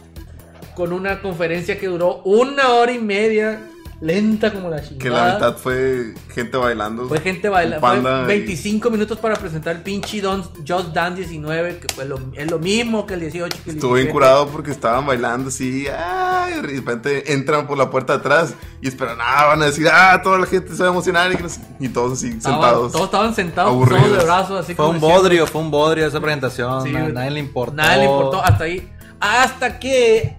con 0.75 0.93
una 0.93 1.21
conferencia 1.21 1.77
que 1.77 1.87
duró 1.87 2.21
una 2.23 2.69
hora 2.69 2.93
y 2.93 2.99
media, 2.99 3.61
lenta 4.01 4.53
como 4.53 4.69
la 4.69 4.81
chingada. 4.81 4.97
Que 4.97 5.09
la 5.09 5.33
mitad 5.33 5.57
fue 5.57 6.13
gente 6.33 6.55
bailando. 6.57 7.07
Fue 7.07 7.19
gente 7.19 7.49
bailando. 7.49 7.85
Un 7.85 7.93
panda 8.03 8.23
Fue 8.25 8.35
y- 8.35 8.39
25 8.39 8.89
minutos 8.89 9.17
para 9.19 9.35
presentar 9.35 9.75
el 9.75 9.81
pinche 9.81 10.21
Don, 10.21 10.41
Just 10.67 10.93
Dance 10.93 11.17
19, 11.21 11.79
que 11.79 11.93
fue 11.93 12.05
lo, 12.05 12.17
es 12.33 12.49
lo 12.49 12.59
mismo 12.59 13.05
que 13.05 13.15
el 13.15 13.19
18 13.19 13.57
que 13.63 13.69
el 13.71 13.75
Estuvo 13.75 13.93
bien 13.95 14.05
17. 14.07 14.11
curado 14.13 14.47
porque 14.47 14.71
estaban 14.71 15.05
bailando 15.05 15.49
así, 15.49 15.85
ay, 15.87 16.53
y 16.53 16.61
de 16.61 16.61
repente 16.79 17.33
entran 17.33 17.67
por 17.67 17.77
la 17.77 17.89
puerta 17.89 18.13
de 18.13 18.19
atrás 18.19 18.53
y 18.81 18.87
esperan, 18.87 19.17
ah, 19.21 19.47
van 19.47 19.61
a 19.63 19.65
decir, 19.65 19.87
ah, 19.91 20.21
toda 20.23 20.37
la 20.39 20.45
gente 20.45 20.73
se 20.75 20.81
va 20.81 20.89
a 20.89 20.91
emocionar 20.91 21.31
y, 21.79 21.89
todos 21.89 22.13
así 22.13 22.27
Estaban- 22.29 22.61
sentados. 22.61 22.91
Todos 22.93 23.05
estaban 23.05 23.35
sentados, 23.35 23.71
aburridos. 23.71 24.03
todos 24.05 24.17
de 24.17 24.23
brazos, 24.23 24.59
así 24.61 24.75
Fue 24.75 24.85
como 24.85 24.89
un 24.91 24.95
diciendo- 25.01 25.21
bodrio, 25.21 25.47
fue 25.47 25.61
un 25.61 25.71
bodrio 25.71 26.07
esa 26.07 26.19
presentación. 26.21 26.83
Sí, 26.83 26.91
na- 26.93 27.01
güey. 27.01 27.13
nadie 27.13 27.31
le 27.31 27.39
importó. 27.41 27.73
Nadie 27.73 27.97
le 27.97 28.05
importó 28.05 28.41
hasta 28.43 28.63
ahí. 28.63 28.89
Hasta 29.19 29.79
que 29.79 30.37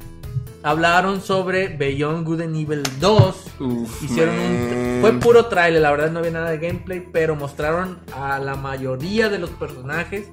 hablaron 0.62 1.20
sobre 1.20 1.68
Beyond 1.68 2.27
Good 2.27 2.40
and 2.42 2.57
Evil 2.57 2.83
2. 2.99 3.46
Uf, 3.61 4.03
Hicieron 4.03 4.38
un. 4.38 4.99
Fue 5.01 5.12
puro 5.14 5.46
trailer, 5.46 5.81
la 5.83 5.90
verdad 5.90 6.11
no 6.11 6.18
había 6.18 6.33
nada 6.33 6.51
de 6.51 6.59
gameplay, 6.59 7.01
pero 7.12 7.37
mostraron 7.37 7.99
a 8.14 8.38
la 8.38 8.55
mayoría 8.55 9.29
de 9.29 9.38
los 9.38 9.51
personajes 9.51 10.29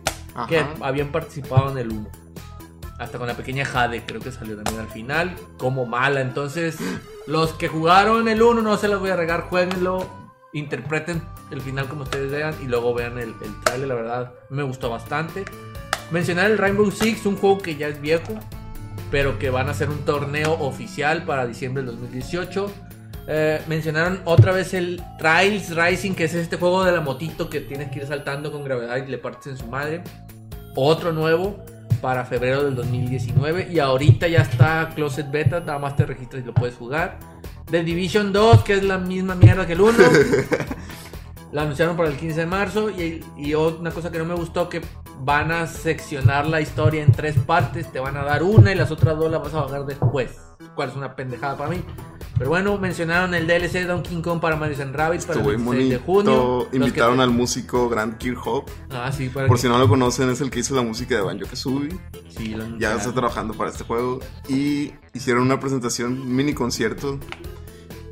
que 0.47 0.63
habían 0.81 1.11
participado 1.11 1.71
en 1.71 1.77
el 1.77 1.91
1. 1.91 2.09
Hasta 2.99 3.17
con 3.19 3.27
la 3.27 3.35
pequeña 3.35 3.63
Jade, 3.63 4.03
creo 4.05 4.19
que 4.19 4.31
salió 4.31 4.55
también 4.55 4.79
al 4.79 4.89
final, 4.89 5.35
como 5.57 5.85
mala. 5.85 6.19
Entonces, 6.21 6.77
los 7.27 7.53
que 7.53 7.67
jugaron 7.67 8.27
el 8.27 8.41
1, 8.41 8.61
no 8.61 8.77
se 8.77 8.87
los 8.87 8.99
voy 8.99 9.11
a 9.11 9.15
regar, 9.15 9.41
jueguenlo, 9.41 10.09
interpreten 10.53 11.21
el 11.51 11.61
final 11.61 11.87
como 11.87 12.03
ustedes 12.03 12.31
vean 12.31 12.55
y 12.61 12.65
luego 12.65 12.93
vean 12.93 13.19
el, 13.19 13.35
el 13.41 13.61
trailer, 13.63 13.87
la 13.87 13.95
verdad 13.95 14.33
me 14.49 14.63
gustó 14.63 14.89
bastante. 14.89 15.45
Mencionar 16.11 16.49
el 16.49 16.57
Rainbow 16.57 16.89
Six, 16.89 17.25
un 17.25 17.35
juego 17.37 17.59
que 17.59 17.75
ya 17.75 17.87
es 17.87 18.01
viejo, 18.01 18.33
pero 19.11 19.39
que 19.39 19.49
van 19.49 19.67
a 19.67 19.71
hacer 19.71 19.89
un 19.89 20.05
torneo 20.05 20.53
oficial 20.53 21.23
para 21.23 21.45
diciembre 21.45 21.83
del 21.83 21.93
2018. 21.93 22.71
Eh, 23.29 23.61
mencionaron 23.67 24.21
otra 24.23 24.53
vez 24.53 24.73
el 24.73 25.03
Trials 25.17 25.75
Rising, 25.75 26.13
que 26.13 26.25
es 26.25 26.33
este 26.33 26.57
juego 26.57 26.83
de 26.83 26.93
la 26.93 27.01
motito 27.01 27.49
que 27.49 27.61
tienes 27.61 27.91
que 27.91 27.99
ir 27.99 28.07
saltando 28.07 28.51
con 28.51 28.63
gravedad 28.63 28.97
y 28.97 29.09
le 29.09 29.17
partes 29.17 29.47
en 29.47 29.57
su 29.57 29.67
madre. 29.67 30.01
Otro 30.75 31.11
nuevo 31.11 31.63
para 32.01 32.25
febrero 32.25 32.63
del 32.63 32.75
2019. 32.75 33.69
Y 33.71 33.79
ahorita 33.79 34.27
ya 34.27 34.41
está 34.41 34.91
Closet 34.95 35.29
Beta, 35.29 35.59
nada 35.59 35.79
más 35.79 35.95
te 35.95 36.05
registras 36.05 36.43
y 36.43 36.45
lo 36.45 36.53
puedes 36.53 36.75
jugar. 36.75 37.19
The 37.69 37.83
Division 37.83 38.31
2, 38.31 38.63
que 38.63 38.75
es 38.75 38.83
la 38.83 38.97
misma 38.97 39.35
mierda 39.35 39.65
que 39.65 39.73
el 39.73 39.81
1. 39.81 39.97
la 41.51 41.61
anunciaron 41.63 41.95
para 41.97 42.09
el 42.09 42.17
15 42.17 42.39
de 42.41 42.45
marzo. 42.45 42.89
Y, 42.89 43.23
y 43.37 43.53
una 43.55 43.91
cosa 43.91 44.11
que 44.11 44.17
no 44.19 44.25
me 44.25 44.35
gustó, 44.35 44.69
que 44.69 44.81
van 45.21 45.51
a 45.51 45.67
seccionar 45.67 46.47
la 46.47 46.61
historia 46.61 47.03
en 47.03 47.11
tres 47.11 47.37
partes. 47.37 47.91
Te 47.91 47.99
van 47.99 48.17
a 48.17 48.23
dar 48.23 48.43
una 48.43 48.71
y 48.71 48.75
las 48.75 48.91
otras 48.91 49.17
dos 49.17 49.31
las 49.31 49.41
vas 49.41 49.53
a 49.53 49.65
pagar 49.65 49.85
después. 49.85 50.31
Cual 50.75 50.89
es 50.89 50.95
una 50.95 51.15
pendejada 51.15 51.57
para 51.57 51.69
mí. 51.69 51.83
Pero 52.37 52.51
bueno, 52.51 52.77
mencionaron 52.77 53.33
el 53.33 53.47
DLC 53.47 53.71
de 53.73 53.85
Donkey 53.85 54.21
Kong 54.21 54.39
para 54.39 54.55
Mario 54.55 54.75
Rabbit 54.93 55.21
para 55.25 55.39
el 55.39 55.45
Estuvo 55.47 55.57
muy 55.63 55.77
26 55.77 55.89
de 55.89 55.97
junio. 55.97 56.67
Invitaron 56.71 57.17
te- 57.17 57.23
al 57.23 57.31
músico 57.31 57.89
Grant 57.89 58.19
Kirchhoff. 58.19 58.65
Ah, 58.91 59.11
sí, 59.11 59.29
para 59.29 59.47
Por 59.47 59.55
que- 59.57 59.61
si 59.63 59.67
no 59.67 59.79
lo 59.79 59.87
conocen, 59.87 60.29
es 60.29 60.39
el 60.41 60.51
que 60.51 60.59
hizo 60.59 60.75
la 60.75 60.83
música 60.83 61.15
de 61.15 61.21
Banjo 61.21 61.47
Kazooie. 61.49 61.97
sí, 62.29 62.49
lo 62.49 62.77
Ya 62.77 62.93
está 62.93 63.11
trabajando 63.11 63.55
para 63.55 63.71
este 63.71 63.83
juego. 63.85 64.19
Y 64.47 64.93
hicieron 65.15 65.43
una 65.43 65.59
presentación, 65.59 66.35
mini 66.35 66.53
concierto. 66.53 67.17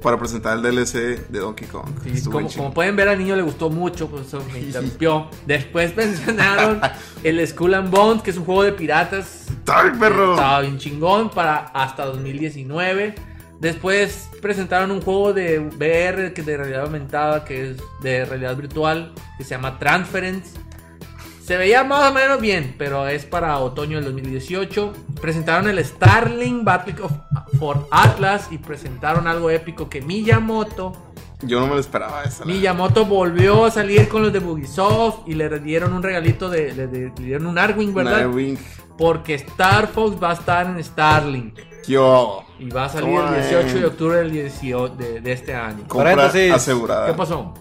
Para 0.02 0.18
presentar 0.18 0.58
el 0.58 0.62
DLC 0.62 1.28
de 1.30 1.40
Donkey 1.40 1.68
Kong. 1.68 1.90
Sí, 2.04 2.30
como, 2.30 2.74
pueden 2.74 2.96
ver, 2.96 3.08
al 3.08 3.18
niño 3.18 3.36
le 3.36 3.42
gustó 3.42 3.70
mucho, 3.70 4.08
pues 4.08 4.28
eso 4.28 4.44
me 4.52 4.60
interrumpió. 4.60 5.28
Después 5.46 5.96
mencionaron 5.96 6.82
el 7.24 7.46
Skull 7.48 7.74
and 7.74 7.90
Bones, 7.90 8.22
que 8.22 8.32
es 8.32 8.38
un 8.38 8.46
juego 8.46 8.64
de 8.64 8.74
piratas. 8.74 9.48
¡Ay, 9.68 9.92
perro! 10.00 10.34
Estaba 10.34 10.62
bien 10.62 10.78
chingón 10.78 11.30
para 11.30 11.58
hasta 11.74 12.06
2019. 12.06 13.16
Después 13.60 14.30
presentaron 14.42 14.92
un 14.92 15.02
juego 15.02 15.34
de 15.34 15.60
VR 15.60 16.34
que 16.34 16.44
de 16.44 16.58
realidad 16.58 16.82
aumentada, 16.82 17.46
que 17.46 17.72
es 17.72 17.78
de 18.02 18.26
realidad 18.26 18.56
virtual, 18.56 19.14
que 19.38 19.44
se 19.44 19.52
llama 19.52 19.80
Transference. 19.80 20.52
Se 21.46 21.58
veía 21.58 21.84
más 21.84 22.10
o 22.10 22.14
menos 22.14 22.42
bien, 22.42 22.74
pero 22.78 23.08
es 23.08 23.24
para 23.26 23.60
otoño 23.60 23.98
del 23.98 24.06
2018. 24.06 24.94
Presentaron 25.22 25.70
el 25.70 25.84
Starling 25.84 26.66
Battle 26.66 26.96
of, 27.04 27.12
for 27.60 27.88
Atlas 27.92 28.48
y 28.50 28.58
presentaron 28.58 29.28
algo 29.28 29.52
épico 29.52 29.88
que 29.88 30.02
Miyamoto 30.02 30.94
Yo 31.44 31.60
no 31.60 31.68
me 31.68 31.76
lo 31.76 31.80
esperaba 31.80 32.24
esa. 32.24 32.46
la- 32.46 32.52
Miyamoto 32.52 33.06
volvió 33.06 33.66
a 33.66 33.70
salir 33.72 34.08
con 34.08 34.24
los 34.24 34.34
de 34.34 34.40
Bugisoft 34.40 35.28
y 35.28 35.36
le 35.36 35.60
dieron 35.60 35.94
un 35.94 36.02
regalito 36.02 36.50
de, 36.50 36.74
le 36.74 36.88
dieron 37.12 37.46
un 37.46 37.60
Arwing, 37.60 37.94
¿verdad? 37.94 38.22
Nightwing. 38.24 38.58
Porque 38.98 39.36
Star 39.36 39.88
Fox 39.88 40.18
va 40.22 40.32
a 40.32 40.34
estar 40.34 40.66
en 40.66 40.84
Starlink 40.84 41.60
Yo. 41.88 42.44
y 42.58 42.70
va 42.72 42.86
a 42.86 42.90
salir 42.90 43.20
el 43.20 43.36
18 43.50 43.80
de 43.80 43.86
octubre 43.86 44.18
del 44.18 44.32
18 44.32 44.96
de, 44.96 45.22
de 45.22 45.32
este 45.32 45.54
año. 45.54 45.84
Compra 45.88 46.16
Paréntesis. 46.16 46.52
asegurada. 46.54 47.06
¿Qué 47.08 47.14
pasó? 47.14 47.54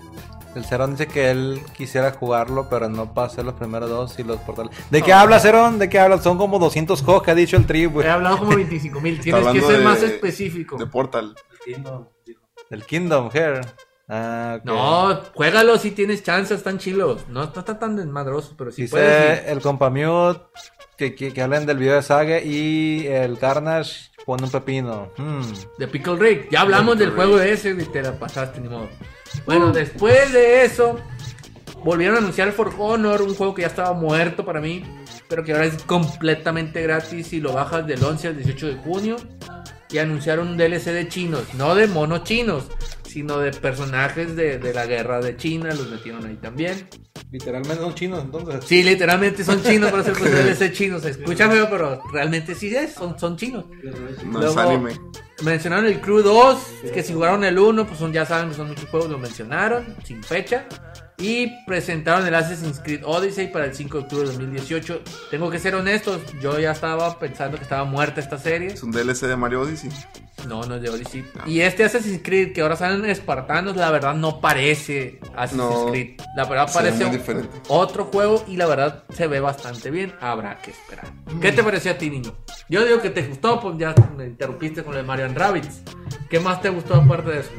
El 0.55 0.65
Cerón 0.65 0.93
dice 0.93 1.07
que 1.09 1.31
él 1.31 1.61
quisiera 1.77 2.13
jugarlo, 2.13 2.69
pero 2.71 2.89
no 2.89 3.13
para 3.13 3.27
hacer 3.27 3.45
los 3.45 3.55
primeros 3.55 3.91
dos 3.91 4.19
y 4.19 4.23
los 4.23 4.39
portales. 4.41 4.73
¿De 4.91 5.03
qué 5.03 5.13
habla 5.13 5.41
Cerón? 5.41 5.79
¿De 5.79 5.89
qué 5.89 5.99
habla? 5.99 6.19
Son 6.19 6.39
como 6.39 6.59
200 6.59 7.03
juegos 7.03 7.23
que 7.25 7.31
ha 7.33 7.35
dicho 7.35 7.57
el 7.57 7.67
tri, 7.67 7.87
güey. 7.87 8.07
He 8.07 8.11
hablado 8.11 8.39
como 8.39 8.55
25 8.55 9.01
mil. 9.01 9.19
Tienes 9.21 9.47
que 9.49 9.61
ser 9.61 9.79
de- 9.79 9.85
más 9.85 10.03
específico. 10.03 10.77
De 10.77 10.87
Portal. 10.87 11.35
El 12.71 12.85
Kingdom 12.87 13.31
Heart. 13.31 13.69
Ah, 14.09 14.57
ok. 14.59 14.65
No, 14.65 15.21
juégalo 15.35 15.79
si 15.79 15.91
tienes 15.91 16.23
chance, 16.23 16.55
están 16.55 16.79
chilos. 16.79 17.27
No 17.29 17.45
está, 17.45 17.61
está 17.61 17.79
tan 17.79 17.97
desmadroso, 17.97 18.55
pero 18.57 18.71
si 18.71 18.83
Dice 18.83 18.93
puedes. 18.93 19.39
sí. 19.41 19.45
el 19.49 19.61
compa 19.63 19.89
Mute 19.91 20.41
que, 20.99 21.15
que, 21.15 21.33
que 21.33 21.43
hablen 21.43 21.65
del 21.67 21.79
video 21.79 21.95
de 21.97 22.03
Saga 22.03 22.39
y 22.39 23.07
el 23.07 23.39
Carnage 23.39 24.11
pone 24.27 24.45
un 24.45 24.51
pepino. 24.51 25.09
Hmm. 25.17 25.41
De 25.79 25.89
Pickle 25.89 26.17
Rick. 26.17 26.51
Ya 26.51 26.61
hablamos 26.61 26.95
Pickle 26.95 27.07
del 27.07 27.15
juego 27.17 27.37
de 27.39 27.53
ese 27.53 27.71
y 27.71 27.85
te 27.87 28.03
la 28.03 28.13
pasaste, 28.19 28.61
ni 28.61 28.69
modo. 28.69 28.89
Bueno, 29.47 29.73
después 29.73 30.33
de 30.33 30.65
eso, 30.65 31.01
volvieron 31.85 32.17
a 32.17 32.19
anunciar 32.19 32.53
For 32.53 32.75
Honor, 32.79 33.23
un 33.23 33.35
juego 33.35 33.55
que 33.55 33.63
ya 33.63 33.69
estaba 33.69 33.93
muerto 33.93 34.45
para 34.45 34.61
mí, 34.61 34.85
pero 35.29 35.45
que 35.45 35.53
ahora 35.53 35.67
es 35.67 35.83
completamente 35.83 36.83
gratis 36.83 37.33
y 37.33 37.41
lo 37.41 37.53
bajas 37.53 37.87
del 37.87 38.03
11 38.03 38.29
al 38.29 38.37
18 38.37 38.67
de 38.67 38.75
junio. 38.77 39.17
Y 39.91 39.99
anunciaron 39.99 40.49
un 40.49 40.57
DLC 40.57 40.87
de 40.87 41.09
chinos, 41.09 41.55
no 41.55 41.75
de 41.75 41.87
monos 41.87 42.25
chinos, 42.25 42.65
sino 43.15 43.39
de 43.39 43.53
personajes 43.53 44.35
de, 44.35 44.59
de 44.59 44.75
la 44.75 44.87
guerra 44.87 45.21
de 45.21 45.37
China, 45.37 45.69
los 45.73 45.89
metieron 45.89 46.27
ahí 46.27 46.35
también. 46.35 46.89
Literalmente 47.31 47.77
son 47.77 47.95
chinos, 47.95 48.25
entonces. 48.25 48.65
Sí, 48.67 48.83
literalmente 48.83 49.45
son 49.45 49.63
chinos 49.63 49.93
para 49.93 50.03
hacer 50.03 50.21
los 50.21 50.31
DLC 50.33 50.73
chinos. 50.73 51.03
Se 51.03 51.11
escucha 51.11 51.49
feo, 51.49 51.69
pero 51.71 52.03
realmente 52.13 52.57
sí 52.57 52.75
es, 52.75 52.95
son, 52.95 53.17
son 53.17 53.37
chinos. 53.37 53.67
No 54.25 54.41
Luego- 54.41 54.51
es 54.51 54.57
anime. 54.57 55.01
Mencionaron 55.45 55.87
el 55.87 56.01
Crew 56.01 56.23
2, 56.23 56.59
que 56.93 57.03
si 57.05 57.13
jugaron 57.13 57.45
el 57.45 57.57
1, 57.57 57.87
pues 57.87 57.99
son, 58.01 58.13
ya 58.13 58.27
saben 58.27 58.49
que 58.51 58.57
son 58.57 58.67
muchos 58.69 58.89
juegos, 58.89 59.09
lo 59.11 59.19
mencionaron, 59.19 59.95
sin 60.05 60.23
fecha. 60.25 60.67
Y 61.19 61.53
presentaron 61.67 62.27
el 62.27 62.35
Assassin's 62.35 62.81
Creed 62.81 63.03
Odyssey 63.05 63.47
para 63.53 63.67
el 63.67 63.75
5 63.75 63.97
de 63.99 64.03
octubre 64.05 64.23
de 64.25 64.33
2018. 64.33 65.03
Tengo 65.31 65.51
que 65.51 65.61
ser 65.61 65.77
honestos, 65.77 66.21
yo 66.43 66.59
ya 66.59 66.73
estaba 66.73 67.17
pensando 67.21 67.57
que 67.59 67.63
estaba 67.63 67.85
muerta 67.85 68.21
esta 68.21 68.39
serie. 68.39 68.73
Es 68.73 68.83
un 68.83 68.91
DLC 68.91 69.29
de 69.29 69.37
Mario 69.37 69.61
Odyssey. 69.63 69.91
No, 70.49 70.63
no 70.65 70.79
de 70.79 70.91
Odyssey. 70.91 71.25
Y 71.47 71.61
este 71.61 71.85
Assassin's 71.85 72.21
Creed, 72.23 72.53
que 72.53 72.61
ahora 72.61 72.77
salen 72.77 73.05
espartanos, 73.09 73.77
la 73.77 73.91
verdad 73.91 74.15
no 74.15 74.41
parece 74.41 75.21
Assassin's 75.35 75.57
No. 75.57 75.87
Creed. 75.87 76.21
La 76.37 76.45
verdad 76.45 76.69
parece 76.73 77.05
otro 77.69 78.07
juego 78.07 78.45
y 78.47 78.57
la 78.57 78.67
verdad 78.67 79.05
se 79.15 79.27
ve 79.27 79.41
bastante 79.41 79.91
bien. 79.91 80.13
Habrá 80.21 80.59
que 80.61 80.73
esperar. 80.73 81.07
¿Qué 81.41 81.53
te 81.53 81.63
pareció 81.63 81.93
a 81.93 81.95
ti, 81.99 82.11
niño? 82.11 82.35
Yo 82.69 82.85
digo 82.85 83.01
que 83.01 83.11
te 83.11 83.23
gustó, 83.23 83.61
pues 83.61 83.77
ya 83.79 83.95
me 84.17 84.27
interrumpiste 84.27 84.83
con 84.83 84.95
el 84.95 85.01
de 85.01 85.07
Mario 85.07 85.27
and 85.27 85.37
Rabbids. 85.39 85.83
¿Qué 86.29 86.41
más 86.41 86.61
te 86.61 86.69
gustó 86.69 86.95
aparte 86.95 87.31
de 87.31 87.41
eso? 87.41 87.51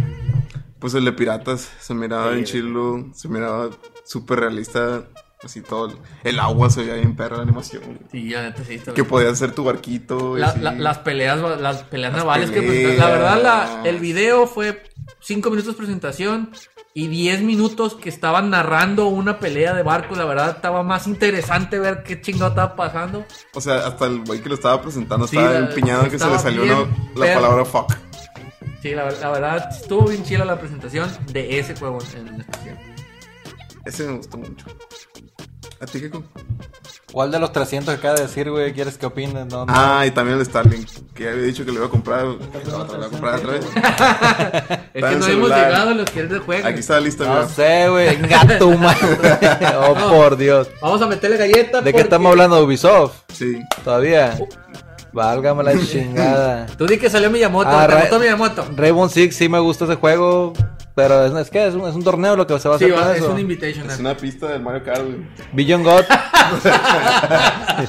Pues 0.80 0.94
el 0.94 1.06
de 1.06 1.14
piratas 1.14 1.72
se 1.80 1.94
miraba 1.96 2.28
Sí, 2.30 2.34
bien 2.34 2.46
chilo, 2.46 3.10
se 3.14 3.28
miraba 3.28 3.70
súper 4.04 4.42
realista, 4.42 5.06
así 5.46 5.62
todo. 5.62 5.98
El, 6.24 6.40
agua 6.40 6.70
se 6.70 6.82
veía 6.82 6.96
bien 6.96 7.16
perra 7.16 7.38
la 7.38 7.44
animación. 7.44 8.00
Sí, 8.12 8.30
ya 8.30 8.42
neta 8.44 8.64
sí. 8.66 8.80
Que 8.80 8.92
bien. 8.92 9.08
podías 9.08 9.34
hacer 9.34 9.52
tu 9.54 9.64
barquito. 9.64 10.36
La- 10.38 10.56
la- 10.56 10.72
las 10.74 10.98
peleas, 11.00 11.40
las 11.62 11.84
peleas 11.84 12.14
Las 12.14 12.22
navales 12.24 12.50
que 12.52 12.62
peleas. 12.62 12.84
presentaron. 12.96 13.12
La 13.12 13.18
verdad, 13.38 13.44
la- 13.84 13.90
el 13.90 14.00
video 14.00 14.48
fue 14.48 14.84
5 15.22 15.50
minutos 15.50 15.74
de 15.74 15.78
presentación 15.78 16.52
y 16.94 17.08
10 17.08 17.42
minutos 17.42 17.96
que 17.96 18.08
estaban 18.10 18.50
narrando 18.50 19.08
una 19.08 19.40
pelea 19.40 19.74
de 19.74 19.84
barcos. 19.84 20.18
La 20.18 20.26
verdad, 20.26 20.50
estaba 20.56 20.82
más 20.84 21.08
interesante 21.08 21.78
ver 21.80 22.04
qué 22.04 22.22
chingado 22.22 22.50
estaba 22.50 22.76
pasando. 22.76 23.26
O 23.54 23.62
sea, 23.62 23.86
hasta 23.88 24.06
el 24.06 24.24
güey 24.24 24.42
que 24.42 24.50
lo 24.50 24.56
estaba 24.56 24.82
presentando 24.82 25.28
Sí, 25.28 25.36
estaba 25.38 25.54
la- 25.60 25.68
empiñado 25.70 26.10
que 26.10 26.18
se 26.18 26.30
le 26.30 26.40
salió 26.40 26.64
una- 26.64 26.88
la 27.28 27.34
palabra 27.36 27.66
fuck. 27.66 27.94
Sí, 28.82 28.92
la, 28.92 29.10
la 29.10 29.32
verdad, 29.32 29.70
estuvo 29.72 30.08
bien 30.08 30.24
chila 30.24 30.46
la 30.46 30.60
presentación 30.60 31.10
de 31.34 31.58
ese 31.60 31.76
juego 31.76 31.98
en 32.16 32.28
en 32.28 32.42
especial. 32.42 32.78
Ese 33.84 34.04
me 34.08 34.18
gustó 34.18 34.38
mucho. 34.38 34.66
¿A 35.88 35.92
ti 35.92 36.02
qué? 36.02 36.10
co- 36.10 36.24
¿Cuál 37.14 37.32
de 37.32 37.40
los 37.40 37.52
300 37.54 37.94
que 37.94 38.00
acaba 38.00 38.16
de 38.16 38.24
decir, 38.24 38.50
güey, 38.50 38.74
quieres 38.74 38.98
que? 38.98 39.08
No, 39.28 39.46
no. 39.46 39.66
Ah, 39.70 40.04
y 40.06 40.12
también 40.12 40.40
el 40.40 40.46
Starlink, 40.46 40.90
que 41.14 41.24
ya 41.26 41.30
había 41.30 41.44
dicho 41.44 41.64
que 41.64 41.72
lo 41.72 41.78
iba 41.78 41.86
a 41.86 41.90
comprar. 41.90 42.24
Lo 42.26 42.38
voy 42.38 43.06
a 43.06 43.10
comprar 43.10 43.36
otra 43.36 43.52
vez. 43.54 43.66
Es 43.66 43.72
Está 44.96 45.10
que 45.10 45.16
no 45.16 45.28
hemos 45.28 45.50
llegado 45.50 45.90
a 45.92 45.94
los 45.94 46.10
que 46.10 46.24
de 46.24 46.40
juego. 46.40 46.68
Aquí 46.68 46.80
está 46.80 47.00
listo, 47.00 47.24
No 47.24 47.34
mira. 47.36 47.48
sé, 47.48 47.88
güey. 47.90 48.16
Gato, 48.28 48.70
man. 48.72 48.96
Oh, 49.78 49.96
No. 49.98 50.10
por 50.12 50.36
Dios. 50.38 50.68
Vamos 50.82 51.02
a 51.02 51.08
meterle 51.08 51.38
galleta. 51.38 51.82
¿De 51.82 51.94
qué 51.94 52.02
estamos 52.02 52.32
hablando? 52.32 52.62
¿Ubisoft? 52.64 53.14
Sí. 53.32 53.60
¿Todavía? 53.84 54.38
Válgame 55.14 55.64
la 55.64 55.74
chingada. 55.86 56.66
Tú 56.78 56.86
di 56.88 56.98
que 56.98 57.10
salió 57.10 57.30
Miyamoto. 57.32 57.70
Ah, 57.70 57.88
¿Te 57.88 57.94
Ra- 57.94 58.02
gustó 58.02 58.20
Miyamoto? 58.20 58.66
Rainbow 58.76 59.08
Six 59.08 59.36
sí 59.36 59.48
me 59.48 59.60
gusta 59.60 59.86
ese 59.86 59.96
juego, 59.96 60.52
pero 60.96 61.26
es, 61.26 61.34
es 61.34 61.50
que 61.50 61.68
es 61.68 61.74
un, 61.76 61.88
es 61.88 61.96
un 61.96 62.04
torneo 62.04 62.36
lo 62.36 62.48
que 62.48 62.58
se 62.60 62.70
va 62.70 62.76
a 62.76 62.80
Sí, 62.80 62.86
hacer 62.86 62.98
va, 62.98 63.12
es 63.12 63.18
eso. 63.22 63.32
un 63.32 63.40
invitational. 63.40 63.92
Es 63.92 64.00
una 64.00 64.16
pista 64.18 64.48
del 64.48 64.62
Mario 64.62 64.84
Kart, 64.84 65.04
güey. 65.04 65.18
Billion 65.54 65.84
God. 65.84 66.04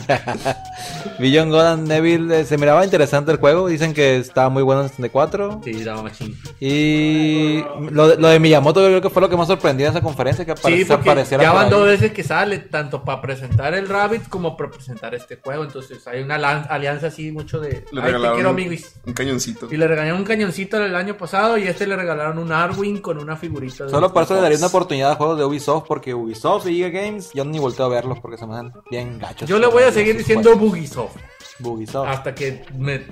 Billion 1.18 1.50
God 1.50 1.66
and 1.66 1.88
Neville 1.88 2.40
eh, 2.40 2.44
se 2.44 2.58
miraba 2.58 2.84
interesante 2.84 3.30
el 3.32 3.38
juego. 3.38 3.68
Dicen 3.68 3.94
que 3.94 4.16
estaba 4.16 4.48
muy 4.48 4.62
bueno 4.62 4.82
en 4.82 4.88
64. 4.88 5.60
Sí, 5.64 5.70
estaba 5.70 6.02
machín. 6.02 6.36
Y 6.60 7.64
lo, 7.90 8.08
de- 8.08 8.16
lo 8.16 8.28
de 8.28 8.40
Miyamoto 8.40 8.80
yo 8.82 8.88
creo 8.88 9.00
que 9.02 9.10
fue 9.10 9.22
lo 9.22 9.28
que 9.28 9.36
más 9.36 9.46
sorprendió 9.46 9.86
en 9.86 9.92
esa 9.92 10.00
conferencia, 10.02 10.44
que 10.44 10.52
apare- 10.52 10.76
Sí, 10.76 10.84
se 10.84 10.92
porque 10.92 11.10
apareciera 11.10 11.42
ya 11.42 11.52
van 11.52 11.70
dos 11.70 11.86
veces 11.86 12.12
que 12.12 12.22
sale, 12.22 12.58
tanto 12.58 13.02
para 13.04 13.20
presentar 13.22 13.74
el 13.74 13.88
Rabbit 13.88 14.28
como 14.28 14.56
para 14.56 14.70
presentar 14.70 15.14
este 15.14 15.36
juego. 15.36 15.64
Entonces 15.64 16.06
hay 16.06 16.22
una 16.22 16.34
alianza 16.34 17.08
así 17.08 17.32
mucho 17.32 17.60
de. 17.60 17.70
Le 17.70 17.76
Ay, 17.76 17.84
te 17.92 18.00
regalaron 18.00 18.34
quiero, 18.34 18.50
un, 18.50 18.78
un 19.06 19.12
cañoncito. 19.14 19.68
Y 19.70 19.76
le 19.76 19.86
regalaron 19.88 20.18
un 20.18 20.24
cañoncito 20.24 20.82
el 20.84 20.94
año 20.94 21.16
pasado 21.16 21.56
y 21.58 21.64
este 21.68 21.86
le 21.86 21.96
regalaron 21.96 22.38
un 22.38 22.52
Arwing 22.52 22.95
con 23.00 23.18
una 23.18 23.36
figurita. 23.36 23.84
de 23.84 23.90
Solo 23.90 24.12
por 24.12 24.22
eso 24.22 24.34
le 24.34 24.40
daría 24.40 24.58
una 24.58 24.66
oportunidad 24.68 25.12
a 25.12 25.14
juegos 25.16 25.38
de 25.38 25.44
Ubisoft, 25.44 25.84
porque 25.86 26.14
Ubisoft 26.14 26.66
y 26.68 26.82
EA 26.82 26.90
Games, 26.90 27.30
yo 27.34 27.44
ni 27.44 27.58
volteo 27.58 27.86
a 27.86 27.88
verlos 27.88 28.18
porque 28.20 28.36
se 28.38 28.46
me 28.46 28.54
dan 28.54 28.72
bien 28.90 29.18
gachos. 29.18 29.48
Yo 29.48 29.58
le 29.58 29.66
voy 29.66 29.82
a 29.84 29.92
seguir 29.92 30.14
Sus 30.14 30.26
diciendo. 30.26 30.56
Bugisoft 30.56 31.16
Ubisoft. 31.60 32.08
hasta 32.08 32.34
que 32.34 32.64
me. 32.76 33.02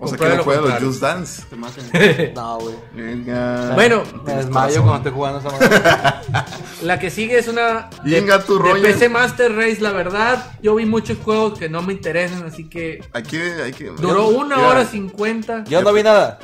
O 0.00 0.08
sea, 0.08 0.16
que 0.18 0.28
no 0.28 0.36
lo 0.36 0.44
juega 0.44 0.60
los. 0.62 0.82
Just 0.82 1.00
Dance. 1.00 1.42
Te 1.48 1.56
matan. 1.56 1.84
No, 2.34 2.58
güey. 2.58 2.74
Venga. 2.94 3.74
Bueno, 3.74 4.02
Me 4.24 4.34
desmayo 4.34 4.82
cuando 4.82 4.96
estoy 4.96 5.12
jugando 5.12 5.38
esa 5.40 5.50
madre. 5.50 6.44
La 6.82 6.98
que 6.98 7.10
sigue 7.10 7.38
es 7.38 7.48
una 7.48 7.90
de, 8.04 8.10
Venga, 8.20 8.42
tu 8.42 8.54
de 8.56 8.70
rollo. 8.70 8.82
PC 8.82 9.08
Master 9.08 9.54
Race, 9.54 9.80
la 9.80 9.92
verdad. 9.92 10.52
Yo 10.62 10.74
vi 10.74 10.86
muchos 10.86 11.18
juegos 11.18 11.58
que 11.58 11.68
no 11.68 11.82
me 11.82 11.92
interesan, 11.92 12.44
así 12.44 12.68
que 12.68 13.04
Hay 13.12 13.22
que, 13.22 13.40
hay 13.62 13.72
que. 13.72 13.90
duró 13.90 14.28
una 14.28 14.66
hora 14.66 14.84
cincuenta. 14.86 15.64
Yo 15.64 15.82
no 15.82 15.92
vi 15.92 16.02
nada. 16.02 16.38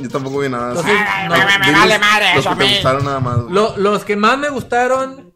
Yo 0.00 0.08
tampoco 0.08 0.38
vi 0.40 0.48
nada. 0.48 0.70
Entonces, 0.70 0.92
no, 1.28 1.34
Diles 1.34 2.00
Los 2.36 2.46
que 2.46 2.54
te 2.64 2.70
gustaron 2.74 3.04
nada 3.04 3.20
más. 3.20 3.38
lo- 3.50 3.76
los 3.76 4.04
que 4.04 4.16
más 4.16 4.38
me 4.38 4.48
gustaron. 4.48 5.32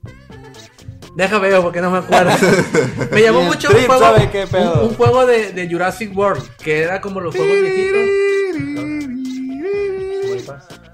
Deja 1.17 1.39
veo 1.39 1.63
porque 1.63 1.81
no 1.81 1.91
me 1.93 1.99
acuerdo. 1.99 2.33
me 3.13 3.23
llamó 3.23 3.41
el 3.43 3.47
mucho 3.47 3.69
un 3.69 3.75
juego, 3.77 3.99
sabe 4.01 4.31
qué 4.31 4.47
pedo. 4.49 4.83
un, 4.83 4.89
un 4.89 4.95
juego 4.97 5.27
de, 5.27 5.53
de 5.53 5.69
Jurassic 5.71 6.17
World, 6.17 6.43
que 6.57 6.83
era 6.83 7.01
como 7.01 7.21
los 7.21 7.35
juegos 7.37 7.57
viejitos. 7.61 8.01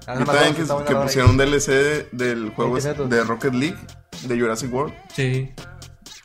Ah, 0.07 0.15
Y 0.19 0.23
también 0.25 0.55
que, 0.55 0.63
que 0.85 0.95
pusieron 0.95 1.31
un 1.31 1.37
DLC 1.37 2.09
del 2.11 2.49
juego 2.55 2.73
20 2.73 2.89
minutos. 2.89 3.09
de 3.09 3.23
Rocket 3.23 3.53
League 3.53 3.77
de 4.23 4.39
Jurassic 4.39 4.73
World. 4.73 4.93
Sí. 5.15 5.51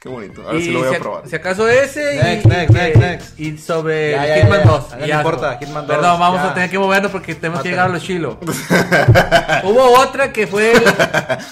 Qué 0.07 0.13
bonito. 0.13 0.43
Ahora 0.47 0.61
sí 0.61 0.69
Y 0.69 0.73
lo 0.73 0.79
voy 0.79 0.89
si, 0.91 0.95
a 0.95 0.99
probar. 1.01 1.29
si 1.29 1.35
acaso 1.35 1.69
ese 1.69 2.15
y, 2.15 2.19
Next, 2.19 2.45
y 2.45 2.49
next, 2.49 2.73
que- 2.73 2.79
next, 2.81 2.97
next. 3.01 3.41
y 3.41 3.59
sobre 3.59 4.11
Ya, 4.13 4.27
ya, 4.27 4.37
Hitman 4.37 4.59
ya, 4.61 4.65
ya. 4.65 4.71
2. 4.71 4.91
Ya 4.91 4.97
y 5.07 5.11
no 5.11 5.17
importa, 5.17 5.53
no. 5.53 5.59
Hitman 5.59 5.87
2, 5.89 5.97
Perdón, 5.97 6.21
vamos 6.21 6.41
a 6.41 6.55
tener 6.55 6.71
que 6.71 6.79
movernos 6.79 7.11
porque 7.11 7.35
tenemos 7.35 7.63
que 7.63 7.71
llegar 7.71 7.87
a 7.87 7.93
los 7.93 8.03
chilos. 8.05 8.37
Hubo 9.65 9.99
otra 9.99 10.33
que 10.33 10.47
fue 10.47 10.73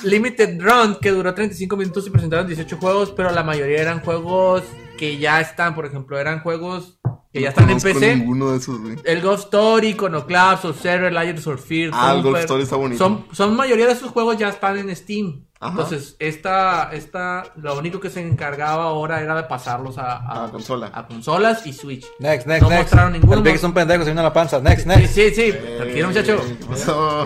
Limited 0.04 0.60
Run 0.60 0.98
que 1.00 1.10
duró 1.10 1.34
35 1.34 1.76
minutos 1.76 2.06
y 2.06 2.10
presentaron 2.10 2.46
18 2.46 2.76
juegos, 2.76 3.12
pero 3.16 3.30
la 3.30 3.42
mayoría 3.42 3.80
eran 3.80 4.00
juegos 4.00 4.62
que 4.98 5.18
ya 5.18 5.40
están, 5.40 5.74
por 5.74 5.86
ejemplo, 5.86 6.18
eran 6.18 6.40
juegos 6.40 6.98
que 7.32 7.40
ya 7.40 7.48
están 7.48 7.68
en 7.68 7.80
PC. 7.80 8.14
ninguno 8.16 8.52
de 8.52 8.58
esos, 8.58 8.80
güey. 8.80 8.96
El 9.04 9.20
Ghost 9.20 9.44
Story, 9.44 9.88
Iconoclaps, 9.88 10.64
Observer, 10.64 11.12
Layers 11.12 11.44
of 11.48 11.60
Fear. 11.60 11.90
Ah, 11.92 12.14
el. 12.16 12.22
Ghost 12.22 12.40
Story 12.42 12.62
está 12.62 12.76
bonito. 12.76 13.02
Son, 13.04 13.26
son 13.32 13.56
mayoría 13.56 13.86
de 13.86 13.92
esos 13.92 14.10
juegos 14.12 14.38
ya 14.38 14.48
están 14.50 14.78
en 14.78 14.94
Steam. 14.94 15.44
Ajá. 15.64 15.70
Entonces, 15.82 16.16
esta, 16.18 16.90
esta, 16.92 17.44
lo 17.56 17.78
único 17.78 17.98
que 18.00 18.10
se 18.10 18.20
encargaba 18.20 18.84
ahora 18.84 19.20
era 19.22 19.34
de 19.34 19.44
pasarlos 19.44 19.96
a, 19.98 20.16
a, 20.18 20.44
A 20.44 20.50
consola. 20.50 20.90
a 20.92 21.06
consolas 21.06 21.66
y 21.66 21.72
Switch. 21.72 22.04
Next, 22.18 22.46
next, 22.46 22.62
No 22.62 22.68
next. 22.68 22.82
mostraron 22.84 23.12
ninguno, 23.14 23.34
El 23.34 23.42
Big 23.42 23.52
no- 23.54 23.56
es 23.58 23.64
un 23.64 23.72
pendejo, 23.72 24.04
se 24.04 24.10
vino 24.10 24.20
a 24.20 24.24
la 24.24 24.32
panza. 24.32 24.60
Next, 24.60 24.82
Sí, 24.82 24.88
next. 24.88 25.14
sí, 25.14 25.30
sí, 25.34 25.54
tranquilo 25.78 26.08
muchacho. 26.08 26.40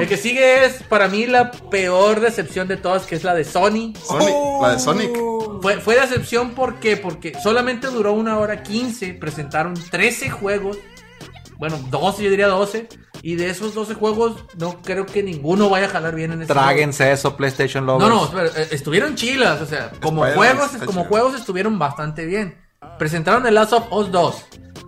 El 0.01 0.07
que 0.09 0.17
sigue 0.17 0.65
es 0.67 0.83
para 0.85 1.09
mí 1.09 1.27
la 1.27 1.51
peor 1.51 2.21
decepción 2.21 2.69
de 2.69 2.77
todas, 2.77 3.07
que 3.07 3.17
es 3.17 3.25
la 3.25 3.35
de 3.35 3.45
Sony. 3.45 3.93
Sonic, 4.03 4.35
la 4.63 4.73
de 4.73 4.79
Sonic. 4.79 5.11
Fue, 5.61 5.79
fue 5.81 5.97
decepción 6.01 6.51
¿por 6.51 6.77
qué? 6.77 6.97
porque 6.97 7.33
solamente 7.43 7.89
duró 7.89 8.13
una 8.13 8.39
hora 8.39 8.63
15, 8.63 9.15
presentaron 9.15 9.75
13 9.75 10.31
juegos, 10.31 10.79
bueno, 11.57 11.77
12 11.91 12.23
yo 12.23 12.31
diría 12.31 12.47
12, 12.47 12.89
y 13.23 13.37
de 13.37 13.51
esos 13.51 13.75
12 13.75 13.95
juegos 13.95 14.37
no 14.57 14.81
creo 14.83 15.07
que 15.07 15.23
ninguno 15.23 15.69
vaya 15.69 15.87
a 15.87 15.91
jalar 15.91 16.15
bien 16.15 16.33
en 16.33 16.43
este 16.43 16.55
Tráguense 16.55 17.11
eso, 17.13 17.37
PlayStation 17.37 17.85
juego. 17.85 18.01
Lovers. 18.01 18.33
No, 18.33 18.43
no, 18.43 18.47
eh, 18.47 18.69
estuvieron 18.71 19.15
chilas, 19.15 19.61
o 19.61 19.67
sea, 19.67 19.91
como 20.01 20.25
juegos, 20.25 20.71
como 20.85 20.93
chido. 20.93 21.05
juegos 21.05 21.35
estuvieron 21.35 21.79
bastante 21.79 22.27
bien. 22.27 22.57
Presentaron 22.99 23.43
The 23.43 23.51
Last 23.51 23.73
of 23.73 23.93
Us 23.93 24.11
2, 24.13 24.45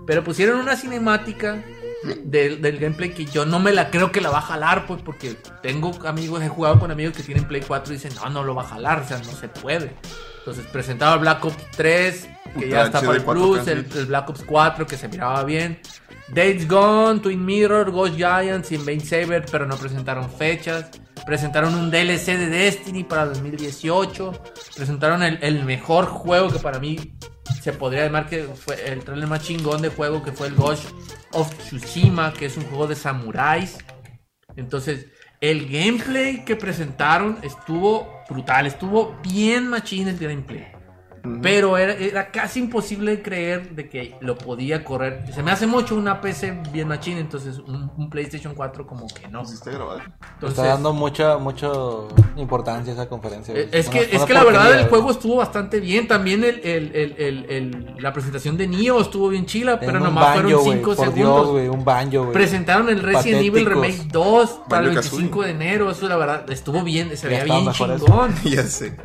pero 0.07 0.23
pusieron 0.23 0.61
una 0.61 0.77
cinemática 0.77 1.63
del, 2.25 2.63
del 2.63 2.79
gameplay 2.79 3.11
que 3.11 3.25
yo 3.27 3.45
no 3.45 3.59
me 3.59 3.73
la 3.73 3.91
creo 3.91 4.11
que 4.11 4.21
la 4.21 4.31
va 4.31 4.39
a 4.39 4.43
jalar, 4.43 4.87
pues 4.87 5.03
porque 5.03 5.37
tengo 5.63 5.93
amigos, 6.07 6.43
he 6.43 6.49
jugado 6.49 6.79
con 6.79 6.91
amigos 6.91 7.17
que 7.17 7.23
tienen 7.23 7.45
Play 7.47 7.63
4 7.67 7.93
y 7.93 7.97
dicen, 7.97 8.13
no, 8.15 8.31
no 8.31 8.45
lo 8.45 8.55
va 8.55 8.63
a 8.63 8.67
jalar, 8.69 9.01
o 9.01 9.07
sea, 9.07 9.19
no 9.19 9.33
se 9.33 9.49
puede. 9.49 9.93
Entonces 10.39 10.67
presentaba 10.67 11.15
el 11.15 11.21
Black 11.21 11.45
Ops 11.45 11.71
3, 11.77 12.29
que 12.59 12.69
ya 12.69 12.85
está 12.85 13.01
HD 13.01 13.03
para 13.03 13.17
el 13.17 13.25
4K, 13.25 13.33
Plus, 13.33 13.69
el, 13.69 13.87
el 13.95 14.07
Black 14.07 14.31
Ops 14.31 14.45
4 14.47 14.87
que 14.87 14.97
se 14.97 15.09
miraba 15.09 15.45
bien. 15.45 15.81
Dates 16.35 16.69
Gone, 16.69 17.21
Twin 17.21 17.45
Mirror, 17.45 17.91
Ghost 17.91 18.15
Giants 18.17 18.71
y 18.73 18.77
Invade 18.77 19.01
Saber, 19.01 19.45
pero 19.51 19.67
no 19.67 19.77
presentaron 19.77 20.31
fechas. 20.31 20.91
Presentaron 21.27 21.75
un 21.75 21.91
DLC 21.91 22.39
de 22.39 22.47
Destiny 22.49 23.05
para 23.05 23.27
2018. 23.27 24.33
Presentaron 24.77 25.23
el, 25.23 25.39
el 25.43 25.65
mejor 25.65 26.07
juego 26.07 26.51
que 26.51 26.59
para 26.59 26.79
mí 26.79 27.17
se 27.61 27.73
podría 27.73 28.05
llamar 28.05 28.29
que 28.29 28.45
fue 28.45 28.91
el 28.91 29.05
trailer 29.05 29.29
más 29.29 29.43
chingón 29.43 29.83
de 29.83 29.91
juego, 29.91 30.23
que 30.23 30.33
fue 30.33 30.47
el 30.47 30.55
Ghost 30.55 30.85
of 31.33 31.53
Tsushima, 31.59 32.33
que 32.33 32.47
es 32.47 32.57
un 32.57 32.65
juego 32.65 32.87
de 32.87 32.97
samuráis. 32.97 33.79
Entonces, 34.57 35.07
el 35.41 35.69
gameplay 35.69 36.45
que 36.45 36.57
presentaron 36.57 37.39
estuvo 37.43 38.23
brutal, 38.29 38.67
estuvo 38.67 39.17
bien 39.23 39.69
machín 39.69 40.09
el 40.09 40.19
gameplay. 40.19 40.80
Pero 41.43 41.77
era, 41.79 41.93
era 41.95 42.31
casi 42.31 42.61
imposible 42.61 43.17
de 43.17 43.23
creer 43.23 43.71
de 43.75 43.89
que 43.89 44.17
lo 44.21 44.37
podía 44.39 44.85
correr. 44.85 45.25
Se 45.35 45.43
me 45.43 45.51
hace 45.51 45.67
mucho 45.67 45.95
una 45.95 46.21
PC 46.21 46.63
bien 46.73 46.89
machín, 46.89 47.19
entonces 47.19 47.59
un, 47.59 47.91
un 47.97 48.11
PlayStation 48.11 48.55
4 48.55 48.87
como 48.87 49.07
que 49.09 49.29
no. 49.29 49.43
¿Pusiste 49.43 49.71
a 49.71 49.73
grabar? 49.75 50.13
Entonces, 50.35 50.59
Está 50.59 50.69
dando 50.71 50.93
mucha, 50.93 51.39
mucha 51.39 51.69
importancia 52.37 52.93
a 52.93 52.97
esa 52.97 53.09
conferencia. 53.09 53.55
eh, 53.55 53.69
es 53.73 53.89
Una- 53.89 53.99
que, 53.99 54.05
es 54.07 54.15
una 54.17 54.27
que 54.27 54.35
la 54.35 54.45
verdad 54.45 54.79
el 54.81 54.89
juego 54.89 55.11
estuvo 55.11 55.37
bastante 55.37 55.81
bien. 55.81 56.09
También 56.09 56.43
el, 56.45 56.61
el- 56.61 56.95
el- 56.95 57.15
el- 57.19 57.45
el- 57.51 57.95
la 57.99 58.13
presentación 58.13 58.57
de 58.57 58.67
Nioh 58.67 59.01
estuvo 59.01 59.29
bien 59.29 59.47
chila, 59.47 59.79
pero 59.79 59.99
En 59.99 60.05
nomás 60.05 60.25
banjo, 60.25 60.41
fueron 60.43 60.63
güey, 60.65 60.77
5 60.79 60.95
por 60.95 60.97
segundos. 60.97 61.15
Dios, 61.43 61.49
güey, 61.49 61.69
un 61.69 61.85
banjo. 61.85 62.33
Presentaron 62.33 62.89
el 62.89 63.01
Resident 63.03 63.43
Evil. 63.45 63.67
Remake 63.67 64.05
2 64.11 64.61
para 64.69 64.83
el 64.83 64.89
Banjo-Kazooie. 64.89 65.21
25 65.23 65.43
de 65.43 65.51
enero. 65.51 65.91
Eso 65.91 66.09
la 66.09 66.17
verdad 66.17 66.51
estuvo 66.51 66.83
bien, 66.83 67.17
se 67.17 67.29
veía 67.29 67.45
bien 67.45 67.71
chingón. 67.73 68.35
ya 68.45 68.63
sé. 68.65 68.97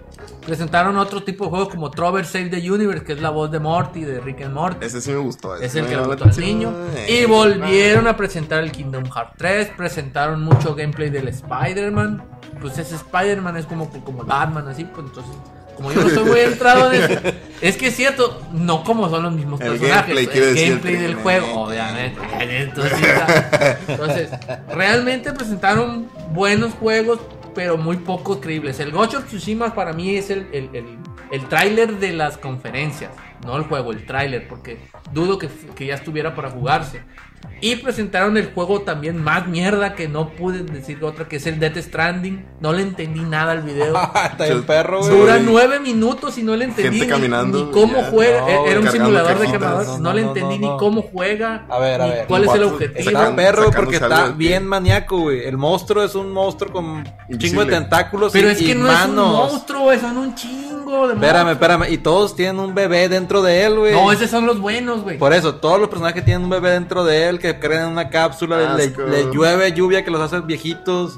Presentaron 0.45 0.95
otro 0.97 1.24
tipo 1.24 1.45
de 1.45 1.49
juegos 1.49 1.70
como 1.70 1.89
Trover 2.06 2.24
Save 2.24 2.49
the 2.49 2.72
Universe, 2.72 3.03
que 3.03 3.14
es 3.14 3.20
la 3.20 3.32
voz 3.32 3.49
de 3.49 3.60
Morty, 3.60 4.03
de 4.03 4.20
Rick 4.20 4.43
and 4.43 4.53
Morty. 4.53 4.86
Ese 4.86 5.01
sí 5.01 5.10
me 5.10 5.18
gustó. 5.18 5.56
ese 5.56 5.66
Es 5.66 5.76
el 5.76 5.88
que 5.88 5.95
le 5.95 6.03
gustó 6.03 6.26
al 6.26 6.38
niño. 6.38 6.72
Y 7.08 7.26
volvieron 7.26 8.08
a 8.08 8.16
presentar 8.16 8.62
el 8.62 8.72
Kingdom 8.72 9.06
Hearts 9.06 9.32
3. 9.38 9.72
Presentaron 9.76 10.43
mucho 10.43 10.76
gameplay 10.76 11.10
del 11.10 11.30
Spider-Man. 11.30 12.24
Pues 12.62 12.78
ese 12.78 12.93
Spider-Man 12.93 13.58
es 13.58 13.66
como, 13.66 13.89
como 13.89 14.24
Batman, 14.24 14.68
así. 14.68 14.86
Pues 14.86 15.08
entonces, 15.08 15.34
como 15.76 15.91
yo 15.91 16.01
no 16.01 16.08
estoy 16.10 16.26
muy 16.26 16.39
entrado 16.41 16.93
en 16.93 17.01
eso, 17.01 17.20
es 17.62 17.76
que 17.76 17.88
es 17.88 17.95
cierto, 17.95 18.39
no 18.53 18.84
como 18.84 19.10
son 19.10 19.24
los 19.24 19.34
mismos 19.34 19.60
El 19.62 19.70
personajes. 19.70 20.16
gameplay, 20.16 20.43
el 20.43 20.56
gameplay 20.56 20.95
el 20.97 21.01
del 21.01 21.16
juego, 21.16 21.62
obviamente. 21.64 22.22
Entonces. 22.39 22.99
Entonces, 23.88 24.30
realmente 24.72 25.34
presentaron 25.34 26.08
buenos 26.34 26.76
juegos, 26.76 27.20
pero 27.56 27.78
muy 27.78 27.97
pocos 27.97 28.38
creíbles. 28.38 28.80
El 28.80 28.91
Ghost 28.91 29.16
of 29.16 29.26
Tsushima 29.26 29.74
para 29.74 29.91
mí 29.91 30.16
es 30.16 30.30
el, 30.30 30.47
el, 30.51 30.70
el, 30.74 30.99
el 31.32 31.47
tráiler 31.47 31.97
de 31.99 32.13
las 32.13 32.38
conferencias, 32.38 33.11
no 33.45 33.55
el 33.57 33.63
juego, 33.63 33.91
el 33.91 34.05
tráiler, 34.05 34.47
porque 34.47 34.80
dudo 35.11 35.38
que, 35.38 35.49
que 35.76 35.86
ya 35.88 35.95
estuviera 35.95 36.36
para 36.36 36.49
jugarse. 36.49 37.01
Y 37.61 37.76
presentaron 37.76 38.38
el 38.38 38.51
juego 38.53 38.82
también 38.82 39.21
más 39.23 39.47
mierda 39.47 39.93
que 39.93 40.07
no 40.07 40.30
pude 40.32 40.63
decir 40.63 41.03
otra, 41.03 41.28
que 41.28 41.36
es 41.36 41.45
el 41.45 41.59
Death 41.59 41.78
Stranding. 41.78 42.43
No 42.59 42.73
le 42.73 42.82
entendí 42.82 43.19
nada 43.21 43.51
al 43.51 43.61
video. 43.61 43.95
Está 44.32 44.45
bien 44.45 44.63
perro, 44.63 44.99
güey. 44.99 45.11
Dura 45.11 45.38
nueve 45.39 45.80
minutos 45.80 46.38
y 46.39 46.43
no 46.43 46.55
le 46.55 46.65
entendí 46.65 46.97
Gente 46.99 47.05
ni- 47.05 47.11
caminando, 47.11 47.65
ni, 47.65 47.71
cómo 47.71 48.01
ya. 48.01 48.09
juega. 48.09 48.41
No, 48.41 48.47
Era 48.47 48.59
güey, 48.61 48.78
un 48.78 48.91
simulador 48.91 49.28
de 49.28 49.45
cajitas. 49.45 49.51
caminador. 49.61 49.86
No, 49.86 49.93
No, 49.97 49.99
no, 49.99 50.13
le 50.13 50.21
entendí 50.23 50.57
no, 50.59 50.71
ni 50.73 50.80
cómo 50.80 51.01
juega. 51.03 51.65
A 51.69 51.78
ver, 51.80 52.01
a 52.01 52.05
ni 52.05 52.11
ver. 52.13 52.28
¿Cuál 52.28 52.43
es 52.45 52.53
el 52.55 52.63
objetivo? 52.63 53.09
Está 53.11 53.36
perro 53.36 53.71
porque 53.71 53.95
está 53.97 54.30
bien 54.30 54.65
maníaco, 54.65 55.19
güey. 55.19 55.45
El 55.45 55.57
monstruo 55.57 56.03
es 56.03 56.15
un 56.15 56.32
monstruo 56.32 56.71
con 56.73 56.86
un 56.86 57.38
chingo 57.38 57.63
de 57.63 57.71
tentáculos 57.71 58.34
Pero 58.34 58.49
y, 58.49 58.51
es 58.53 58.57
que 58.57 58.71
y 58.71 58.73
no 58.76 58.91
es 58.91 59.05
un 59.05 59.15
manos. 59.15 59.51
monstruo, 59.51 59.82
güey, 59.84 59.99
son 59.99 60.17
un 60.17 60.34
chingo 60.36 60.74
de 60.86 61.13
Espérame, 61.15 61.49
espérame. 61.51 61.83
Y 61.89 61.97
todos 61.97 62.36
tienen 62.36 62.59
un 62.59 62.73
bebé 62.75 63.09
dentro 63.09 63.41
de 63.41 63.63
él, 63.63 63.77
güey. 63.77 63.91
No, 63.93 64.11
esos 64.11 64.29
son 64.29 64.45
los 64.45 64.59
buenos, 64.59 65.01
güey. 65.01 65.17
Por 65.17 65.33
eso, 65.33 65.55
todos 65.55 65.79
los 65.79 65.89
personajes 65.89 66.23
tienen 66.25 66.43
un 66.43 66.49
bebé 66.49 66.71
dentro 66.71 67.03
de 67.03 67.27
él 67.29 67.39
que 67.39 67.59
creen 67.59 67.83
en 67.83 67.89
una 67.89 68.09
cápsula, 68.09 68.75
le, 68.75 68.88
le 68.88 69.23
llueve 69.33 69.71
lluvia 69.73 70.03
que 70.03 70.11
los 70.11 70.21
hace 70.21 70.39
viejitos. 70.41 71.17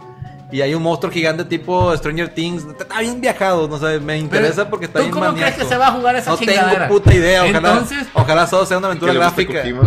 Y 0.49 0.61
hay 0.61 0.73
un 0.73 0.81
monstruo 0.81 1.11
gigante 1.11 1.43
tipo 1.43 1.93
Stranger 1.97 2.29
Things. 2.33 2.63
Está 2.79 3.01
bien 3.01 3.19
viajado, 3.19 3.67
no 3.67 3.77
sé, 3.77 3.99
me 3.99 4.17
interesa 4.17 4.69
porque 4.69 4.85
está 4.85 4.99
¿Tú 4.99 5.03
bien 5.03 5.11
cómo 5.13 5.25
crees 5.25 5.41
maníaco. 5.41 5.61
que 5.61 5.65
se 5.67 5.77
va 5.77 5.87
a 5.87 5.91
jugar 5.91 6.15
esa 6.15 6.31
No 6.31 6.37
chingadera? 6.37 6.71
tengo 6.71 6.87
puta 6.87 7.13
idea, 7.13 7.43
ojalá, 7.43 7.57
Entonces, 7.57 8.07
ojalá 8.13 8.47
todo 8.49 8.65
sea 8.65 8.77
una 8.77 8.87
aventura 8.87 9.11
gráfica. 9.11 9.59
Kojima, 9.61 9.81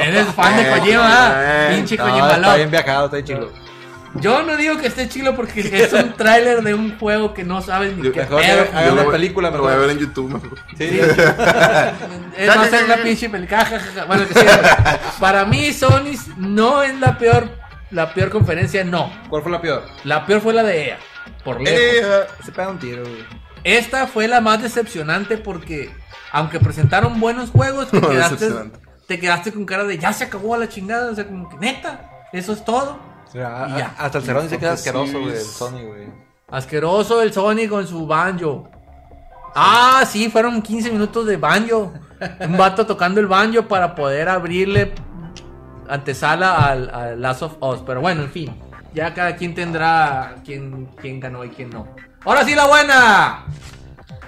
eres 0.00 0.26
fan 0.28 0.56
de 0.56 0.70
Kojima, 0.70 1.32
Eh, 1.38 1.72
pinche 1.74 1.96
No, 1.96 2.04
Kojima 2.04 2.32
está 2.32 2.54
bien 2.56 2.70
viajado, 2.70 3.04
está 3.06 3.16
bien 3.16 3.26
chido. 3.26 3.50
Yo 4.14 4.42
no 4.42 4.56
digo 4.56 4.78
que 4.78 4.86
esté 4.86 5.08
chilo 5.08 5.36
porque 5.36 5.60
es 5.60 5.92
un 5.92 6.14
tráiler 6.14 6.62
de 6.62 6.74
un 6.74 6.98
juego 6.98 7.34
que 7.34 7.44
no 7.44 7.60
sabes 7.62 7.96
ni 7.96 8.04
Yo- 8.04 8.12
qué 8.12 8.20
mejor 8.20 8.40
pedo. 8.42 8.66
hagan 8.74 8.92
una 8.98 9.10
película, 9.10 9.50
Lo 9.50 9.60
voy 9.62 9.72
a 9.72 9.76
ver 9.76 9.90
en 9.90 9.98
YouTube, 9.98 10.32
mejor. 10.32 10.58
Sí, 10.76 10.98
Es 12.36 12.48
va 12.48 12.62
a 12.62 12.68
ser 12.68 12.88
la 12.88 12.96
pinche 13.02 13.28
película. 13.28 13.64
ja, 13.64 13.78
ja, 13.78 13.86
ja. 13.94 14.04
Bueno, 14.04 14.26
que 14.26 14.34
sí, 14.34 14.46
para 15.20 15.44
mí 15.44 15.72
Sony 15.72 16.12
no 16.36 16.82
es 16.82 16.98
la 17.00 17.18
peor 17.18 17.48
la 17.90 18.12
peor 18.12 18.28
conferencia, 18.30 18.84
no. 18.84 19.10
¿Cuál 19.30 19.42
fue 19.42 19.50
la 19.52 19.60
peor? 19.62 19.82
La 20.04 20.26
peor 20.26 20.40
fue 20.42 20.52
la 20.52 20.62
de 20.62 20.88
EA, 20.88 20.98
por 21.44 21.60
lejos. 21.60 21.80
Eh, 21.80 22.02
Se 22.44 22.52
pega 22.52 22.68
un 22.68 22.78
tiro, 22.78 23.02
güey. 23.02 23.24
Esta 23.64 24.06
fue 24.06 24.28
la 24.28 24.40
más 24.40 24.62
decepcionante 24.62 25.36
porque 25.38 25.90
aunque 26.32 26.60
presentaron 26.60 27.18
buenos 27.18 27.50
juegos, 27.50 27.90
te 27.90 28.00
quedaste, 28.00 28.50
te 29.06 29.18
quedaste 29.18 29.52
con 29.52 29.64
cara 29.64 29.84
de 29.84 29.96
ya 29.98 30.12
se 30.12 30.24
acabó 30.24 30.54
a 30.54 30.58
la 30.58 30.68
chingada, 30.68 31.10
o 31.10 31.14
sea, 31.14 31.26
como 31.26 31.48
que 31.48 31.56
neta, 31.56 32.10
eso 32.32 32.52
es 32.52 32.62
todo. 32.64 32.98
Y 33.34 33.38
ya. 33.38 33.94
hasta 33.98 34.18
el 34.18 34.24
cerón 34.24 34.42
dice 34.44 34.58
que 34.58 34.66
es 34.66 34.70
Porque 34.70 34.82
sí 34.82 34.88
asqueroso, 34.88 35.20
güey, 35.20 35.34
el 35.34 35.40
Sony, 35.40 35.86
güey. 35.86 36.28
Asqueroso 36.50 37.22
el 37.22 37.32
Sony 37.32 37.68
con 37.68 37.86
su 37.86 38.06
banjo. 38.06 38.68
Ah, 39.54 40.04
sí, 40.06 40.30
fueron 40.30 40.62
15 40.62 40.90
minutos 40.90 41.26
de 41.26 41.36
banjo. 41.36 41.92
Un 42.40 42.56
vato 42.56 42.86
tocando 42.86 43.20
el 43.20 43.26
banjo 43.26 43.62
para 43.62 43.94
poder 43.94 44.28
abrirle 44.28 44.92
antesala 45.88 46.66
al, 46.66 46.90
al 46.90 47.20
Last 47.20 47.42
of 47.42 47.56
Us. 47.60 47.80
Pero 47.84 48.00
bueno, 48.00 48.22
en 48.22 48.30
fin. 48.30 48.62
Ya 48.94 49.12
cada 49.14 49.36
quien 49.36 49.54
tendrá 49.54 50.36
quién, 50.44 50.86
quién 51.00 51.20
ganó 51.20 51.44
y 51.44 51.50
quién 51.50 51.70
no. 51.70 51.86
Ahora 52.24 52.44
sí 52.44 52.54
la 52.54 52.66
buena. 52.66 53.44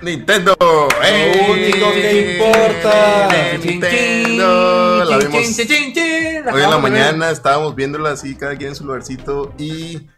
Nintendo. 0.03 0.57
Lo 0.61 1.53
único 1.53 1.93
que 1.93 2.37
importa. 2.37 3.29
Nintendo. 3.63 5.05
La 5.05 5.19
vimos 5.19 5.59
Hoy 6.53 6.63
en 6.63 6.71
la 6.71 6.79
mañana 6.79 7.31
estábamos 7.31 7.75
viéndola 7.75 8.13
así, 8.13 8.35
cada 8.35 8.57
quien 8.57 8.71
en 8.71 8.77
su 8.77 8.85
lugarcito 8.85 9.53
y 9.59 10.09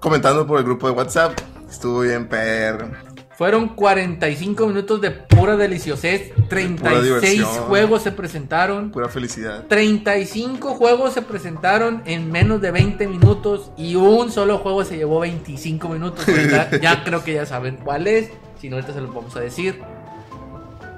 comentando 0.00 0.46
por 0.46 0.58
el 0.58 0.64
grupo 0.64 0.88
de 0.88 0.94
WhatsApp. 0.94 1.38
Estuvo 1.68 2.00
bien, 2.00 2.28
perro. 2.28 2.90
Fueron 3.36 3.68
45 3.74 4.66
minutos 4.66 5.02
de 5.02 5.10
pura 5.10 5.58
deliciosez. 5.58 6.32
36 6.48 7.02
diversión. 7.04 7.44
juegos 7.66 8.02
se 8.02 8.12
presentaron. 8.12 8.90
Pura 8.90 9.10
felicidad. 9.10 9.66
35 9.68 10.74
juegos 10.74 11.12
se 11.12 11.20
presentaron 11.20 12.02
en 12.06 12.32
menos 12.32 12.62
de 12.62 12.70
20 12.70 13.06
minutos 13.08 13.72
y 13.76 13.96
un 13.96 14.32
solo 14.32 14.56
juego 14.58 14.84
se 14.84 14.96
llevó 14.96 15.20
25 15.20 15.88
minutos. 15.90 16.24
Ya 16.80 17.04
creo 17.04 17.22
que 17.22 17.34
ya 17.34 17.44
saben 17.44 17.76
cuál 17.76 18.06
es, 18.06 18.30
si 18.60 18.68
no 18.68 18.76
ahorita 18.76 18.92
se 18.92 19.00
los 19.00 19.14
vamos 19.14 19.36
a 19.36 19.40
decir. 19.40 19.82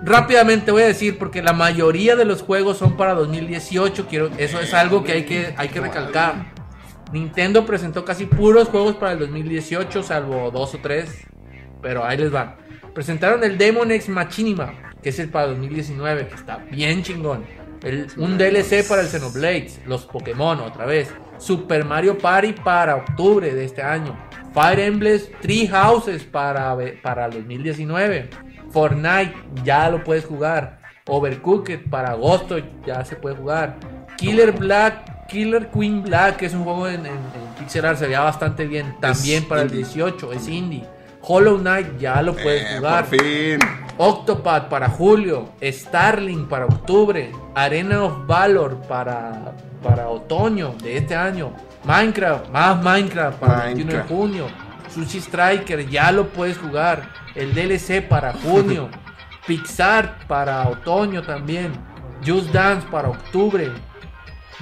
Rápidamente 0.03 0.71
voy 0.71 0.83
a 0.83 0.87
decir 0.87 1.19
porque 1.19 1.43
la 1.43 1.53
mayoría 1.53 2.15
de 2.15 2.25
los 2.25 2.43
juegos 2.43 2.79
son 2.79 2.97
para 2.97 3.15
2018, 3.15 4.07
quiero 4.09 4.31
eso 4.39 4.61
es 4.61 4.73
algo 4.73 5.03
que 5.03 5.13
hay 5.13 5.25
que 5.25 5.55
hay 5.57 5.69
que 5.69 5.81
recalcar. 5.81 6.53
Nintendo 7.13 7.67
presentó 7.67 8.05
casi 8.05 8.27
puros 8.27 8.69
juegos 8.69 8.97
para 8.97 9.13
el 9.13 9.19
2018, 9.19 10.03
salvo 10.03 10.51
dos 10.51 10.75
o 10.75 10.79
tres, 10.79 11.27
pero 11.83 12.05
ahí 12.05 12.19
les 12.19 12.31
van. 12.31 12.57
Presentaron 12.95 13.43
el 13.45 13.59
Demon 13.59 13.91
Ex 13.91 14.09
Machinima, 14.09 14.75
que 15.03 15.09
es 15.09 15.19
el 15.19 15.31
para 15.31 15.49
2019, 15.49 16.29
que 16.29 16.35
está 16.35 16.59
bien 16.71 17.03
chingón. 17.03 17.45
Un 18.17 18.37
DLC 18.37 18.87
para 18.87 19.03
el 19.03 19.09
Xenoblade, 19.09 19.71
los 19.87 20.05
Pokémon 20.05 20.61
otra 20.61 20.85
vez. 20.85 21.09
Super 21.39 21.85
Mario 21.85 22.19
Party 22.19 22.53
para 22.53 22.97
octubre 22.97 23.55
de 23.55 23.65
este 23.65 23.83
año. 23.83 24.17
Fire 24.53 24.81
Emblem 24.81 25.21
Three 25.41 25.67
Houses 25.69 26.25
para, 26.25 26.77
para 27.03 27.27
el 27.27 27.33
2019. 27.33 28.31
Fortnite 28.71 29.35
ya 29.65 29.89
lo 29.91 30.03
puedes 30.05 30.25
jugar. 30.25 30.79
Overcooked 31.07 31.89
para 31.91 32.11
agosto 32.11 32.57
ya 32.87 33.05
se 33.05 33.17
puede 33.17 33.37
jugar. 33.37 33.77
Killer 34.17 34.53
Black, 34.53 35.27
Killer 35.29 35.71
Queen 35.71 36.03
Black, 36.03 36.37
que 36.37 36.47
es 36.47 36.55
un 36.55 36.65
juego 36.65 36.89
en, 36.89 37.07
en- 37.07 37.13
en 37.13 37.55
pixel 37.59 37.85
art, 37.85 37.99
se 37.99 38.07
veía 38.07 38.21
bastante 38.21 38.67
bien. 38.67 38.95
También 39.01 39.45
para 39.49 39.63
indie. 39.63 39.79
el 39.79 39.85
18, 39.85 40.33
es 40.33 40.49
indie. 40.49 40.85
Hollow 41.21 41.59
Knight 41.59 41.99
ya 41.99 42.21
lo 42.23 42.33
puedes 42.35 42.63
Eh, 42.63 42.77
jugar. 42.77 43.05
por 43.07 43.19
fin. 43.19 43.59
Octopath 44.01 44.69
para 44.69 44.89
julio, 44.89 45.49
Starling 45.61 46.47
para 46.47 46.67
octubre, 46.67 47.33
Arena 47.57 48.05
of 48.05 48.27
Valor 48.29 48.81
para, 48.83 49.57
para 49.83 50.09
otoño 50.09 50.75
de 50.81 50.99
este 50.99 51.17
año, 51.17 51.53
Minecraft, 51.85 52.49
más 52.51 52.81
Minecraft 52.81 53.39
para 53.39 53.69
el 53.69 53.75
21 53.75 53.91
de 53.91 53.99
Minecraft. 53.99 54.09
junio, 54.09 54.47
Sushi 54.89 55.19
Striker 55.19 55.89
ya 55.89 56.13
lo 56.13 56.29
puedes 56.29 56.57
jugar, 56.59 57.11
el 57.35 57.53
DLC 57.53 58.01
para 58.07 58.33
junio, 58.35 58.89
Pixar 59.49 60.19
para 60.29 60.69
otoño 60.69 61.23
también, 61.23 61.73
Just 62.25 62.53
Dance 62.53 62.87
para 62.89 63.09
octubre, 63.09 63.73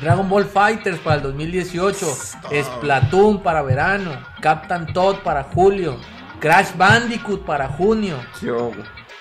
Dragon 0.01 0.29
Ball 0.31 0.47
Fighters 0.47 0.99
para 0.99 1.17
el 1.17 1.23
2018, 1.25 2.07
Splatoon 2.63 3.43
para 3.43 3.61
verano, 3.61 4.13
Captain 4.41 4.87
Todd 4.95 5.17
para 5.17 5.43
julio, 5.43 5.99
Crash 6.41 6.75
Bandicoot 6.77 7.45
para 7.45 7.69
junio. 7.69 8.17
Yo, 8.41 8.73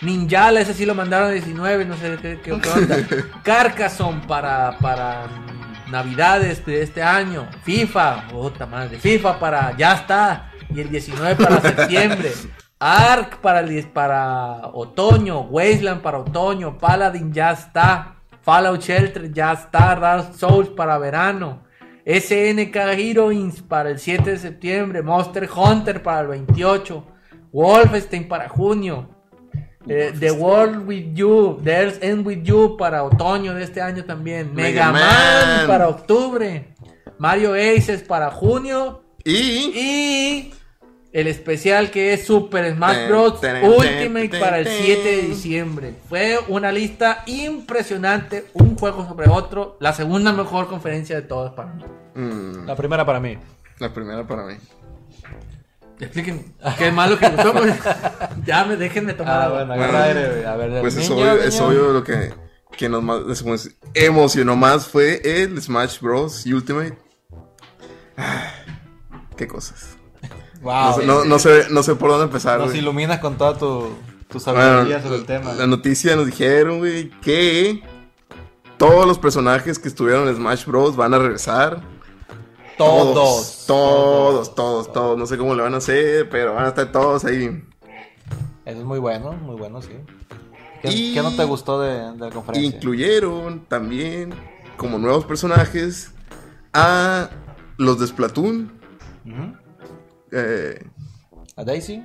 Ninjala, 0.01 0.59
ese 0.61 0.73
sí 0.73 0.85
lo 0.85 0.93
mandaron 0.93 1.29
a 1.29 1.31
19, 1.31 1.85
no 1.85 1.95
sé 1.95 2.17
qué, 2.21 2.39
qué- 2.43 2.51
onda. 2.51 2.97
Carcassonne 3.43 4.21
para, 4.27 4.77
para 4.79 5.27
Navidades 5.89 6.65
de 6.65 6.81
este 6.81 7.01
año. 7.03 7.47
FIFA, 7.63 8.27
puta 8.29 8.65
madre. 8.65 8.97
FIFA 8.97 9.39
para, 9.39 9.77
ya 9.77 9.93
está. 9.93 10.51
Y 10.69 10.81
el 10.81 10.89
19 10.89 11.35
para 11.35 11.61
septiembre. 11.61 12.31
Ark 12.79 13.37
para, 13.41 13.59
el, 13.61 13.69
10 13.69 13.85
para 13.87 14.67
otoño. 14.73 15.41
Wasteland 15.41 16.01
para 16.01 16.19
otoño. 16.19 16.77
Paladin 16.77 17.31
ya 17.31 17.51
está. 17.51 18.15
Fallout 18.41 18.81
Shelter 18.81 19.31
ya 19.31 19.53
está. 19.53 19.95
Dark 19.95 20.33
Souls 20.35 20.69
para 20.69 20.97
verano. 20.97 21.63
SNK 22.05 22.75
Heroines 22.75 23.61
para 23.61 23.91
el 23.91 23.99
7 23.99 24.31
de 24.31 24.37
septiembre. 24.37 25.01
Monster 25.03 25.47
Hunter 25.55 26.01
para 26.03 26.21
el 26.21 26.27
28. 26.27 27.05
Wolfenstein 27.51 28.27
para 28.27 28.49
junio. 28.49 29.14
Eh, 29.87 30.13
The 30.19 30.31
World 30.31 30.87
With 30.87 31.13
You, 31.13 31.59
There's 31.63 32.01
End 32.01 32.25
With 32.25 32.41
You 32.43 32.75
para 32.77 33.03
otoño 33.03 33.53
de 33.53 33.63
este 33.63 33.81
año 33.81 34.03
también. 34.05 34.53
Mega, 34.53 34.91
Mega 34.91 34.91
Man. 34.91 35.57
Man. 35.57 35.67
para 35.67 35.87
octubre. 35.89 36.73
Mario 37.17 37.53
Aces 37.53 38.01
para 38.03 38.31
junio. 38.31 39.03
Y 39.23 39.31
Y 39.75 40.53
el 41.13 41.27
especial 41.27 41.91
que 41.91 42.13
es 42.13 42.25
Super 42.25 42.73
Smash 42.73 43.07
Bros. 43.07 43.39
ten, 43.39 43.63
Ultimate 43.63 44.27
ten, 44.29 44.39
para 44.41 44.59
el 44.59 44.65
ten. 44.65 44.83
7 44.83 45.01
de 45.15 45.21
diciembre. 45.21 45.93
Fue 46.09 46.37
una 46.49 46.71
lista 46.71 47.23
impresionante, 47.25 48.45
un 48.53 48.75
juego 48.77 49.07
sobre 49.07 49.29
otro. 49.29 49.77
La 49.79 49.93
segunda 49.93 50.33
mejor 50.33 50.67
conferencia 50.67 51.15
de 51.15 51.21
todas 51.21 51.53
para 51.53 51.73
mí. 51.73 51.83
mm, 52.15 52.65
La 52.65 52.75
primera 52.75 53.05
para 53.05 53.19
mí. 53.19 53.37
la 53.79 53.93
primera 53.93 54.25
para 54.27 54.43
mí. 54.45 54.55
Expliquen 55.99 56.53
qué 56.77 56.91
malo 56.91 57.17
que 57.17 57.29
gustó. 57.29 57.53
pues. 57.53 57.75
ya 58.45 58.65
me 58.65 58.75
déjenme 58.75 59.13
tomar 59.13 59.43
Ah, 59.43 59.49
bueno, 59.49 59.73
agarra 59.73 60.03
aire, 60.03 60.27
güey. 60.29 60.43
A 60.45 60.55
ver, 60.55 60.81
Pues 60.81 60.97
es 60.97 61.09
niño, 61.09 61.21
obvio, 61.21 61.33
es 61.43 61.59
obvio 61.61 61.93
lo 61.93 62.03
que, 62.03 62.33
que 62.77 62.89
nos 62.89 63.01
más- 63.03 63.69
emocionó 63.93 64.55
más 64.55 64.87
fue 64.87 65.21
el 65.23 65.61
Smash 65.61 65.99
Bros. 66.01 66.45
Ultimate. 66.45 66.97
Ah, 68.17 68.51
qué 69.37 69.47
cosas. 69.47 69.97
No, 70.61 70.71
Wow. 70.71 70.99
sé- 70.99 71.05
no, 71.05 71.25
no 71.25 71.39
sé, 71.39 71.65
no 71.69 71.83
sé 71.83 71.95
por 71.95 72.09
dónde 72.09 72.25
empezar. 72.25 72.57
Nos 72.59 72.69
güey. 72.69 72.79
iluminas 72.79 73.19
con 73.19 73.37
toda 73.37 73.53
tu, 73.57 73.95
tu 74.27 74.39
Bueno, 74.39 74.61
sabiduría 74.61 75.01
sobre 75.01 75.17
el 75.17 75.25
tema. 75.25 75.53
La 75.53 75.67
noticia 75.67 76.15
nos 76.15 76.25
dijeron, 76.25 76.79
güey, 76.79 77.09
que 77.21 77.83
todos 78.77 79.05
los 79.05 79.19
personajes 79.19 79.77
que 79.79 79.87
estuvieron 79.87 80.27
en 80.27 80.35
Smash 80.35 80.65
Bros. 80.65 80.95
van 80.95 81.13
a 81.13 81.19
regresar. 81.19 81.81
Todos. 82.77 83.63
Todos, 83.65 84.53
todos, 84.55 84.91
todos. 84.91 85.17
No 85.17 85.25
sé 85.25 85.37
cómo 85.37 85.55
le 85.55 85.63
van 85.63 85.73
a 85.73 85.77
hacer, 85.77 86.29
pero 86.29 86.53
van 86.53 86.65
a 86.65 86.69
estar 86.69 86.91
todos 86.91 87.23
ahí. 87.25 87.63
Eso 88.65 88.79
es 88.79 88.83
muy 88.85 88.99
bueno, 88.99 89.31
muy 89.33 89.55
bueno, 89.55 89.81
sí. 89.81 89.91
¿Qué, 90.81 90.91
Y- 90.91 91.13
qué 91.13 91.21
no 91.21 91.35
te 91.35 91.43
gustó 91.45 91.79
de, 91.81 92.11
de 92.11 92.17
la 92.17 92.29
conferencia? 92.29 92.67
Incluyeron 92.75 93.65
también 93.65 94.33
como 94.77 94.97
nuevos 94.97 95.23
personajes 95.25 96.11
a 96.73 97.29
los 97.77 97.99
de 97.99 98.07
Splatoon, 98.07 98.71
eh, 100.31 100.85
¿A 101.55 101.63
Daisy? 101.63 102.03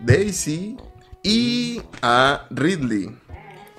Daisy 0.00 0.76
y 1.22 1.82
a 2.02 2.46
Ridley 2.50 3.16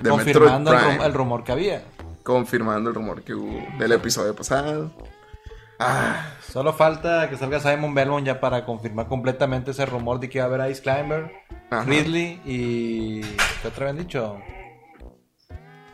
de 0.01 0.09
confirmando 0.09 0.71
el, 0.73 0.79
rum- 0.79 1.05
el 1.05 1.13
rumor 1.13 1.43
que 1.43 1.51
había. 1.53 1.83
confirmando 2.23 2.89
el 2.89 2.95
rumor 2.95 3.21
que 3.23 3.33
hubo 3.33 3.57
del 3.79 3.91
episodio 3.93 4.35
pasado. 4.35 4.91
Ah, 5.79 6.29
Solo 6.47 6.71
falta 6.73 7.29
que 7.29 7.37
salga 7.37 7.59
Simon 7.59 7.93
Belmont 7.95 8.25
ya 8.25 8.39
para 8.39 8.63
confirmar 8.65 9.07
completamente 9.07 9.71
ese 9.71 9.85
rumor 9.85 10.19
de 10.19 10.29
que 10.29 10.37
iba 10.37 10.45
a 10.45 10.47
haber 10.47 10.69
Ice 10.71 10.81
Climber, 10.81 11.31
Ajá. 11.71 11.83
Ridley 11.83 12.39
y... 12.45 13.21
¿Qué 13.61 13.67
otra 13.67 13.89
habían 13.89 14.05
dicho? 14.05 14.37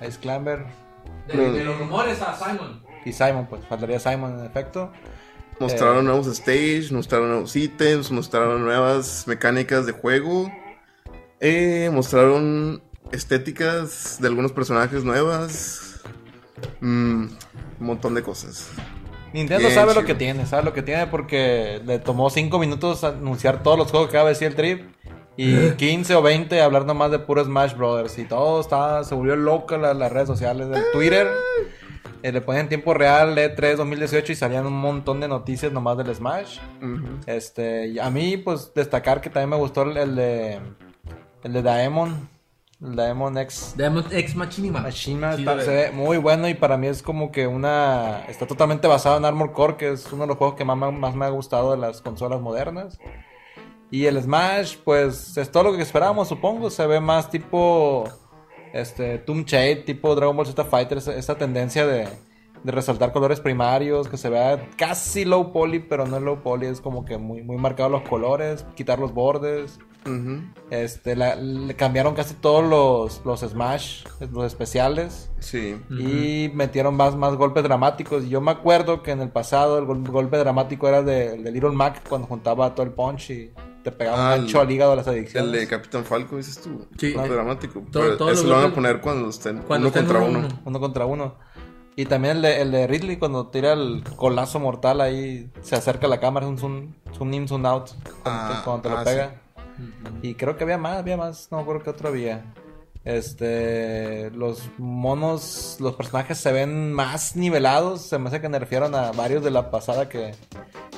Ice 0.08 0.20
Climber 0.20 0.66
De, 1.28 1.52
de 1.52 1.64
los 1.64 1.78
rumores 1.80 2.22
a 2.22 2.36
Simon. 2.36 2.84
y 3.06 3.14
Simon, 3.14 3.48
pues 3.48 3.66
faltaría 3.68 4.00
Simon 4.00 4.40
en 4.40 4.46
efecto. 4.46 4.92
mostraron 5.60 6.00
Eh. 6.00 6.04
nuevos 6.04 6.28
stages, 6.36 6.92
mostraron 6.92 7.30
nuevos 7.30 7.56
ítems, 7.56 8.12
mostraron 8.12 8.64
nuevas 8.64 9.26
mecánicas 9.28 9.86
de 9.86 9.92
juego, 9.94 10.52
eh, 11.40 11.90
mostraron 11.94 12.82
estéticas 13.12 14.18
de 14.22 14.28
algunos 14.28 14.52
personajes 14.52 15.04
nuevas, 15.04 15.86
Mm, 16.82 17.24
un 17.80 17.86
montón 17.86 18.14
de 18.16 18.22
cosas. 18.24 18.70
Nintendo 19.34 19.68
Bien 19.68 19.74
sabe 19.74 19.94
lo 19.94 20.06
que 20.06 20.16
tiene, 20.16 20.46
sabe 20.46 20.64
lo 20.64 20.74
que 20.74 20.82
tiene 20.82 21.08
porque 21.08 21.82
le 21.86 22.00
tomó 22.00 22.30
5 22.30 22.58
minutos 22.60 23.04
anunciar 23.04 23.62
todos 23.64 23.78
los 23.78 23.92
juegos 23.92 24.10
que 24.10 24.18
acaba 24.18 24.30
de 24.30 24.34
decir 24.36 24.48
el 24.48 24.56
Trip 24.56 24.84
y 25.38 25.72
15 25.72 26.16
o 26.16 26.22
20 26.22 26.62
hablar 26.62 26.86
nomás 26.86 27.12
de 27.12 27.20
puro 27.20 27.44
Smash 27.44 27.74
Brothers 27.76 28.18
y 28.20 28.26
todo 28.26 28.60
estaba, 28.60 29.04
se 29.04 29.16
volvió 29.16 29.36
loco 29.36 29.78
la- 29.78 29.94
las 29.94 30.12
redes 30.12 30.28
sociales 30.28 30.68
del 30.70 30.84
Twitter. 30.92 31.28
Eh, 32.22 32.34
le 32.34 32.42
ponían 32.42 32.64
en 32.66 32.70
tiempo 32.70 32.94
real 32.94 33.38
E3 33.38 33.78
2018 33.78 34.34
y 34.34 34.36
salían 34.36 34.66
un 34.66 34.74
montón 34.74 35.22
de 35.22 35.30
noticias 35.30 35.72
nomás 35.72 35.96
del 35.98 36.14
Smash. 36.14 36.60
Este, 37.26 38.02
a 38.02 38.10
mí, 38.10 38.36
pues, 38.36 38.74
destacar 38.76 39.22
que 39.22 39.30
también 39.30 39.52
me 39.52 39.56
gustó 39.56 39.84
el, 39.84 39.96
el 39.96 40.16
de 40.16 40.60
el 41.44 41.54
de 41.54 41.62
Daemon, 41.62 42.28
el 42.82 42.96
Daemon 42.96 43.38
X 43.38 43.74
Demon 43.76 44.06
Ex 44.12 44.36
Machinima. 44.36 44.80
Machina 44.82 45.34
Sí, 45.36 45.42
está- 45.42 45.62
se 45.62 45.70
ve 45.72 45.92
muy 45.92 46.18
bueno 46.18 46.48
y 46.48 46.54
para 46.54 46.78
mí 46.78 46.88
es 46.88 47.02
como 47.04 47.32
que 47.32 47.46
una... 47.48 48.26
Está 48.28 48.48
totalmente 48.48 48.88
basado 48.88 49.18
en 49.18 49.26
Armor 49.26 49.52
Core, 49.52 49.76
que 49.76 49.92
es 49.92 50.12
uno 50.14 50.24
de 50.24 50.28
los 50.28 50.38
juegos 50.38 50.56
que 50.56 50.64
más, 50.66 50.78
me- 50.78 50.92
más 50.92 51.16
me 51.16 51.26
ha 51.26 51.30
gustado 51.30 51.72
de 51.72 51.78
las 51.78 52.02
consolas 52.02 52.40
modernas. 52.42 52.98
Y 53.92 54.06
el 54.06 54.22
Smash, 54.22 54.78
pues 54.84 55.36
es 55.38 55.52
todo 55.52 55.64
lo 55.64 55.76
que 55.76 55.82
esperábamos, 55.82 56.28
supongo. 56.30 56.70
Se 56.70 56.86
ve 56.88 57.00
más 57.00 57.30
tipo 57.30 58.06
este 58.72 59.18
Tomb 59.18 59.46
Shade, 59.46 59.78
tipo 59.78 60.14
Dragon 60.16 60.38
Ball 60.38 60.46
Z 60.46 60.64
Fighter, 60.64 61.00
esa, 61.00 61.16
esa 61.16 61.36
tendencia 61.40 61.86
de, 61.88 62.08
de 62.64 62.72
resaltar 62.72 63.12
colores 63.12 63.40
primarios, 63.40 64.08
que 64.08 64.16
se 64.18 64.30
vea 64.30 64.70
casi 64.78 65.26
low 65.26 65.52
poly, 65.52 65.80
pero 65.80 66.06
no 66.06 66.18
es 66.18 66.22
low 66.24 66.42
poly, 66.44 66.68
es 66.68 66.80
como 66.82 67.04
que 67.04 67.18
muy, 67.18 67.42
muy 67.42 67.58
marcados 67.58 67.92
los 67.92 68.04
colores, 68.08 68.64
quitar 68.76 69.00
los 69.00 69.12
bordes. 69.14 69.80
Este, 70.72 71.16
la- 71.16 71.36
le 71.36 71.76
cambiaron 71.76 72.16
casi 72.16 72.34
todos 72.36 72.64
los, 72.64 73.22
los 73.26 73.42
Smash, 73.50 74.04
los 74.32 74.46
especiales. 74.46 75.32
Sí. 75.40 75.76
Y 75.90 76.52
metieron 76.54 76.96
más, 76.96 77.16
más 77.16 77.36
golpes 77.36 77.64
dramáticos. 77.64 78.24
Y 78.26 78.30
yo 78.30 78.42
me 78.42 78.52
acuerdo 78.52 79.04
que 79.04 79.12
en 79.12 79.22
el 79.22 79.30
pasado 79.30 79.78
el 79.78 79.86
gol- 79.86 80.04
golpe 80.10 80.38
dramático 80.38 80.88
era 80.88 81.02
de, 81.04 81.38
de 81.38 81.52
Little 81.52 81.72
Mac 81.72 82.02
cuando 82.08 82.28
juntaba 82.28 82.74
todo 82.76 82.86
el 82.86 82.92
punch 82.94 83.30
y 83.32 83.52
te 83.84 83.92
pegaba 83.92 84.32
Ah, 84.32 84.36
un 84.36 84.42
ancho 84.42 84.60
al 84.62 84.70
hígado 84.72 84.92
a 84.94 84.96
las 84.98 85.08
El 85.08 85.14
adicciones. 85.16 85.52
de 85.52 85.68
Capitán 85.68 86.04
Falco, 86.06 86.38
dices 86.38 86.60
tú. 86.62 86.86
Sí. 86.98 87.14
Dramático. 87.14 87.84
Todo- 87.92 88.04
Pero 88.04 88.18
todos 88.18 88.32
eso 88.40 88.48
lo 88.48 88.56
van 88.56 88.72
a 88.72 88.76
poner 88.76 89.02
cuando 89.02 89.30
estén 89.30 89.60
Cuando 89.60 89.88
uno 89.88 89.96
estén 89.96 90.06
contra 90.06 90.24
uno 90.30 90.48
uno. 90.66 90.80
contra 90.80 91.06
uno. 91.06 91.36
Y 91.96 92.06
también 92.06 92.38
el 92.38 92.42
de, 92.44 92.62
el 92.62 92.72
de 92.72 92.88
Ridley 92.88 93.18
cuando 93.18 93.48
tira 93.48 93.74
el 93.74 94.04
colazo 94.16 94.60
mortal 94.60 95.02
ahí, 95.02 95.52
se 95.62 95.76
acerca 95.76 96.08
a 96.08 96.10
la 96.10 96.20
cámara, 96.22 96.46
es 96.46 96.52
un 96.52 96.58
zoom, 96.58 96.94
zoom 97.18 97.34
in, 97.34 97.48
zoom 97.48 97.66
out 97.66 97.90
cuando, 98.24 98.48
te, 98.54 98.58
Ah, 98.58 98.62
cuando 98.64 98.82
te 98.84 98.90
ah, 98.90 98.98
lo 99.00 99.04
pega. 99.04 99.42
Y 100.22 100.36
creo 100.36 100.58
que 100.58 100.64
había 100.64 100.78
más, 100.78 100.98
había 100.98 101.18
más, 101.18 101.48
no 101.52 101.60
acuerdo 101.60 101.84
qué 101.84 101.90
otro 101.92 102.10
había. 102.10 102.44
Este, 103.06 104.30
los 104.32 104.70
monos, 104.78 105.78
los 105.80 105.96
personajes 105.96 106.38
se 106.38 106.52
ven 106.52 106.92
más 106.94 107.36
nivelados, 107.36 108.02
se 108.02 108.20
me 108.20 108.28
hace 108.28 108.42
que 108.42 108.50
nerfearon 108.50 108.94
a 108.96 109.12
varios 109.12 109.44
de 109.44 109.52
la 109.52 109.72
pasada 109.72 110.10
que, 110.10 110.34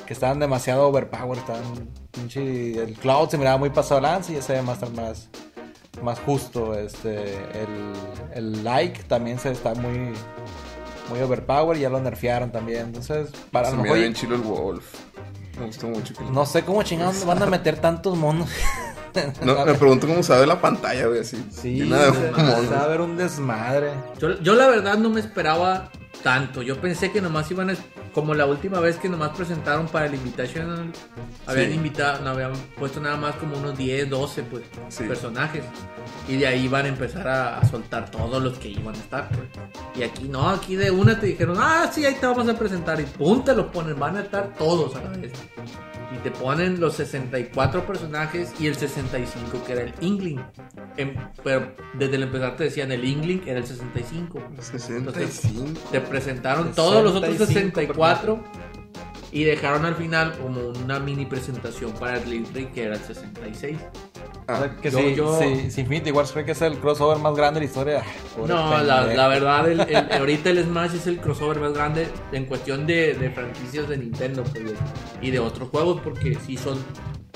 que 0.05 0.13
estaban 0.13 0.39
demasiado 0.39 0.87
overpowered, 0.89 1.39
estaban 1.39 1.63
el 2.77 2.93
Cloud 2.95 3.29
se 3.29 3.37
miraba 3.37 3.57
muy 3.57 3.69
pasado 3.69 4.01
lanza 4.01 4.31
y 4.31 4.35
ya 4.35 4.41
se 4.41 4.53
ve 4.53 4.61
más, 4.61 4.79
más, 4.93 5.29
más 6.01 6.19
justo. 6.19 6.73
Este, 6.73 7.33
el, 7.33 7.93
el 8.33 8.63
like 8.63 9.03
también 9.03 9.39
se 9.39 9.51
está 9.51 9.73
muy, 9.75 10.13
muy 11.09 11.19
overpower, 11.21 11.77
ya 11.77 11.89
lo 11.89 11.99
nerfearon 11.99 12.51
también. 12.51 12.87
Entonces, 12.87 13.29
para 13.51 13.69
Se 13.69 13.71
lo 13.71 13.77
me 13.77 13.83
mejor- 13.83 13.99
bien 13.99 14.13
chilo 14.13 14.35
el 14.35 14.41
Wolf. 14.41 14.95
Me 15.61 15.67
gustó 15.67 15.87
mucho. 15.87 16.13
que- 16.13 16.23
no 16.25 16.45
sé 16.45 16.63
cómo 16.63 16.83
chingados 16.83 17.23
van 17.25 17.41
a 17.41 17.45
meter 17.45 17.77
tantos 17.77 18.17
monos. 18.17 18.49
No, 19.43 19.65
me 19.65 19.73
pregunto 19.73 20.07
cómo 20.07 20.23
se 20.23 20.33
ve 20.37 20.47
la 20.47 20.61
pantalla, 20.61 21.05
güey, 21.07 21.19
así. 21.19 21.35
Sí, 21.51 21.79
se 21.89 22.31
va 22.73 22.83
a 22.83 22.87
ver 22.87 23.01
un 23.01 23.17
desmadre. 23.17 23.91
Yo, 24.17 24.39
yo 24.39 24.55
la 24.55 24.67
verdad 24.69 24.97
no 24.97 25.09
me 25.09 25.19
esperaba 25.19 25.91
tanto. 26.23 26.61
Yo 26.61 26.79
pensé 26.79 27.11
que 27.11 27.21
nomás 27.21 27.49
iban 27.51 27.69
a... 27.69 27.75
Como 28.13 28.33
la 28.33 28.45
última 28.45 28.79
vez 28.81 28.97
que 28.97 29.07
nomás 29.07 29.29
presentaron 29.35 29.87
para 29.87 30.07
el 30.07 30.15
Invitational, 30.15 30.91
habían 31.47 31.69
Sí. 31.69 31.75
invitado, 31.75 32.21
no, 32.23 32.31
habían 32.31 32.51
puesto 32.77 32.99
nada 32.99 33.15
más 33.15 33.35
como 33.35 33.57
unos 33.57 33.77
10, 33.77 34.09
12 34.09 34.43
pues, 34.43 34.63
Sí. 34.89 35.03
personajes. 35.05 35.63
Y 36.27 36.35
de 36.35 36.47
ahí 36.47 36.67
van 36.67 36.85
a 36.85 36.89
empezar 36.89 37.27
a, 37.27 37.57
a 37.59 37.65
soltar 37.65 38.11
todos 38.11 38.43
los 38.43 38.57
que 38.59 38.67
iban 38.67 38.93
a 38.93 38.97
estar. 38.97 39.29
Pues. 39.29 39.47
Y 39.95 40.03
aquí 40.03 40.27
no, 40.27 40.49
aquí 40.49 40.75
de 40.75 40.91
una 40.91 41.17
te 41.19 41.27
dijeron, 41.27 41.57
ah, 41.59 41.89
sí, 41.91 42.05
ahí 42.05 42.15
te 42.15 42.25
vamos 42.27 42.49
a 42.49 42.53
presentar. 42.59 42.99
Y 42.99 43.03
pum, 43.05 43.43
te 43.45 43.55
los 43.55 43.67
ponen, 43.67 43.97
van 43.97 44.17
a 44.17 44.21
estar 44.21 44.53
todos 44.57 44.93
a 44.97 45.03
la 45.03 45.09
vez. 45.11 45.31
Y 46.13 46.17
te 46.17 46.31
ponen 46.31 46.81
los 46.81 46.95
64 46.95 47.85
personajes 47.87 48.51
y 48.59 48.67
el 48.67 48.75
65 48.75 49.63
que 49.65 49.71
era 49.71 49.83
el 49.83 49.93
Ingling. 50.01 50.41
Em, 50.97 51.15
pero 51.41 51.71
desde 51.93 52.17
el 52.17 52.23
empezar 52.23 52.57
te 52.57 52.65
decían 52.65 52.91
el 52.91 53.05
Ingling 53.05 53.43
era 53.47 53.59
el 53.59 53.65
65. 53.65 54.41
65. 54.59 55.79
Te 55.89 56.00
presentaron 56.03 56.71
todos 56.73 57.03
los 57.03 57.15
otros 57.15 57.37
65 57.37 57.79
64 57.79 58.39
y 59.33 59.43
dejaron 59.45 59.85
al 59.85 59.95
final 59.95 60.33
como 60.37 60.59
una 60.83 60.99
mini 60.99 61.25
presentación 61.25 61.91
para 61.93 62.17
el 62.17 62.45
Ring 62.53 62.67
que 62.73 62.83
era 62.83 62.95
el 62.95 63.01
66. 63.01 63.77
Ah, 64.47 64.55
O 64.55 64.57
sea, 64.59 64.75
que 64.75 64.91
yo- 64.91 64.97
sí, 64.99 65.15
yo- 65.15 65.39
sí, 65.39 65.71
si 65.71 65.81
Infinity 65.81 66.11
Wars 66.11 66.31
cree 66.33 66.43
que 66.43 66.51
es 66.51 66.61
el 66.61 66.77
crossover 66.79 67.17
más 67.19 67.33
grande 67.35 67.59
de 67.61 67.65
la 67.65 67.69
historia. 67.71 68.03
pobre 68.35 68.53
No, 68.53 68.83
la, 68.83 69.05
la 69.05 69.27
verdad, 69.29 69.69
el, 69.71 69.79
el- 69.81 70.11
ahorita 70.19 70.49
el 70.49 70.63
Smash 70.65 70.95
es 70.95 71.07
el 71.07 71.19
crossover 71.19 71.59
más 71.59 71.71
grande 71.73 72.07
en 72.33 72.45
cuestión 72.45 72.85
de, 72.85 73.13
de 73.13 73.29
franquicias 73.29 73.87
de 73.87 73.97
Nintendo 73.97 74.43
pues, 74.43 74.73
y 75.21 75.31
de 75.31 75.39
otros 75.39 75.69
juegos, 75.69 76.01
porque 76.03 76.37
sí 76.45 76.57
son 76.57 76.77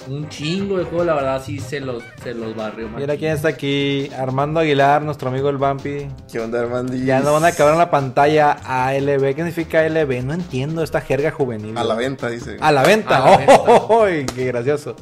un 0.07 0.29
chingo 0.29 0.77
de 0.77 0.83
juegos, 0.85 1.05
la 1.07 1.13
verdad, 1.15 1.41
sí 1.43 1.59
se 1.59 1.79
los, 1.79 2.03
se 2.23 2.33
los 2.33 2.55
barrió. 2.55 2.87
Mira 2.89 3.15
quién 3.17 3.31
está 3.33 3.49
aquí, 3.49 4.09
Armando 4.17 4.59
Aguilar, 4.59 5.01
nuestro 5.01 5.29
amigo 5.29 5.49
el 5.49 5.57
Bumpy. 5.57 6.07
¿Qué 6.31 6.39
onda, 6.39 6.59
Armandi? 6.61 7.03
Ya 7.05 7.19
no 7.21 7.33
van 7.33 7.43
a 7.45 7.47
acabar 7.47 7.73
en 7.73 7.79
la 7.79 7.89
pantalla 7.89 8.51
ALB. 8.63 9.21
¿Qué 9.21 9.35
significa 9.35 9.79
ALB? 9.81 10.23
No 10.23 10.33
entiendo 10.33 10.83
esta 10.83 11.01
jerga 11.01 11.31
juvenil. 11.31 11.77
A 11.77 11.83
la 11.83 11.95
venta, 11.95 12.29
dice. 12.29 12.57
A 12.59 12.71
la 12.71 12.83
venta. 12.83 13.17
A 13.17 13.31
la 13.31 13.37
venta. 13.37 13.53
¡Oh, 13.55 13.65
oh, 13.89 14.03
oh! 14.03 14.05
qué 14.35 14.45
gracioso! 14.45 14.95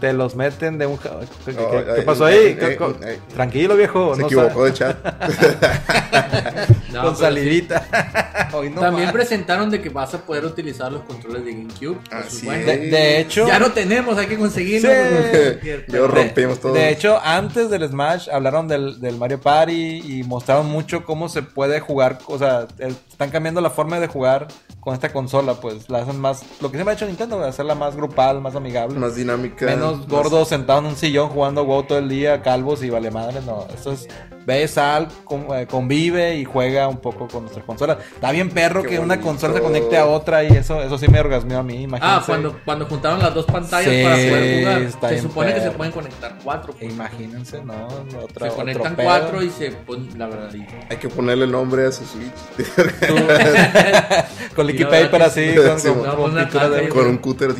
Te 0.00 0.12
los 0.12 0.36
meten 0.36 0.76
de 0.76 0.84
un... 0.86 0.98
¿Qué, 0.98 1.08
qué- 1.46 2.02
pasó 2.04 2.26
ahí? 2.26 2.36
ay, 2.48 2.54
¿Qué- 2.56 2.64
ay, 2.66 2.76
co- 2.76 2.94
ay. 3.02 3.18
Tranquilo, 3.34 3.76
viejo. 3.76 4.14
Se 4.14 4.20
no 4.20 4.26
equivocó 4.26 4.68
sabe- 4.68 4.70
de 4.70 4.72
chat. 4.74 4.96
No, 6.92 7.02
Con 7.02 7.16
salivita. 7.16 7.86
No 8.52 8.80
También 8.80 9.06
más. 9.06 9.12
presentaron 9.12 9.68
de 9.70 9.82
que 9.82 9.90
vas 9.90 10.14
a 10.14 10.18
poder 10.18 10.44
utilizar 10.46 10.90
los 10.90 11.02
controles 11.02 11.44
de 11.44 11.52
GameCube. 11.52 11.98
Es 12.10 12.12
Así 12.26 12.46
bueno. 12.46 12.64
de, 12.66 12.76
de 12.78 13.20
hecho... 13.20 13.46
Ya 13.46 13.58
no 13.58 13.70
tenemos, 13.72 14.16
hay 14.16 14.26
que 14.28 14.36
conseguirlo. 14.46 14.88
Sí. 14.90 15.70
Yo 15.88 16.06
rompimos 16.08 16.60
todo. 16.60 16.72
De 16.72 16.90
hecho, 16.90 17.18
antes 17.22 17.70
del 17.70 17.88
Smash 17.88 18.28
hablaron 18.30 18.68
del, 18.68 19.00
del 19.00 19.16
Mario 19.16 19.40
Party 19.40 20.02
y 20.04 20.22
mostraron 20.24 20.66
mucho 20.66 21.04
cómo 21.04 21.28
se 21.28 21.42
puede 21.42 21.80
jugar. 21.80 22.18
O 22.26 22.38
sea, 22.38 22.66
eh, 22.78 22.92
están 23.10 23.30
cambiando 23.30 23.60
la 23.60 23.70
forma 23.70 24.00
de 24.00 24.06
jugar 24.08 24.48
con 24.80 24.94
esta 24.94 25.12
consola. 25.12 25.54
Pues 25.54 25.88
la 25.88 25.98
hacen 25.98 26.20
más. 26.20 26.42
Lo 26.60 26.70
que 26.70 26.76
siempre 26.76 26.92
ha 26.92 26.96
hecho 26.96 27.06
Nintendo, 27.06 27.42
hacerla 27.44 27.74
más 27.74 27.96
grupal, 27.96 28.40
más 28.40 28.54
amigable. 28.56 28.98
más 28.98 29.14
dinámica. 29.16 29.66
Menos 29.66 29.98
más- 29.98 30.08
gordos 30.08 30.48
sentados 30.48 30.84
en 30.84 30.90
un 30.90 30.96
sillón 30.96 31.28
jugando 31.28 31.64
WoW 31.64 31.84
todo 31.84 31.98
el 31.98 32.08
día, 32.08 32.42
calvos 32.42 32.82
y 32.82 32.90
vale 32.90 33.10
madre. 33.10 33.40
No, 33.44 33.66
esto 33.74 33.92
es. 33.92 34.08
Ve, 34.46 34.68
sal, 34.68 35.08
eh, 35.56 35.66
convive 35.68 36.36
y 36.36 36.44
juega 36.44 36.86
un 36.86 36.98
poco 36.98 37.26
con 37.26 37.42
nuestras 37.42 37.64
consolas. 37.64 37.98
Está 38.14 38.30
bien 38.30 38.48
perro 38.50 38.82
Qué 38.84 38.90
que 38.90 38.98
una 39.00 39.20
consola 39.20 39.54
se 39.54 39.60
conecte 39.60 39.98
a 39.98 40.06
otra 40.06 40.44
y 40.44 40.48
eso, 40.52 40.80
eso 40.82 40.96
sí 40.98 41.08
me 41.08 41.18
orgasmeó 41.18 41.58
a 41.58 41.62
mí. 41.64 41.82
Imagínense. 41.82 42.20
Ah, 42.20 42.22
cuando, 42.24 42.60
cuando 42.64 42.86
juntaron 42.86 43.18
las 43.18 43.34
dos 43.34 43.44
pantallas 43.46 43.92
Sí, 43.92 44.02
para 44.04 44.14
poder 44.14 44.58
jugar. 44.60 44.82
está 44.82 45.08
Se 45.08 45.20
supone 45.20 45.52
que 45.54 45.60
se 45.60 45.70
pueden 45.72 45.92
conectar 45.92 46.38
cuatro. 46.44 46.72
pues. 46.78 46.92
Imagínense, 46.92 47.64
¿no? 47.64 47.88
Otra, 48.22 48.48
se 48.50 48.56
conectan 48.56 48.94
cuatro 48.94 49.42
y 49.42 49.50
se 49.50 49.72
ponen, 49.72 50.16
la 50.16 50.26
verdad. 50.28 50.54
y- 50.54 50.64
Hay 50.92 50.96
que 50.98 51.08
ponerle 51.08 51.46
nombre 51.48 51.84
a 51.86 51.90
su 51.90 52.04
Switch. 52.04 52.32
Con 54.54 54.66
liquid 54.66 54.86
paper 54.90 55.22
así, 55.22 55.50
sí. 55.50 55.56
con, 55.56 55.80
Sí, 55.80 55.88
con- 55.88 56.16
con 56.16 56.34
caja 56.34 56.88
Con 56.88 57.06
un 57.08 57.18
cúter 57.18 57.52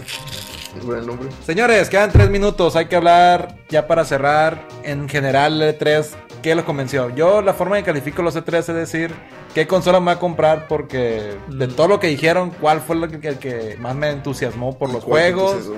el 0.81 1.07
nombre. 1.07 1.29
Señores, 1.45 1.89
quedan 1.91 2.11
tres 2.13 2.31
minutos. 2.31 2.77
Hay 2.77 2.87
que 2.87 2.97
hablar 2.97 3.57
ya 3.69 3.87
para 3.87 4.05
cerrar. 4.05 4.67
En 4.83 5.09
general, 5.09 5.61
el 5.61 5.79
E3, 5.79 6.07
¿qué 6.43 6.55
los 6.55 6.65
convenció? 6.65 7.11
Yo, 7.15 7.43
la 7.43 7.55
forma 7.55 7.79
en 7.79 7.85
que 7.85 7.91
califico 7.91 8.23
los 8.23 8.37
E3 8.37 8.59
es 8.59 8.67
decir, 8.67 9.15
¿qué 9.55 9.67
consola 9.67 10.01
me 10.01 10.07
va 10.07 10.13
a 10.13 10.19
comprar? 10.19 10.69
Porque 10.69 11.35
de 11.49 11.67
Mm. 11.67 11.73
todo 11.73 11.89
lo 11.89 12.01
que 12.01 12.07
dijeron, 12.09 12.51
¿cuál 12.61 12.81
fue 12.81 12.97
lo 12.97 13.09
que, 13.09 13.27
el 13.29 13.39
que 13.39 13.77
más 13.81 13.95
me 13.95 14.11
entusiasmó 14.11 14.79
por 14.79 14.93
los 14.93 15.05
¿Cuál 15.05 15.23
te 15.25 15.33
juegos 15.33 15.71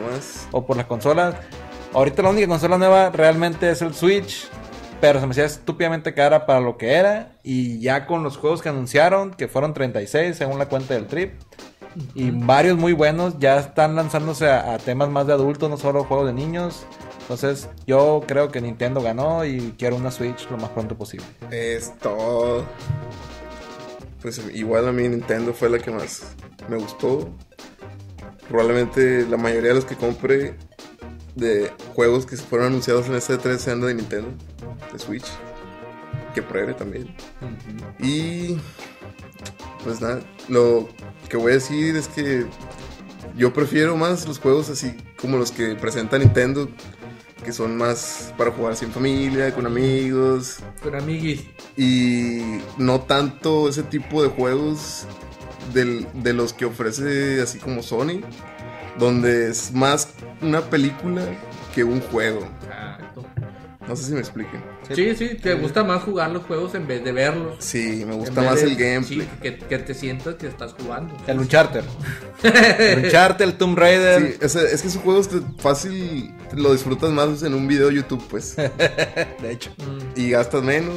o 0.53 0.67
por 0.67 0.77
las 0.77 0.87
consolas? 0.87 1.35
Ahorita 1.95 2.23
la 2.23 2.31
única 2.31 2.49
consola 2.49 2.77
nueva 2.79 3.11
realmente 3.11 3.71
es 3.71 3.81
el 3.83 3.95
Switch. 3.95 4.49
Pero 5.01 5.21
se 5.21 5.27
me 5.27 5.31
hacía 5.31 5.45
estúpidamente 5.45 6.13
cara 6.13 6.45
para 6.45 6.59
lo 6.59 6.77
que 6.77 6.95
era. 6.95 7.29
Y 7.45 7.79
ya 7.81 8.05
con 8.05 8.25
los 8.25 8.37
juegos 8.37 8.63
que 8.63 8.69
anunciaron, 8.69 9.31
que 9.33 9.47
fueron 9.47 9.73
36 9.73 10.37
según 10.37 10.59
la 10.59 10.67
cuenta 10.67 10.95
del 10.95 11.07
Trip. 11.07 11.35
Y 12.15 12.31
varios 12.31 12.77
muy 12.77 12.93
buenos 12.93 13.39
ya 13.39 13.59
están 13.59 13.97
lanzándose 13.97 14.49
a, 14.51 14.79
temas 14.79 15.09
más 15.09 15.27
de 15.27 15.33
adultos, 15.33 15.69
no 15.69 15.77
solo 15.77 16.05
juegos 16.05 16.27
de 16.27 16.33
niños. 16.33 16.85
Entonces 17.23 17.69
yo 17.87 18.23
creo 18.27 18.51
que 18.51 18.61
Nintendo 18.61 19.03
ganó 19.03 19.45
y 19.45 19.75
quiero 19.79 19.97
una 19.97 20.11
Switch 20.11 20.49
lo 20.51 20.57
más 20.57 20.71
pronto 20.71 20.97
posible. 20.97 21.27
Es 21.51 21.93
todo. 21.99 22.65
Pues 24.23 24.41
igual 24.55 24.89
a 24.89 24.93
mí 24.93 25.09
Nintendo 25.09 25.53
fue 25.53 25.69
la 25.69 25.79
que 25.79 25.91
más 25.91 26.35
me 26.69 26.77
gustó. 26.77 27.29
Probablemente 28.49 29.27
la 29.27 29.37
mayoría 29.37 29.71
de 29.71 29.75
los 29.75 29.85
que 29.85 29.97
compré 29.97 30.57
de 31.35 31.71
juegos 31.95 32.27
que 32.27 32.37
fueron 32.37 32.69
anunciados 32.69 33.07
en 33.09 33.15
este 33.15 33.37
3 33.37 33.61
sean 33.61 33.81
de 33.81 33.95
Nintendo, 33.95 34.31
de 34.93 34.99
Switch. 34.99 35.27
Que 36.39 36.43
pruebe 36.43 36.73
también. 36.73 37.09
Y 37.99 38.57
pues 39.83 40.01
nada, 40.01 40.21
lo 40.49 40.89
que 41.29 41.37
voy 41.37 41.51
a 41.51 41.55
decir 41.57 41.97
es 41.97 42.07
que 42.07 42.47
yo 43.37 43.53
prefiero 43.53 43.97
más 43.97 44.25
los 44.29 44.39
juegos 44.39 44.69
así 44.71 44.95
como 45.21 45.37
los 45.37 45.51
que 45.51 45.75
presenta 45.75 46.17
Nintendo, 46.17 46.69
que 47.45 47.53
son 47.53 47.77
más 47.77 48.33
para 48.39 48.53
jugar 48.53 48.77
en 48.81 48.93
familia, 48.93 49.53
con 49.53 49.67
amigos, 49.67 50.59
Con 50.81 50.95
amiguis. 50.95 51.43
y 51.77 52.61
no 52.77 53.01
tanto 53.01 53.69
ese 53.69 53.83
tipo 53.83 54.23
de 54.23 54.29
juegos 54.29 55.07
del- 55.75 56.07
de 56.15 56.35
los 56.35 56.53
que 56.53 56.67
ofrece 56.67 57.43
así 57.43 57.59
como 57.59 57.83
Sony, 57.83 58.21
donde 58.97 59.51
es 59.51 59.73
más 59.73 60.11
una 60.41 60.61
película 60.61 61.23
que 61.75 61.83
un 61.83 62.01
juego. 62.01 62.47
Exacto. 62.63 62.88
No 63.89 63.97
sé 63.97 64.05
si 64.05 64.13
me 64.13 64.21
expliquen. 64.21 64.63
Sí, 64.95 65.15
sí, 65.17 65.35
te 65.35 65.55
gusta 65.55 65.83
más 65.85 66.03
jugar 66.03 66.31
los 66.31 66.45
juegos 66.45 66.75
en 66.75 66.87
vez 66.87 67.03
de 67.05 67.13
verlos. 67.13 67.57
Sí, 67.59 68.05
me 68.07 68.15
gusta 68.15 68.43
más 68.43 68.57
de- 68.57 68.69
el 68.69 68.77
gameplay. 68.77 69.21
sí, 69.21 69.29
que, 69.43 69.57
que 69.59 69.79
te 69.79 69.95
sientas 69.95 70.35
que 70.35 70.47
estás 70.47 70.75
jugando. 70.75 71.17
El 71.27 71.39
Uncharted. 71.39 71.85
el 72.43 73.05
Uncharted, 73.07 73.45
el 73.45 73.55
Tomb 73.55 73.79
Raider. 73.79 74.33
Sí, 74.39 74.45
o 74.45 74.49
sea, 74.49 74.63
es 74.63 74.83
que 74.83 74.89
esos 74.89 75.03
juegos 75.03 75.29
fácil 75.59 76.33
lo 76.55 76.73
disfrutas 76.73 77.11
más 77.11 77.43
en 77.43 77.55
un 77.55 77.67
video 77.67 77.89
de 77.89 77.95
YouTube, 77.97 78.23
pues. 78.29 78.57
De 78.57 79.51
hecho. 79.51 79.71
Mm. 79.79 80.21
Y 80.21 80.31
gastas 80.31 80.63
menos, 80.63 80.95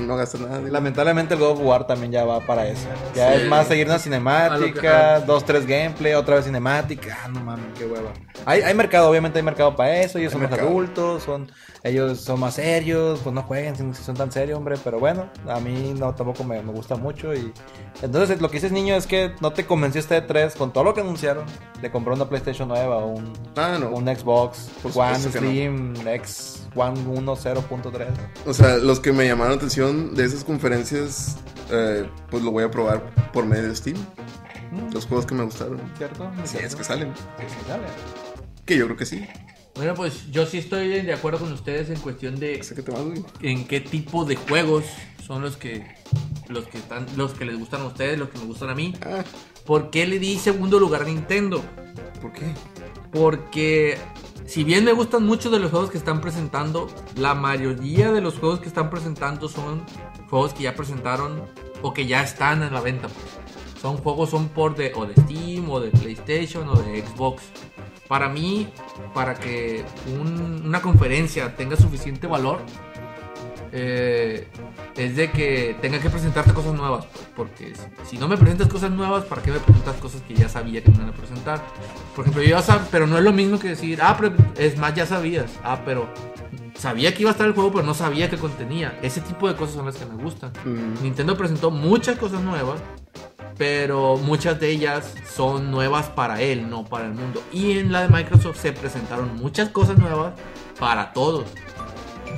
no 0.00 0.16
gastas 0.16 0.40
nada. 0.40 0.58
digo. 0.58 0.70
Lamentablemente 0.70 1.34
el 1.34 1.40
God 1.40 1.50
of 1.52 1.60
War 1.62 1.86
también 1.86 2.12
ya 2.12 2.24
va 2.24 2.40
para 2.40 2.66
eso. 2.68 2.86
Ya 3.14 3.32
Sí. 3.34 3.42
es 3.42 3.48
más 3.48 3.66
seguir 3.66 3.86
una 3.86 3.98
cinemática, 3.98 5.20
que- 5.20 5.26
dos, 5.26 5.44
tres 5.44 5.66
gameplay, 5.66 6.14
otra 6.14 6.36
vez 6.36 6.44
cinemática. 6.44 7.18
Ah, 7.24 7.28
no 7.28 7.40
mames, 7.40 7.66
qué 7.78 7.86
hueva. 7.86 8.10
Hay, 8.46 8.62
hay 8.62 8.74
mercado, 8.74 9.08
obviamente 9.10 9.38
hay 9.38 9.44
mercado 9.44 9.74
para 9.76 10.00
eso. 10.00 10.18
Ellos 10.18 10.34
Hay 10.34 10.40
son 10.40 10.50
más 10.50 10.58
adultos, 10.60 11.22
son, 11.22 11.50
ellos 11.82 12.20
son 12.20 12.40
más 12.40 12.54
serios, 12.54 13.20
pues 13.22 13.34
no 13.34 13.42
jueguen 13.42 13.76
si, 13.94 14.02
son 14.02 14.16
tan 14.16 14.30
serios, 14.32 14.58
hombre. 14.58 14.76
Pero 14.82 14.98
bueno, 14.98 15.26
a 15.48 15.60
mí 15.60 15.94
no 15.98 16.14
tampoco 16.14 16.44
me, 16.44 16.60
me 16.62 16.72
gusta 16.72 16.96
mucho. 16.96 17.34
y 17.34 17.52
Entonces 18.02 18.40
lo 18.40 18.48
que 18.48 18.54
dices, 18.54 18.72
niño, 18.72 18.94
es 18.96 19.06
que 19.06 19.32
no 19.40 19.52
te 19.52 19.64
convenció 19.66 20.00
este 20.00 20.20
3 20.20 20.54
con 20.56 20.72
todo 20.72 20.84
lo 20.84 20.94
que 20.94 21.00
anunciaron 21.00 21.44
de 21.80 21.90
comprar 21.90 22.14
una 22.16 22.28
PlayStation 22.28 22.68
nueva 22.68 22.96
o 22.98 23.06
un, 23.08 23.32
Ah, 23.56 23.76
no. 23.80 23.90
un 23.90 24.04
Xbox 24.06 24.70
Por 24.82 24.92
One 24.94 25.12
no. 25.18 25.30
Slim, 25.30 26.08
X 26.08 26.63
One 26.74 27.00
1 27.06 27.36
0.3. 27.36 28.06
O 28.46 28.54
sea, 28.54 28.76
los 28.76 29.00
que 29.00 29.12
me 29.12 29.26
llamaron 29.26 29.56
atención 29.56 30.14
de 30.14 30.24
esas 30.24 30.44
conferencias, 30.44 31.36
eh, 31.70 32.08
pues 32.30 32.42
lo 32.42 32.50
voy 32.50 32.64
a 32.64 32.70
probar 32.70 33.14
por 33.32 33.46
medio 33.46 33.68
de 33.68 33.76
Steam. 33.76 33.96
Los 34.92 35.06
juegos 35.06 35.26
que 35.26 35.34
me 35.34 35.44
gustaron. 35.44 35.80
¿Cierto? 35.96 36.30
Si 36.44 36.58
es 36.58 36.74
que 36.74 36.82
salen. 36.82 37.12
Sí, 37.38 37.44
sí, 37.48 37.56
dale. 37.68 37.84
Que 38.64 38.76
yo 38.76 38.86
creo 38.86 38.96
que 38.96 39.06
sí. 39.06 39.24
Bueno, 39.76 39.94
pues 39.94 40.30
yo 40.30 40.46
sí 40.46 40.58
estoy 40.58 41.02
de 41.02 41.12
acuerdo 41.12 41.40
con 41.40 41.52
ustedes 41.52 41.90
en 41.90 41.98
cuestión 41.98 42.38
de 42.38 42.62
Sé 42.62 42.74
que 42.74 42.82
te 42.82 42.92
vas, 42.92 43.02
güey. 43.02 43.24
en 43.42 43.66
qué 43.66 43.80
tipo 43.80 44.24
de 44.24 44.36
juegos 44.36 44.84
son 45.26 45.42
los 45.42 45.56
que 45.56 45.84
los 46.48 46.66
que 46.66 46.78
están 46.78 47.06
los 47.16 47.32
que 47.32 47.44
les 47.44 47.58
gustan 47.58 47.80
a 47.80 47.86
ustedes, 47.86 48.18
los 48.18 48.28
que 48.28 48.38
me 48.38 48.44
gustan 48.44 48.70
a 48.70 48.74
mí. 48.74 48.94
Ah, 49.02 49.24
¿Por 49.66 49.90
qué 49.90 50.06
le 50.06 50.18
di 50.18 50.38
segundo 50.38 50.78
lugar 50.78 51.02
a 51.02 51.04
Nintendo? 51.06 51.62
¿por 52.20 52.32
qué? 52.32 52.54
Porque 53.12 53.98
si 54.46 54.64
bien 54.64 54.84
me 54.84 54.92
gustan 54.92 55.24
mucho 55.24 55.50
de 55.50 55.58
los 55.58 55.70
juegos 55.70 55.90
que 55.90 55.98
están 55.98 56.20
presentando, 56.20 56.88
la 57.16 57.34
mayoría 57.34 58.12
de 58.12 58.20
los 58.20 58.38
juegos 58.38 58.60
que 58.60 58.68
están 58.68 58.90
presentando 58.90 59.48
son 59.48 59.84
juegos 60.28 60.52
que 60.54 60.64
ya 60.64 60.74
presentaron 60.74 61.42
o 61.82 61.92
que 61.92 62.06
ya 62.06 62.22
están 62.22 62.62
en 62.62 62.72
la 62.72 62.80
venta. 62.80 63.08
Son 63.80 63.96
juegos 63.98 64.30
son 64.30 64.48
por 64.48 64.74
de 64.76 64.92
o 64.94 65.06
de 65.06 65.14
Steam 65.14 65.68
o 65.70 65.80
de 65.80 65.90
PlayStation 65.90 66.68
o 66.68 66.74
de 66.76 67.02
Xbox. 67.06 67.42
Para 68.08 68.28
mí, 68.28 68.68
para 69.14 69.34
que 69.34 69.84
un- 70.18 70.62
una 70.64 70.80
conferencia 70.82 71.56
tenga 71.56 71.76
suficiente 71.76 72.26
valor, 72.26 72.60
eh, 73.76 74.46
es 74.96 75.16
de 75.16 75.32
que 75.32 75.76
tenga 75.82 75.98
que 75.98 76.08
presentarte 76.08 76.54
cosas 76.54 76.74
nuevas. 76.74 77.06
Porque 77.36 77.74
si, 77.74 78.10
si 78.10 78.18
no 78.18 78.28
me 78.28 78.36
presentas 78.36 78.68
cosas 78.68 78.92
nuevas, 78.92 79.24
¿para 79.24 79.42
qué 79.42 79.50
me 79.50 79.58
presentas 79.58 79.96
cosas 79.96 80.22
que 80.22 80.34
ya 80.34 80.48
sabía 80.48 80.80
que 80.80 80.90
me 80.92 80.98
iban 80.98 81.08
a 81.08 81.12
presentar? 81.12 81.60
Por 82.14 82.24
ejemplo, 82.24 82.42
yo 82.42 82.50
ya 82.50 82.62
sabía, 82.62 82.86
pero 82.92 83.08
no 83.08 83.18
es 83.18 83.24
lo 83.24 83.32
mismo 83.32 83.58
que 83.58 83.68
decir, 83.68 83.98
ah, 84.00 84.16
pero 84.16 84.32
es 84.56 84.78
más, 84.78 84.94
ya 84.94 85.06
sabías. 85.06 85.50
Ah, 85.64 85.80
pero 85.84 86.08
sabía 86.76 87.12
que 87.12 87.22
iba 87.22 87.30
a 87.30 87.32
estar 87.32 87.48
el 87.48 87.54
juego, 87.54 87.72
pero 87.72 87.84
no 87.84 87.94
sabía 87.94 88.30
qué 88.30 88.38
contenía. 88.38 88.96
Ese 89.02 89.20
tipo 89.20 89.48
de 89.48 89.56
cosas 89.56 89.74
son 89.74 89.86
las 89.86 89.96
que 89.96 90.06
me 90.06 90.22
gustan. 90.22 90.52
Mm. 90.64 91.02
Nintendo 91.02 91.36
presentó 91.36 91.72
muchas 91.72 92.16
cosas 92.16 92.42
nuevas, 92.42 92.80
pero 93.58 94.18
muchas 94.18 94.60
de 94.60 94.70
ellas 94.70 95.14
son 95.28 95.72
nuevas 95.72 96.10
para 96.10 96.40
él, 96.40 96.70
no 96.70 96.84
para 96.84 97.06
el 97.06 97.14
mundo. 97.14 97.42
Y 97.52 97.78
en 97.78 97.90
la 97.90 98.02
de 98.02 98.08
Microsoft 98.08 98.60
se 98.60 98.72
presentaron 98.72 99.34
muchas 99.34 99.70
cosas 99.70 99.98
nuevas 99.98 100.34
para 100.78 101.12
todos. 101.12 101.46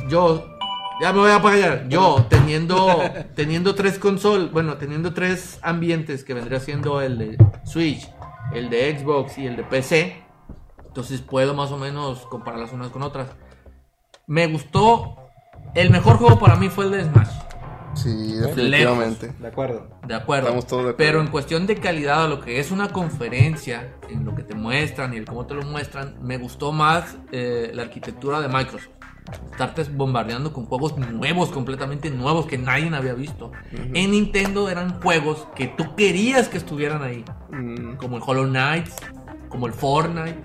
Yo, 0.08 0.55
ya 1.00 1.12
me 1.12 1.20
voy 1.20 1.30
a 1.30 1.36
apagar. 1.36 1.88
Yo, 1.88 2.26
teniendo, 2.28 3.02
teniendo 3.34 3.74
tres 3.74 3.98
consolas, 3.98 4.50
bueno, 4.52 4.76
teniendo 4.76 5.12
tres 5.12 5.58
ambientes 5.62 6.24
que 6.24 6.34
vendría 6.34 6.60
siendo 6.60 7.00
el 7.00 7.18
de 7.18 7.38
Switch, 7.64 8.10
el 8.52 8.70
de 8.70 8.98
Xbox 8.98 9.38
y 9.38 9.46
el 9.46 9.56
de 9.56 9.64
PC, 9.64 10.22
entonces 10.86 11.20
puedo 11.20 11.54
más 11.54 11.70
o 11.72 11.76
menos 11.76 12.20
compararlas 12.26 12.72
unas 12.72 12.88
con 12.88 13.02
otras. 13.02 13.28
Me 14.26 14.46
gustó. 14.46 15.16
El 15.74 15.90
mejor 15.90 16.16
juego 16.16 16.38
para 16.38 16.56
mí 16.56 16.70
fue 16.70 16.86
el 16.86 16.92
de 16.92 17.04
Smash. 17.04 17.28
Sí, 17.94 18.34
definitivamente. 18.34 19.32
De 19.38 19.48
acuerdo. 19.48 19.88
De 20.06 20.14
acuerdo. 20.14 20.48
Estamos 20.48 20.66
todos 20.66 20.84
de 20.84 20.90
acuerdo. 20.90 20.96
Pero 20.96 21.20
en 21.20 21.28
cuestión 21.28 21.66
de 21.66 21.76
calidad, 21.76 22.24
a 22.24 22.28
lo 22.28 22.40
que 22.40 22.60
es 22.60 22.70
una 22.70 22.88
conferencia, 22.88 23.94
en 24.08 24.24
lo 24.24 24.34
que 24.34 24.42
te 24.42 24.54
muestran 24.54 25.12
y 25.14 25.18
el 25.18 25.26
cómo 25.26 25.46
te 25.46 25.54
lo 25.54 25.62
muestran, 25.62 26.16
me 26.22 26.38
gustó 26.38 26.72
más 26.72 27.16
eh, 27.32 27.70
la 27.74 27.82
arquitectura 27.82 28.40
de 28.40 28.48
Microsoft. 28.48 28.95
Estarte 29.50 29.84
bombardeando 29.84 30.52
con 30.52 30.66
juegos 30.66 30.96
nuevos, 30.98 31.50
completamente 31.50 32.10
nuevos, 32.10 32.46
que 32.46 32.58
nadie 32.58 32.94
había 32.94 33.14
visto. 33.14 33.52
En 33.72 34.10
Nintendo 34.10 34.68
eran 34.68 35.00
juegos 35.00 35.48
que 35.56 35.66
tú 35.68 35.96
querías 35.96 36.48
que 36.48 36.58
estuvieran 36.58 37.02
ahí. 37.02 37.24
Mm, 37.50 37.96
Como 37.96 38.18
el 38.18 38.22
Hollow 38.24 38.44
Knight, 38.44 38.86
como 39.48 39.66
el 39.66 39.72
Fortnite, 39.72 40.38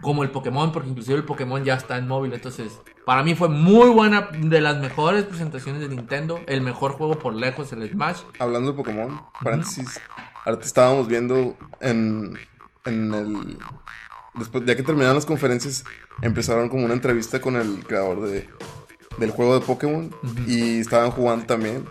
como 0.00 0.22
el 0.22 0.30
Pokémon, 0.30 0.72
porque 0.72 0.88
inclusive 0.88 1.18
el 1.18 1.24
Pokémon 1.24 1.64
ya 1.64 1.74
está 1.74 1.96
en 1.98 2.06
móvil. 2.08 2.32
Entonces, 2.32 2.80
para 3.04 3.22
mí 3.22 3.34
fue 3.34 3.48
muy 3.48 3.88
buena, 3.90 4.28
de 4.32 4.60
las 4.60 4.78
mejores 4.78 5.24
presentaciones 5.24 5.80
de 5.80 5.88
Nintendo. 5.88 6.40
El 6.46 6.60
mejor 6.60 6.92
juego 6.92 7.18
por 7.18 7.34
lejos, 7.34 7.72
el 7.72 7.88
Smash. 7.90 8.20
Hablando 8.38 8.72
de 8.72 8.76
Pokémon, 8.76 9.20
paréntesis, 9.42 10.00
ahorita 10.44 10.64
estábamos 10.64 11.08
viendo 11.08 11.56
en, 11.80 12.38
en 12.84 13.14
el... 13.14 13.58
Después, 14.38 14.64
ya 14.66 14.76
que 14.76 14.82
terminaron 14.82 15.16
las 15.16 15.26
conferencias, 15.26 15.84
empezaron 16.22 16.68
como 16.68 16.84
una 16.84 16.94
entrevista 16.94 17.40
con 17.40 17.56
el 17.56 17.84
creador 17.86 18.28
de, 18.28 18.48
del 19.18 19.30
juego 19.30 19.58
de 19.58 19.66
Pokémon 19.66 20.10
y 20.46 20.80
estaban 20.80 21.10
jugando 21.10 21.46
también. 21.46 21.84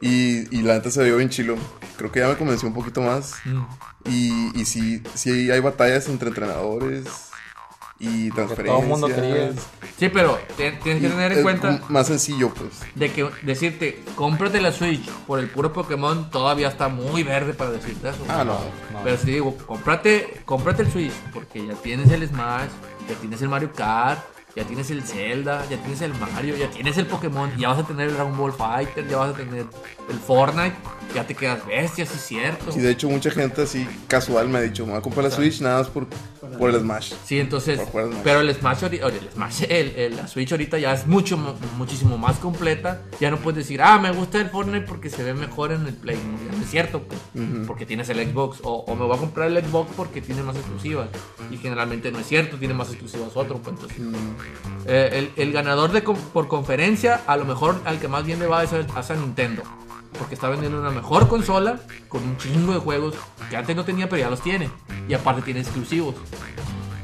Y, 0.00 0.54
y 0.56 0.62
la 0.62 0.74
neta 0.74 0.90
se 0.90 1.04
vio 1.04 1.16
bien 1.16 1.28
chilo. 1.28 1.56
Creo 1.96 2.10
que 2.10 2.20
ya 2.20 2.28
me 2.28 2.36
convenció 2.36 2.68
un 2.68 2.74
poquito 2.74 3.00
más. 3.02 3.34
Mm. 3.44 3.62
Y, 4.10 4.60
y 4.60 4.64
sí, 4.64 5.02
sí 5.14 5.50
hay 5.50 5.60
batallas 5.60 6.08
entre 6.08 6.28
entrenadores 6.28 7.31
y 8.02 8.30
transferencias. 8.32 8.66
todo 8.66 8.82
el 8.82 8.88
mundo 8.88 9.06
quería. 9.08 9.52
Sí, 9.98 10.08
pero 10.08 10.38
te- 10.56 10.72
tienes 10.72 11.02
que 11.02 11.08
tener 11.08 11.32
en 11.32 11.42
cuenta 11.42 11.80
más 11.88 12.08
sencillo, 12.08 12.50
pues. 12.52 12.70
de 12.96 13.12
que 13.12 13.28
decirte, 13.42 14.02
cómprate 14.16 14.60
la 14.60 14.72
Switch 14.72 15.08
por 15.26 15.38
el 15.38 15.48
puro 15.48 15.72
Pokémon 15.72 16.28
todavía 16.30 16.68
está 16.68 16.88
muy 16.88 17.22
verde 17.22 17.54
para 17.54 17.70
decirte 17.70 18.08
eso. 18.10 18.18
Ah, 18.28 18.42
no. 18.44 18.54
No. 18.92 19.02
Pero 19.04 19.16
si 19.16 19.30
digo, 19.30 19.56
cómprate, 19.66 20.40
cómprate 20.44 20.82
el 20.82 20.90
Switch 20.92 21.12
porque 21.32 21.64
ya 21.66 21.74
tienes 21.74 22.10
el 22.10 22.26
Smash, 22.28 22.68
ya 23.08 23.14
tienes 23.20 23.40
el 23.40 23.48
Mario 23.48 23.70
Kart, 23.72 24.20
ya 24.56 24.64
tienes 24.64 24.90
el 24.90 25.02
Zelda, 25.02 25.64
ya 25.70 25.76
tienes 25.78 26.00
el 26.02 26.12
Mario, 26.14 26.56
ya 26.56 26.68
tienes 26.70 26.96
el 26.98 27.06
Pokémon, 27.06 27.50
ya 27.56 27.68
vas 27.68 27.78
a 27.78 27.86
tener 27.86 28.08
el 28.08 28.14
Dragon 28.14 28.36
Ball 28.36 28.52
Fighter, 28.52 29.08
ya 29.08 29.16
vas 29.16 29.30
a 29.34 29.36
tener 29.36 29.66
el 30.10 30.18
Fortnite, 30.18 30.74
ya 31.14 31.26
te 31.26 31.34
quedas 31.34 31.66
bestia, 31.66 32.04
sí 32.06 32.12
es 32.16 32.22
cierto. 32.22 32.70
Y 32.76 32.80
de 32.80 32.90
hecho 32.90 33.08
mucha 33.08 33.30
gente 33.30 33.62
así 33.62 33.86
casual 34.08 34.48
me 34.48 34.58
ha 34.58 34.62
dicho, 34.62 34.84
me 34.84 34.92
voy 34.92 34.98
a 34.98 35.02
comprar 35.02 35.24
la 35.24 35.30
Switch 35.30 35.60
nada 35.60 35.78
más 35.78 35.88
por, 35.88 36.06
por 36.58 36.70
el 36.70 36.80
Smash. 36.80 37.14
Sí, 37.24 37.38
entonces, 37.40 37.78
Por 37.78 37.88
jugar 37.88 38.06
Smash. 38.08 38.20
pero 38.24 38.40
el 38.40 38.54
Smash, 38.54 38.82
el 38.84 39.30
Smash, 39.32 39.62
el- 39.68 39.94
el- 39.96 40.16
la 40.16 40.28
Switch 40.28 40.50
ahorita 40.52 40.78
ya 40.78 40.92
es 40.92 41.06
mucho, 41.06 41.36
mo- 41.38 41.54
muchísimo 41.78 42.18
más 42.18 42.38
completa. 42.38 43.02
Ya 43.20 43.30
no 43.30 43.38
puedes 43.38 43.58
decir, 43.58 43.80
ah, 43.82 43.98
me 43.98 44.10
gusta 44.10 44.38
el 44.38 44.50
Fortnite 44.50 44.86
porque 44.86 45.08
se 45.08 45.22
ve 45.22 45.32
mejor 45.34 45.72
en 45.72 45.86
el 45.86 45.94
Play. 45.94 46.16
Ya 46.16 46.56
no 46.58 46.62
es 46.62 46.70
cierto, 46.70 47.02
pues, 47.02 47.20
porque 47.66 47.86
tienes 47.86 48.08
el 48.10 48.18
Xbox. 48.30 48.58
O, 48.62 48.84
o 48.86 48.94
me 48.94 49.04
voy 49.06 49.16
a 49.16 49.18
comprar 49.20 49.48
el 49.48 49.64
Xbox 49.64 49.92
porque 49.96 50.20
tiene 50.20 50.42
más 50.42 50.56
exclusivas. 50.56 51.08
Y 51.50 51.56
generalmente 51.56 52.10
no 52.12 52.18
es 52.18 52.26
cierto, 52.26 52.58
tiene 52.58 52.74
más 52.74 52.88
exclusivas 52.88 53.30
otro. 53.34 53.58
Pues, 53.58 53.76
entonces, 53.76 53.98
eh, 54.86 55.30
el, 55.36 55.52
ganador 55.52 55.92
de 55.92 56.02
por 56.02 56.48
conferencia, 56.48 57.22
a 57.26 57.36
lo 57.36 57.44
mejor 57.44 57.80
al 57.84 58.00
que 58.00 58.08
más 58.08 58.24
bien 58.24 58.38
le 58.38 58.46
va 58.46 58.62
es 58.62 58.72
a, 58.72 58.78
a 58.78 59.16
Nintendo. 59.16 59.62
Porque 60.18 60.34
está 60.34 60.48
vendiendo 60.48 60.78
una 60.78 60.90
mejor 60.90 61.28
consola 61.28 61.80
con 62.08 62.22
un 62.22 62.36
chingo 62.36 62.74
de 62.74 62.78
juegos 62.78 63.14
que 63.48 63.56
antes 63.56 63.74
no 63.74 63.84
tenía, 63.84 64.08
pero 64.08 64.20
ya 64.20 64.30
los 64.30 64.42
tiene. 64.42 64.70
Y 65.08 65.14
aparte 65.14 65.42
tiene 65.42 65.60
exclusivos. 65.60 66.14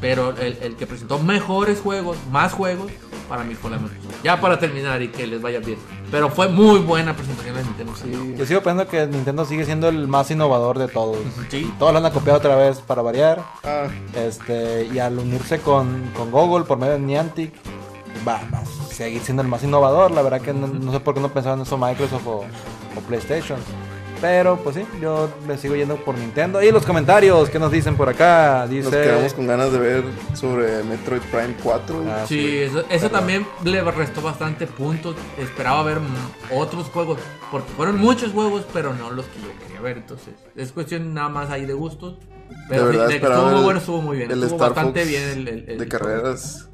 Pero 0.01 0.36
el 0.36 0.76
que 0.76 0.86
presentó 0.86 1.18
mejores 1.18 1.80
juegos, 1.80 2.16
más 2.30 2.53
juegos, 2.53 2.93
para 3.29 3.45
mí 3.45 3.55
fue 3.55 3.70
la 3.70 3.79
Microsoft. 3.79 4.14
Ya 4.24 4.41
para 4.41 4.59
terminar 4.59 5.01
y 5.03 5.09
que 5.09 5.26
les 5.26 5.41
vaya 5.43 5.59
bien. 5.61 5.79
Pero 6.11 6.31
fue 6.31 6.49
muy 6.49 6.81
buena 6.81 7.14
presentación 7.14 7.55
de 7.57 7.62
Nintendo. 7.64 7.93
Sí. 7.95 8.35
Yo 8.37 8.47
sigo 8.47 8.61
pensando 8.62 8.89
que 8.89 9.07
Nintendo 9.07 9.45
sigue 9.45 9.64
siendo 9.64 9.89
el 9.89 10.09
más 10.09 10.31
innovador 10.31 10.79
de 10.79 10.89
todos. 10.89 11.18
Sí. 11.51 11.72
Todos 11.79 11.93
lo 11.93 12.05
han 12.05 12.12
copiado 12.12 12.39
otra 12.39 12.57
vez 12.57 12.79
para 12.81 13.03
variar. 13.03 13.45
Ah, 13.64 13.89
Este, 14.14 14.87
y 14.93 14.99
al 14.99 15.18
unirse 15.18 15.61
con, 15.61 16.11
con 16.16 16.31
Google 16.31 16.64
por 16.64 16.79
medio 16.79 16.95
de 16.95 17.01
Niantic, 17.01 17.53
va, 18.26 18.41
va 18.53 18.59
a 18.61 18.64
seguir 18.95 19.20
siendo 19.22 19.43
el 19.43 19.49
más 19.49 19.62
innovador. 19.62 20.11
La 20.11 20.22
verdad 20.22 20.41
que 20.41 20.53
no, 20.55 20.66
no 20.66 20.91
sé 20.93 21.01
por 21.01 21.14
qué 21.14 21.20
no 21.20 21.29
pensaban 21.29 21.59
en 21.59 21.66
eso 21.66 21.76
Microsoft 21.76 22.26
o, 22.26 22.37
o 22.97 23.01
PlayStation. 23.07 23.59
Pero 24.21 24.57
pues 24.57 24.75
sí, 24.77 24.83
yo 25.01 25.31
me 25.47 25.57
sigo 25.57 25.77
yendo 25.77 25.97
por 25.97 26.19
Nintendo. 26.19 26.61
Y 26.62 26.73
los 26.73 26.85
comentarios, 26.85 27.49
¿qué 27.51 27.59
nos 27.59 27.71
dicen 27.71 27.97
por 27.97 28.09
acá? 28.09 28.61
nos 28.62 28.71
Dice... 28.71 28.91
quedamos 28.91 29.33
con 29.35 29.47
ganas 29.47 29.71
de 29.73 29.79
ver 29.79 30.05
sobre 30.35 30.83
Metroid 30.83 31.23
Prime 31.31 31.55
4. 31.62 32.05
Ah, 32.09 32.25
Sí, 32.27 32.59
eso, 32.59 32.85
eso 32.91 33.11
también 33.11 33.47
le 33.64 33.81
restó 33.83 34.21
bastante 34.21 34.66
puntos. 34.66 35.14
Esperaba 35.39 35.83
ver 35.85 35.99
otros 36.53 36.87
juegos. 36.89 37.19
Porque 37.53 37.71
fueron 37.77 37.99
muchos 37.99 38.33
juegos, 38.33 38.64
pero 38.73 38.93
no 38.93 39.11
los 39.11 39.27
que 39.27 39.41
yo 39.41 39.49
quería 39.64 39.81
ver. 39.81 39.99
Entonces, 39.99 40.35
es 40.57 40.73
cuestión 40.73 41.14
nada 41.14 41.29
más 41.29 41.51
ahí 41.51 41.64
de 41.64 41.75
gustos. 41.75 42.16
Pero 42.69 42.87
de 42.87 42.89
verdad 42.93 43.07
sí, 43.09 43.12
de 43.14 43.21
que 43.21 43.25
esperaba 43.27 43.43
estuvo 43.45 43.55
muy 43.57 43.64
bueno, 43.64 43.79
estuvo 43.81 44.03
muy 44.03 44.16
bien. 44.16 44.31
El 44.33 44.43
estuvo 44.43 44.57
Star 44.57 44.71
bastante 44.75 45.01
Fox 45.01 45.09
bien 45.11 45.23
el, 45.29 45.49
el- 45.49 45.64
el- 45.71 45.79
de 45.79 45.89
carreras. 45.89 46.69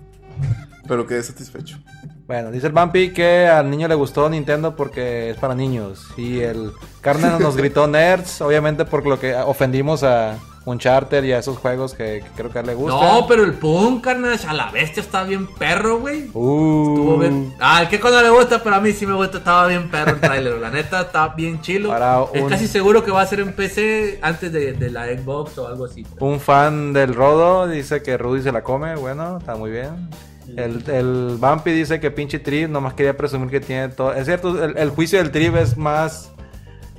Pero 0.88 1.06
quedé 1.06 1.22
satisfecho. 1.22 1.78
Bueno, 2.26 2.50
dice 2.50 2.68
el 2.68 2.72
Bumpy 2.72 3.12
que 3.12 3.46
al 3.46 3.70
niño 3.70 3.86
le 3.86 3.94
gustó 3.94 4.28
Nintendo 4.30 4.74
porque 4.74 5.30
es 5.30 5.36
para 5.36 5.54
niños. 5.54 6.06
Y 6.16 6.40
el 6.40 6.72
Carmen 7.02 7.38
nos 7.38 7.56
gritó 7.56 7.86
nerds, 7.88 8.40
obviamente 8.40 8.84
por 8.86 9.06
lo 9.06 9.20
que 9.20 9.34
ofendimos 9.34 10.02
a 10.02 10.38
Uncharted 10.64 11.22
y 11.24 11.32
a 11.32 11.38
esos 11.40 11.58
juegos 11.58 11.92
que, 11.92 12.24
que 12.24 12.28
creo 12.34 12.50
que 12.50 12.56
a 12.56 12.60
él 12.62 12.68
le 12.68 12.74
gusta. 12.74 12.94
No, 12.98 13.26
pero 13.26 13.44
el 13.44 13.52
Punk, 13.52 14.02
Carnage, 14.02 14.46
a 14.46 14.54
la 14.54 14.70
bestia 14.70 15.02
está 15.02 15.22
bien 15.24 15.46
perro, 15.46 16.00
güey. 16.00 16.30
Uh, 16.32 16.94
Estuvo 16.94 17.18
bien. 17.18 17.54
Ah, 17.60 17.82
el 17.82 17.88
que 17.88 18.00
cuando 18.00 18.22
le 18.22 18.30
gusta, 18.30 18.62
pero 18.62 18.76
a 18.76 18.80
mí 18.80 18.92
sí 18.92 19.04
me 19.06 19.12
gusta, 19.12 19.36
estaba 19.36 19.66
bien 19.66 19.90
perro 19.90 20.12
el 20.12 20.20
trailer. 20.20 20.54
La 20.54 20.70
neta, 20.70 21.02
está 21.02 21.28
bien 21.28 21.60
chilo. 21.60 21.94
Es 22.32 22.40
un- 22.42 22.48
casi 22.48 22.66
seguro 22.66 23.04
que 23.04 23.10
va 23.10 23.20
a 23.20 23.26
ser 23.26 23.40
en 23.40 23.52
PC 23.52 24.18
antes 24.22 24.50
de, 24.50 24.72
de 24.72 24.90
la 24.90 25.04
Xbox 25.08 25.58
o 25.58 25.68
algo 25.68 25.84
así. 25.84 26.06
Un 26.20 26.40
fan 26.40 26.94
del 26.94 27.14
Rodo 27.14 27.68
dice 27.68 28.02
que 28.02 28.16
Rudy 28.16 28.40
se 28.42 28.50
la 28.50 28.62
come. 28.62 28.96
Bueno, 28.96 29.36
está 29.36 29.56
muy 29.56 29.70
bien. 29.70 30.08
El, 30.48 30.82
el 30.90 31.36
Bumpy 31.40 31.72
dice 31.72 32.00
que 32.00 32.10
pinche 32.10 32.38
Trip 32.38 32.68
nomás 32.68 32.94
quería 32.94 33.16
presumir 33.16 33.50
que 33.50 33.60
tiene 33.60 33.88
todo. 33.88 34.12
Es 34.12 34.26
cierto, 34.26 34.62
el, 34.62 34.76
el 34.76 34.90
juicio 34.90 35.18
del 35.18 35.30
Trip 35.30 35.56
es 35.56 35.76
más. 35.76 36.30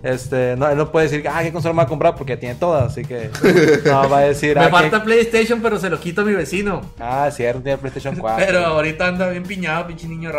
Este, 0.06 0.56
no, 0.56 0.70
él 0.70 0.78
no 0.78 0.92
puede 0.92 1.08
decir, 1.10 1.28
ah, 1.28 1.42
¿qué 1.42 1.52
consola 1.52 1.74
me 1.74 1.78
va 1.78 1.84
a 1.84 1.88
comprar? 1.88 2.14
Porque 2.16 2.38
tiene 2.38 2.54
todas, 2.54 2.92
así 2.92 3.04
que. 3.04 3.32
No, 3.86 4.08
va 4.08 4.20
a 4.20 4.22
decir, 4.22 4.56
Me 4.56 4.66
ah, 4.66 4.70
falta 4.70 5.00
¿qué- 5.00 5.06
PlayStation, 5.06 5.62
pero 5.62 5.80
se 5.80 5.90
lo 5.90 6.00
quito 6.00 6.22
a 6.22 6.26
mi 6.26 6.34
vecino. 6.34 6.82
Ah, 7.00 7.28
cierto, 7.32 7.62
tiene 7.62 7.80
PlayStation 7.80 8.16
4. 8.16 8.46
Pero 8.46 8.60
ahorita 8.66 9.08
anda 9.08 9.30
bien 9.30 9.42
piñado, 9.44 9.88
pinche 9.88 10.08
niño 10.08 10.30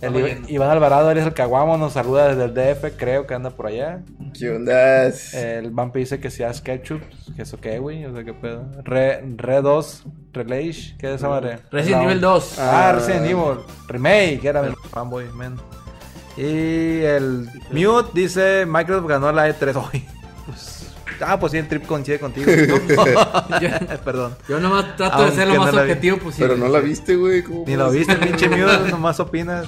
El 0.00 0.44
Iván- 0.48 0.68
Alvarado, 0.70 1.10
eres 1.12 1.24
el 1.26 1.32
Caguamo, 1.32 1.76
nos 1.76 1.92
saluda 1.92 2.34
desde 2.34 2.44
el 2.44 2.54
DF, 2.54 2.96
creo 2.96 3.26
que 3.26 3.34
anda 3.34 3.50
por 3.50 3.68
allá. 3.68 4.00
¿Qué 4.36 4.50
onda? 4.50 5.06
El 5.06 5.70
Bumpy 5.70 6.00
dice 6.00 6.18
que 6.18 6.30
sea 6.30 6.52
SketchUp, 6.52 7.00
que 7.36 7.42
eso 7.42 7.60
qué, 7.60 7.78
güey, 7.78 8.04
o 8.06 8.12
sea, 8.12 8.24
qué 8.24 8.32
pedo. 8.34 8.64
Re, 8.82 9.22
Re 9.36 9.62
2, 9.62 10.04
Relage, 10.32 10.96
¿qué 10.98 11.06
es 11.10 11.14
esa 11.20 11.28
madre? 11.28 11.60
Resident 11.70 12.02
Evil 12.02 12.20
2. 12.20 12.58
Ah, 12.58 12.88
Ah. 12.88 12.92
Resident 12.94 13.26
Evil, 13.26 13.58
Remake, 13.86 14.40
que 14.40 14.48
era 14.48 14.62
mi 14.62 14.74
fanboy, 14.90 15.28
man. 15.28 15.56
Y 16.36 17.00
el 17.02 17.48
Mute 17.70 18.10
dice, 18.12 18.66
Microsoft 18.66 19.08
ganó 19.08 19.30
la 19.32 19.48
E3 19.48 19.74
hoy. 19.92 20.04
Pues, 20.46 20.80
Ah, 21.20 21.38
pues 21.38 21.52
sí, 21.52 21.58
el 21.58 21.68
trip 21.68 21.86
coincide 21.86 22.18
contigo. 22.18 22.50
Yo, 23.60 23.68
Perdón. 24.04 24.36
yo 24.48 24.58
nomás 24.58 24.96
trato 24.96 25.24
de 25.24 25.30
ser 25.30 25.46
lo 25.46 25.54
más 25.60 25.66
no 25.66 25.72
la 25.76 25.82
objetivo 25.82 26.16
posible. 26.18 26.48
Pero 26.48 26.58
no 26.60 26.68
la 26.68 26.80
viste, 26.80 27.14
güey. 27.14 27.42
¿cómo 27.44 27.64
Ni 27.68 27.76
lo 27.76 27.86
puedes? 27.86 28.06
viste, 28.08 28.16
pinche 28.26 28.48
Muse, 28.48 28.90
nomás 28.90 29.20
opinas. 29.20 29.66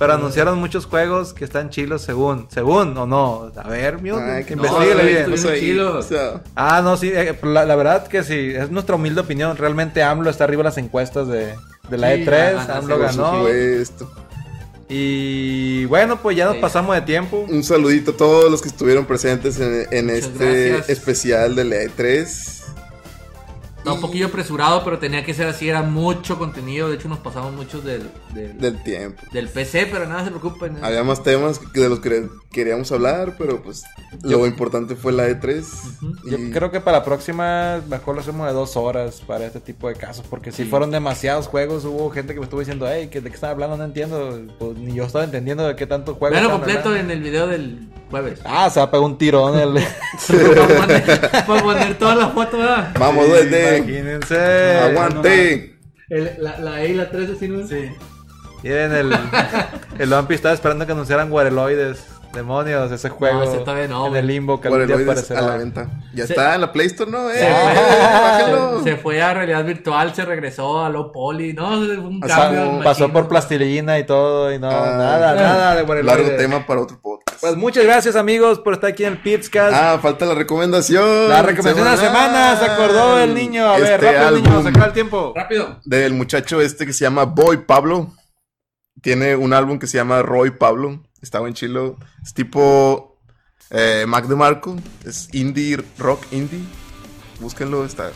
Pero 0.00 0.14
anunciaron 0.14 0.58
muchos 0.58 0.86
juegos 0.86 1.32
que 1.32 1.44
están 1.44 1.70
chilos 1.70 2.02
según. 2.02 2.48
¿Según 2.50 2.96
o 2.96 3.06
no? 3.06 3.52
A 3.56 3.68
ver, 3.68 4.00
Ay, 4.20 4.44
que 4.44 4.56
no, 4.56 4.62
bien. 5.04 5.16
estuvimos 5.18 5.44
ahí, 5.44 5.60
Chilos. 5.60 5.94
o 5.94 6.08
sea, 6.08 6.42
Ah, 6.56 6.80
no, 6.82 6.96
sí, 6.96 7.12
eh, 7.14 7.38
la, 7.44 7.64
la 7.66 7.76
verdad 7.76 8.08
que 8.08 8.24
sí, 8.24 8.52
es 8.56 8.70
nuestra 8.70 8.96
humilde 8.96 9.20
opinión. 9.20 9.56
Realmente 9.56 10.02
AMLO 10.02 10.28
está 10.30 10.44
arriba 10.44 10.60
de 10.60 10.70
las 10.70 10.78
encuestas 10.78 11.28
de, 11.28 11.54
de 11.88 11.98
la 11.98 12.14
Sí, 12.14 12.24
E3. 12.24 12.26
ya 12.26 12.52
ganó, 12.66 12.74
AMLO 12.78 12.98
ganó. 12.98 13.36
supuesto. 13.36 14.10
Y 14.92 15.84
bueno, 15.84 16.20
pues 16.20 16.36
ya 16.36 16.46
nos 16.46 16.54
Sí. 16.56 16.60
pasamos 16.60 16.96
de 16.96 17.02
tiempo. 17.02 17.46
Un 17.48 17.62
saludito 17.62 18.10
a 18.10 18.16
todos 18.16 18.50
los 18.50 18.60
que 18.60 18.68
estuvieron 18.68 19.06
presentes 19.06 19.58
en, 19.60 20.10
este 20.10 20.70
gracias. 20.70 20.88
especial 20.90 21.54
de 21.54 21.64
la 21.64 21.76
E3. 21.76 22.59
Está 23.80 23.92
un 23.94 24.00
poquillo 24.00 24.26
apresurado, 24.26 24.84
pero 24.84 24.98
tenía 24.98 25.24
que 25.24 25.32
ser 25.34 25.46
así, 25.48 25.68
era 25.68 25.82
mucho 25.82 26.38
contenido. 26.38 26.88
De 26.88 26.96
hecho, 26.96 27.08
nos 27.08 27.18
pasamos 27.18 27.52
muchos 27.54 27.82
del, 27.82 28.10
del, 28.34 28.58
Del 28.58 28.82
tiempo. 28.82 29.22
del 29.32 29.48
PC, 29.48 29.88
pero 29.90 30.06
nada, 30.06 30.24
se 30.24 30.30
preocupen. 30.30 30.76
¿eh? 30.76 30.80
Había 30.82 31.02
más 31.02 31.22
temas 31.22 31.58
que- 31.58 31.80
de 31.80 31.88
los 31.88 32.00
que 32.00 32.28
queríamos 32.52 32.92
hablar, 32.92 33.36
pero 33.38 33.62
pues 33.62 33.82
lo 34.22 34.46
importante 34.46 34.96
fue 34.96 35.12
la 35.12 35.28
E3. 35.28 35.64
Yo 36.24 36.38
y- 36.38 36.50
creo 36.50 36.70
que 36.70 36.80
para 36.80 36.98
la 36.98 37.04
próxima 37.04 37.80
mejor 37.88 38.16
lo 38.16 38.20
hacemos 38.20 38.46
de 38.46 38.52
dos 38.52 38.76
horas 38.76 39.22
para 39.26 39.46
este 39.46 39.60
tipo 39.60 39.88
de 39.88 39.94
casos, 39.94 40.24
porque 40.28 40.52
si 40.52 40.64
fueron 40.64 40.90
demasiados 40.90 41.46
juegos, 41.46 41.84
hubo 41.86 42.10
gente 42.10 42.34
que 42.34 42.40
me 42.40 42.44
estuvo 42.44 42.60
diciendo, 42.60 42.86
hey, 42.88 43.06
¿de 43.12 43.20
qué 43.22 43.28
están 43.28 43.50
hablando? 43.50 43.76
No 43.78 43.84
entiendo. 43.84 44.40
Pues 44.58 44.76
ni 44.76 44.94
yo 44.94 45.04
estaba 45.04 45.24
entendiendo 45.24 45.66
de 45.66 45.74
qué 45.74 45.86
tanto 45.86 46.14
juego. 46.16 46.32
Veanlo 46.34 46.50
estaban 46.50 46.60
completo 46.60 46.88
hablando. 46.90 47.12
en 47.12 47.16
el 47.18 47.22
video 47.24 47.46
del 47.46 47.88
jueves. 48.10 48.40
Ah, 48.44 48.68
se 48.68 48.80
va 48.80 48.86
a 48.86 48.90
pegar 48.90 49.04
un 49.06 49.16
tirón 49.16 49.58
el... 49.58 49.74
Para 50.28 50.66
poner, 51.46 51.62
poner 51.62 51.98
todas 51.98 52.16
las 52.18 52.32
fotos, 52.32 52.58
¿verdad? 52.60 52.94
Vamos, 52.98 53.26
duende. 53.28 53.69
Imagínense. 53.78 54.78
Aguante. 54.78 55.76
El- 56.08 56.30
la, 56.38 56.58
la 56.58 56.82
E 56.82 56.88
y 56.90 56.94
la 56.94 57.10
3 57.10 57.30
así, 57.30 57.48
¿no? 57.48 57.66
Sí. 57.66 57.90
Miren, 58.62 58.92
el, 58.92 59.12
el 59.98 60.10
Vampi 60.10 60.34
estaba 60.34 60.54
esperando 60.54 60.84
que 60.86 60.92
anunciaran 60.92 61.30
Guareloides. 61.30 62.04
Demonios, 62.32 62.92
ese 62.92 63.08
juego. 63.08 63.42
ese 63.42 63.58
todavía 63.58 63.88
no, 63.88 64.06
En 64.06 64.14
el 64.16 64.26
limbo 64.28 64.60
que 64.60 64.68
algún 64.68 64.86
día 64.86 64.96
aparecerá. 64.96 65.40
a 65.40 65.42
la 65.42 65.56
venta. 65.56 65.88
Ya 66.14 66.26
Se- 66.26 66.32
está 66.32 66.54
en 66.54 66.60
la 66.60 66.70
Play 66.72 66.86
Store, 66.86 67.10
¿no? 67.10 67.28
Eh, 67.28 67.34
Se, 67.34 68.52
fue, 68.52 68.82
se 68.84 68.96
fue 68.98 69.20
a 69.22 69.34
realidad 69.34 69.64
virtual, 69.64 70.14
se 70.14 70.24
regresó 70.24 70.84
a 70.84 70.88
low 70.88 71.10
poly, 71.10 71.52
¿no? 71.54 71.68
Fue 71.70 71.98
un 71.98 72.22
O 72.22 72.26
cambio. 72.28 72.70
sea, 72.76 72.84
Pasó 72.84 73.12
por 73.12 73.24
¿no? 73.24 73.28
plastilina 73.28 73.98
y 73.98 74.04
todo, 74.04 74.52
y 74.52 74.60
no, 74.60 74.70
Ah, 74.70 74.94
nada, 74.96 75.34
nada 75.34 75.74
de 75.74 75.82
Guareloides. 75.82 76.22
Largo 76.22 76.36
tema 76.38 76.66
para 76.66 76.80
otro 76.82 77.00
podcast. 77.02 77.40
Pues 77.40 77.56
muchas 77.56 77.82
gracias, 77.84 78.14
amigos, 78.14 78.60
por 78.60 78.74
estar 78.74 78.90
aquí 78.90 79.04
en 79.04 79.14
el 79.14 79.18
Pizcast. 79.22 79.74
Ah, 79.74 79.98
falta 80.00 80.24
la 80.24 80.34
recomendación. 80.34 81.28
la 81.28 81.42
recomendación 81.42 81.84
de 81.84 81.90
la 81.90 81.96
semana, 81.96 82.56
se 82.56 82.64
acordó 82.66 83.18
el 83.18 83.34
niño. 83.34 83.66
A 83.66 83.76
ver, 83.78 83.94
Este 83.94 84.06
rápido, 84.06 84.28
álbum 84.28 84.42
niño, 84.44 84.62
saca 84.62 84.84
el 84.86 84.92
tiempo. 84.92 85.32
Rápido. 85.34 85.80
Del 85.84 86.12
muchacho 86.14 86.60
este 86.60 86.86
que 86.86 86.92
se 86.92 87.04
llama 87.04 87.24
Boy 87.24 87.56
Pablo. 87.66 88.08
Tiene 89.02 89.34
un 89.34 89.52
álbum 89.52 89.78
que 89.80 89.86
se 89.88 89.96
llama 89.96 90.22
Roy 90.22 90.50
Pablo. 90.52 91.00
Está 91.22 91.38
en 91.40 91.54
chilo. 91.54 91.96
Es 92.22 92.32
tipo 92.34 93.16
eh, 93.70 94.04
Mac 94.06 94.26
DeMarco. 94.26 94.76
Es 95.04 95.28
indie, 95.32 95.78
rock 95.98 96.24
indie. 96.32 96.60
Búsquenlo, 97.40 97.84
está 97.84 98.10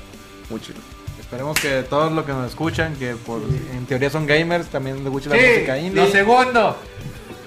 muy 0.50 0.60
chido. 0.60 0.78
Esperemos 1.18 1.58
que 1.58 1.82
todos 1.88 2.12
los 2.12 2.24
que 2.24 2.32
nos 2.32 2.48
escuchan, 2.48 2.94
que 2.96 3.14
por, 3.14 3.40
en 3.72 3.86
teoría 3.86 4.10
son 4.10 4.26
gamers, 4.26 4.66
también 4.68 5.02
les 5.02 5.12
guste 5.12 5.30
la 5.30 5.36
música 5.36 5.78
indie. 5.78 6.04
lo 6.04 6.10
segundo. 6.10 6.76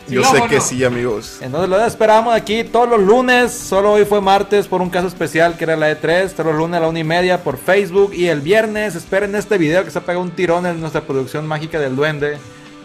Yo 0.10 0.24
Sí, 0.24 0.38
sé 0.38 0.44
que 0.48 0.62
sí, 0.62 0.84
amigos. 0.86 1.40
Entonces 1.42 1.70
lo 1.70 1.86
esperamos 1.86 2.34
aquí 2.34 2.64
todos 2.64 2.88
los 2.90 3.02
lunes. 3.02 3.52
Solo 3.52 3.92
hoy 3.94 4.06
fue 4.06 4.22
martes 4.22 4.66
por 4.68 4.82
un 4.82 4.90
caso 4.90 5.08
especial 5.08 5.58
que 5.58 5.66
era 5.66 5.76
la 5.76 5.92
E3. 5.92 6.32
Todos 6.32 6.48
los 6.48 6.56
lunes 6.56 6.78
a 6.78 6.82
la 6.82 6.88
una 6.88 7.00
y 7.00 7.04
media 7.04 7.44
por 7.44 7.58
Facebook. 7.58 8.14
Y 8.14 8.28
el 8.28 8.40
viernes 8.40 8.96
esperen 8.96 9.36
este 9.36 9.58
video 9.58 9.84
que 9.84 9.92
se 9.92 9.98
ha 9.98 10.02
pegado 10.02 10.22
un 10.24 10.32
tirón 10.32 10.66
en 10.66 10.80
nuestra 10.80 11.02
producción 11.02 11.46
mágica 11.46 11.78
del 11.80 11.98
duende. 11.98 12.38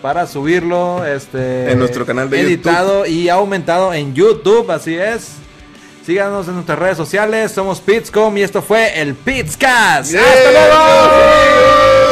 Para 0.03 0.27
subirlo 0.27 1.07
este, 1.07 1.71
En 1.71 1.79
nuestro 1.79 2.05
canal 2.05 2.29
de 2.29 2.41
editado 2.41 3.07
y 3.07 3.29
aumentado 3.29 3.95
en 3.95 4.13
YouTube. 4.15 4.69
Así 4.73 4.97
es. 4.97 5.35
Síganos 6.05 6.49
en 6.49 6.55
nuestras 6.55 6.77
redes 6.77 6.97
sociales. 6.97 7.53
Somos 7.53 7.81
Pitscom 7.81 8.37
y 8.37 8.43
esto 8.43 8.61
fue 8.61 9.01
el 9.01 9.15
Pitscast. 9.15 10.11
¡Yeah! 10.11 10.21
¡Hasta 10.21 10.51
luego! 10.51 12.12